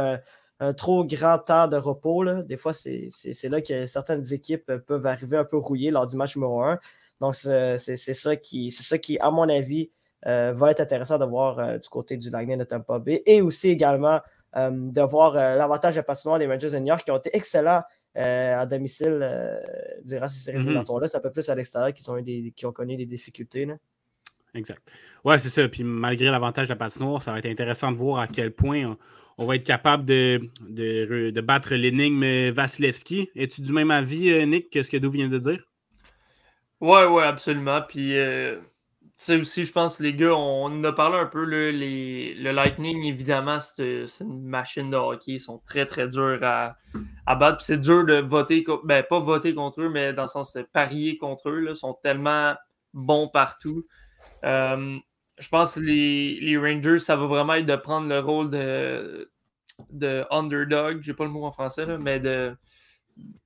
un, 0.60 0.72
trop 0.74 1.04
grand 1.04 1.38
temps 1.38 1.68
de 1.68 1.76
repos. 1.76 2.42
Des 2.42 2.56
fois, 2.56 2.74
c'est 2.74 3.10
là 3.44 3.62
que 3.62 3.86
certaines 3.86 4.30
équipes 4.32 4.70
peuvent 4.86 5.06
arriver 5.06 5.38
un 5.38 5.44
peu 5.44 5.56
rouillées 5.56 5.90
lors 5.90 6.06
du 6.06 6.16
match 6.16 6.36
numéro 6.36 6.62
1. 6.62 6.78
Donc, 7.20 7.34
c'est 7.34 7.96
ça, 7.96 8.36
qui, 8.36 8.70
ça 8.70 8.96
à 9.20 9.30
mon 9.30 9.48
avis, 9.48 9.90
euh, 10.26 10.52
va 10.52 10.72
être 10.72 10.80
intéressant 10.80 11.18
de 11.18 11.24
voir 11.24 11.78
du 11.78 11.88
côté 11.88 12.16
du 12.16 12.28
Lightning 12.28 12.58
de 12.58 12.64
Tampa 12.64 12.98
Bay 12.98 13.22
et 13.24 13.40
aussi 13.40 13.70
également 13.70 14.16
euh, 14.16 14.20
de 14.54 15.02
voir 15.02 15.36
euh, 15.36 15.56
l'avantage 15.56 15.96
de 15.96 16.00
patinoire 16.00 16.38
des 16.38 16.46
Rangers 16.46 16.70
de 16.70 16.78
New 16.78 16.86
York 16.86 17.04
qui 17.04 17.10
ont 17.10 17.18
été 17.18 17.30
excellents 17.34 17.82
euh, 18.16 18.60
à 18.60 18.66
domicile 18.66 19.26
durant 20.04 20.28
ces 20.28 20.38
séries 20.38 20.66
mm 20.66 20.72
là 20.72 21.08
C'est 21.08 21.18
un 21.18 21.20
peu 21.20 21.30
plus 21.30 21.48
à 21.48 21.54
l'extérieur 21.54 21.92
qui, 21.92 22.66
ont 22.66 22.72
connu 22.72 22.96
des 22.96 23.06
difficultés. 23.06 23.68
Exact. 24.54 24.80
Ouais, 25.24 25.38
c'est 25.38 25.50
ça. 25.50 25.68
Puis 25.68 25.84
malgré 25.84 26.30
l'avantage 26.30 26.68
de 26.68 26.72
la 26.72 26.76
patinoire, 26.76 27.22
ça 27.22 27.32
va 27.32 27.38
être 27.38 27.46
intéressant 27.46 27.92
de 27.92 27.96
voir 27.96 28.20
à 28.20 28.26
quel 28.26 28.52
point 28.52 28.96
on, 29.36 29.46
va 29.46 29.56
être 29.56 29.64
capable 29.64 30.04
de, 30.04 30.40
de, 30.68 31.40
battre 31.40 31.74
l'énigme 31.74 32.50
Vasilevski. 32.50 33.28
Es-tu 33.36 33.60
du 33.60 33.72
même 33.72 33.90
avis, 33.90 34.46
Nick, 34.46 34.70
que 34.70 34.82
ce 34.82 34.90
que 34.90 34.96
Dou 34.96 35.10
vient 35.10 35.28
de 35.28 35.38
dire? 35.38 35.62
Ouais, 36.80 37.04
ouais, 37.04 37.24
absolument. 37.24 37.82
Puis 37.82 38.16
sais 39.18 39.36
aussi, 39.36 39.64
je 39.64 39.72
pense, 39.72 40.00
les 40.00 40.14
gars, 40.14 40.34
on, 40.34 40.64
en 40.66 40.84
a 40.84 40.92
parlé 40.92 41.18
un 41.18 41.26
peu. 41.26 41.44
le 41.44 42.52
Lightning, 42.52 43.04
évidemment, 43.04 43.58
c'est 43.60 44.06
une 44.20 44.42
machine 44.42 44.90
de 44.90 44.96
hockey. 44.96 45.32
Ils 45.32 45.40
sont 45.40 45.58
très, 45.66 45.86
très 45.86 46.08
durs 46.08 46.38
à, 46.42 46.76
à 47.26 47.34
battre. 47.34 47.62
c'est 47.62 47.80
dur 47.80 48.04
de 48.04 48.14
voter, 48.14 48.64
ben, 48.84 49.02
pas 49.02 49.18
voter 49.18 49.54
contre 49.54 49.82
eux, 49.82 49.88
mais 49.88 50.12
dans 50.12 50.22
le 50.22 50.28
sens 50.28 50.52
de 50.54 50.62
parier 50.62 51.18
contre 51.18 51.50
eux. 51.50 51.60
Là, 51.60 51.72
ils 51.72 51.76
sont 51.76 51.94
tellement 52.02 52.54
bons 52.94 53.28
partout. 53.28 53.86
Euh, 54.44 54.96
je 55.38 55.48
pense 55.48 55.76
les, 55.76 56.56
Rangers, 56.56 57.00
ça 57.00 57.16
va 57.16 57.26
vraiment 57.26 57.54
être 57.54 57.66
de 57.66 57.76
prendre 57.76 58.08
le 58.08 58.20
rôle 58.20 58.50
de, 58.50 59.30
de 59.90 60.24
underdog. 60.30 61.00
J'ai 61.02 61.14
pas 61.14 61.24
le 61.24 61.30
mot 61.30 61.44
en 61.44 61.52
français, 61.52 61.86
là, 61.86 61.98
mais 61.98 62.20
de 62.20 62.56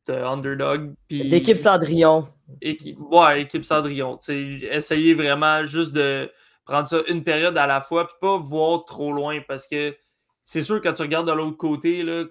de 0.07 0.13
underdog. 0.13 0.95
D'équipe 1.11 1.57
Cendrillon. 1.57 2.25
Équipe, 2.61 2.99
ouais, 2.99 3.43
équipe 3.43 3.65
Cendrillon. 3.65 4.19
Essayer 4.29 5.15
vraiment 5.15 5.65
juste 5.65 5.93
de 5.93 6.31
prendre 6.65 6.89
ça 6.89 7.01
une 7.09 7.25
période 7.25 7.57
à 7.57 7.67
la 7.67 7.81
fois, 7.81 8.07
puis 8.07 8.17
pas 8.21 8.37
voir 8.39 8.85
trop 8.85 9.13
loin, 9.13 9.41
parce 9.47 9.67
que 9.67 9.97
c'est 10.41 10.63
sûr, 10.63 10.81
quand 10.83 10.93
tu 10.93 11.03
regardes 11.03 11.29
de 11.29 11.33
l'autre 11.33 11.57
côté, 11.57 12.01
il 12.01 12.29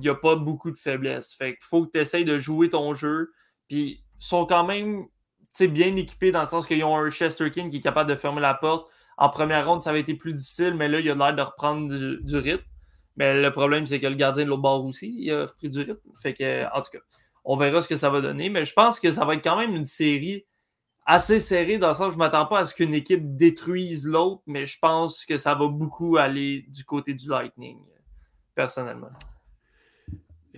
n'y 0.00 0.08
a 0.08 0.14
pas 0.14 0.36
beaucoup 0.36 0.70
de 0.70 0.78
faiblesse. 0.78 1.34
Fait 1.34 1.54
qu'il 1.54 1.64
faut 1.64 1.86
que 1.86 1.90
tu 1.92 1.98
essayes 1.98 2.24
de 2.24 2.38
jouer 2.38 2.70
ton 2.70 2.94
jeu. 2.94 3.32
Puis 3.68 4.04
ils 4.18 4.24
sont 4.24 4.46
quand 4.46 4.64
même 4.64 5.06
bien 5.58 5.96
équipés 5.96 6.32
dans 6.32 6.42
le 6.42 6.46
sens 6.46 6.66
qu'ils 6.66 6.84
ont 6.84 6.96
un 6.96 7.08
Chesterkin 7.08 7.70
qui 7.70 7.78
est 7.78 7.80
capable 7.80 8.10
de 8.10 8.16
fermer 8.16 8.42
la 8.42 8.54
porte. 8.54 8.90
En 9.16 9.30
première 9.30 9.66
ronde, 9.66 9.82
ça 9.82 9.90
avait 9.90 10.00
été 10.00 10.14
plus 10.14 10.34
difficile, 10.34 10.74
mais 10.74 10.88
là, 10.88 11.00
il 11.00 11.10
a 11.10 11.14
l'air 11.14 11.34
de 11.34 11.40
reprendre 11.40 11.88
du 11.88 12.36
rythme. 12.36 12.62
Mais 13.16 13.40
le 13.40 13.50
problème, 13.50 13.86
c'est 13.86 14.00
que 14.00 14.06
le 14.06 14.14
gardien 14.14 14.44
de 14.44 14.48
l'autre 14.50 14.62
bord 14.62 14.84
aussi, 14.84 15.14
il 15.18 15.32
a 15.32 15.46
repris 15.46 15.70
du 15.70 15.78
rythme. 15.78 15.98
Fait 16.20 16.34
que, 16.34 16.64
en 16.66 16.80
tout 16.82 16.90
cas, 16.92 17.04
on 17.44 17.56
verra 17.56 17.80
ce 17.80 17.88
que 17.88 17.96
ça 17.96 18.10
va 18.10 18.20
donner. 18.20 18.50
Mais 18.50 18.64
je 18.64 18.74
pense 18.74 19.00
que 19.00 19.10
ça 19.10 19.24
va 19.24 19.34
être 19.34 19.44
quand 19.44 19.58
même 19.58 19.74
une 19.74 19.84
série 19.84 20.44
assez 21.06 21.38
serrée 21.40 21.78
dans 21.78 21.88
le 21.88 21.94
sens 21.94 22.08
où 22.08 22.10
je 22.10 22.16
ne 22.16 22.18
m'attends 22.18 22.46
pas 22.46 22.60
à 22.60 22.64
ce 22.64 22.74
qu'une 22.74 22.92
équipe 22.92 23.36
détruise 23.36 24.06
l'autre, 24.06 24.42
mais 24.46 24.66
je 24.66 24.78
pense 24.78 25.24
que 25.24 25.38
ça 25.38 25.54
va 25.54 25.68
beaucoup 25.68 26.16
aller 26.16 26.66
du 26.68 26.84
côté 26.84 27.14
du 27.14 27.28
Lightning, 27.28 27.78
personnellement. 28.54 29.10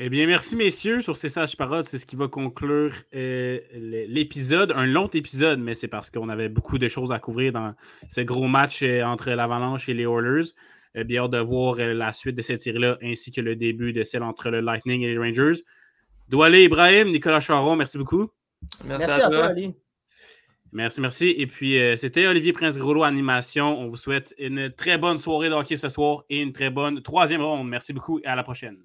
Eh 0.00 0.08
bien, 0.08 0.26
merci 0.26 0.54
messieurs. 0.54 1.00
Sur 1.00 1.16
ces 1.16 1.28
sages 1.28 1.56
paroles, 1.56 1.82
c'est 1.82 1.98
ce 1.98 2.06
qui 2.06 2.14
va 2.14 2.28
conclure 2.28 2.94
euh, 3.14 3.58
l'épisode. 3.74 4.72
Un 4.76 4.86
long 4.86 5.08
épisode, 5.08 5.58
mais 5.58 5.74
c'est 5.74 5.88
parce 5.88 6.08
qu'on 6.08 6.28
avait 6.28 6.48
beaucoup 6.48 6.78
de 6.78 6.86
choses 6.86 7.10
à 7.10 7.18
couvrir 7.18 7.52
dans 7.52 7.74
ce 8.08 8.20
gros 8.20 8.46
match 8.46 8.82
euh, 8.84 9.02
entre 9.02 9.30
l'Avalanche 9.30 9.88
et 9.88 9.94
les 9.94 10.04
Oilers. 10.04 10.52
Euh, 10.96 11.04
bien 11.04 11.24
hâte 11.24 11.32
de 11.32 11.38
voir 11.38 11.76
euh, 11.78 11.92
la 11.92 12.12
suite 12.12 12.36
de 12.36 12.42
cette 12.42 12.60
série-là, 12.60 12.98
ainsi 13.02 13.30
que 13.30 13.40
le 13.40 13.56
début 13.56 13.92
de 13.92 14.04
celle 14.04 14.22
entre 14.22 14.50
le 14.50 14.60
Lightning 14.60 15.02
et 15.02 15.08
les 15.08 15.18
Rangers. 15.18 15.60
Doualé 16.28 16.64
Ibrahim, 16.64 17.10
Nicolas 17.10 17.40
Charon, 17.40 17.76
merci 17.76 17.98
beaucoup. 17.98 18.30
Merci, 18.84 19.10
à, 19.10 19.30
toi, 19.30 19.46
Ali. 19.46 19.74
Merci, 20.72 21.00
merci. 21.00 21.34
Et 21.38 21.46
puis, 21.46 21.78
euh, 21.78 21.96
c'était 21.96 22.26
Olivier 22.26 22.52
Prince-Groslo 22.52 23.02
Animation. 23.02 23.78
On 23.78 23.88
vous 23.88 23.96
souhaite 23.96 24.34
une 24.38 24.70
très 24.70 24.98
bonne 24.98 25.18
soirée 25.18 25.48
de 25.48 25.54
hockey 25.54 25.76
ce 25.76 25.88
soir 25.88 26.24
et 26.28 26.42
une 26.42 26.52
très 26.52 26.70
bonne 26.70 27.02
troisième 27.02 27.42
ronde. 27.42 27.68
Merci 27.68 27.92
beaucoup 27.92 28.18
et 28.20 28.26
à 28.26 28.34
la 28.34 28.42
prochaine. 28.42 28.78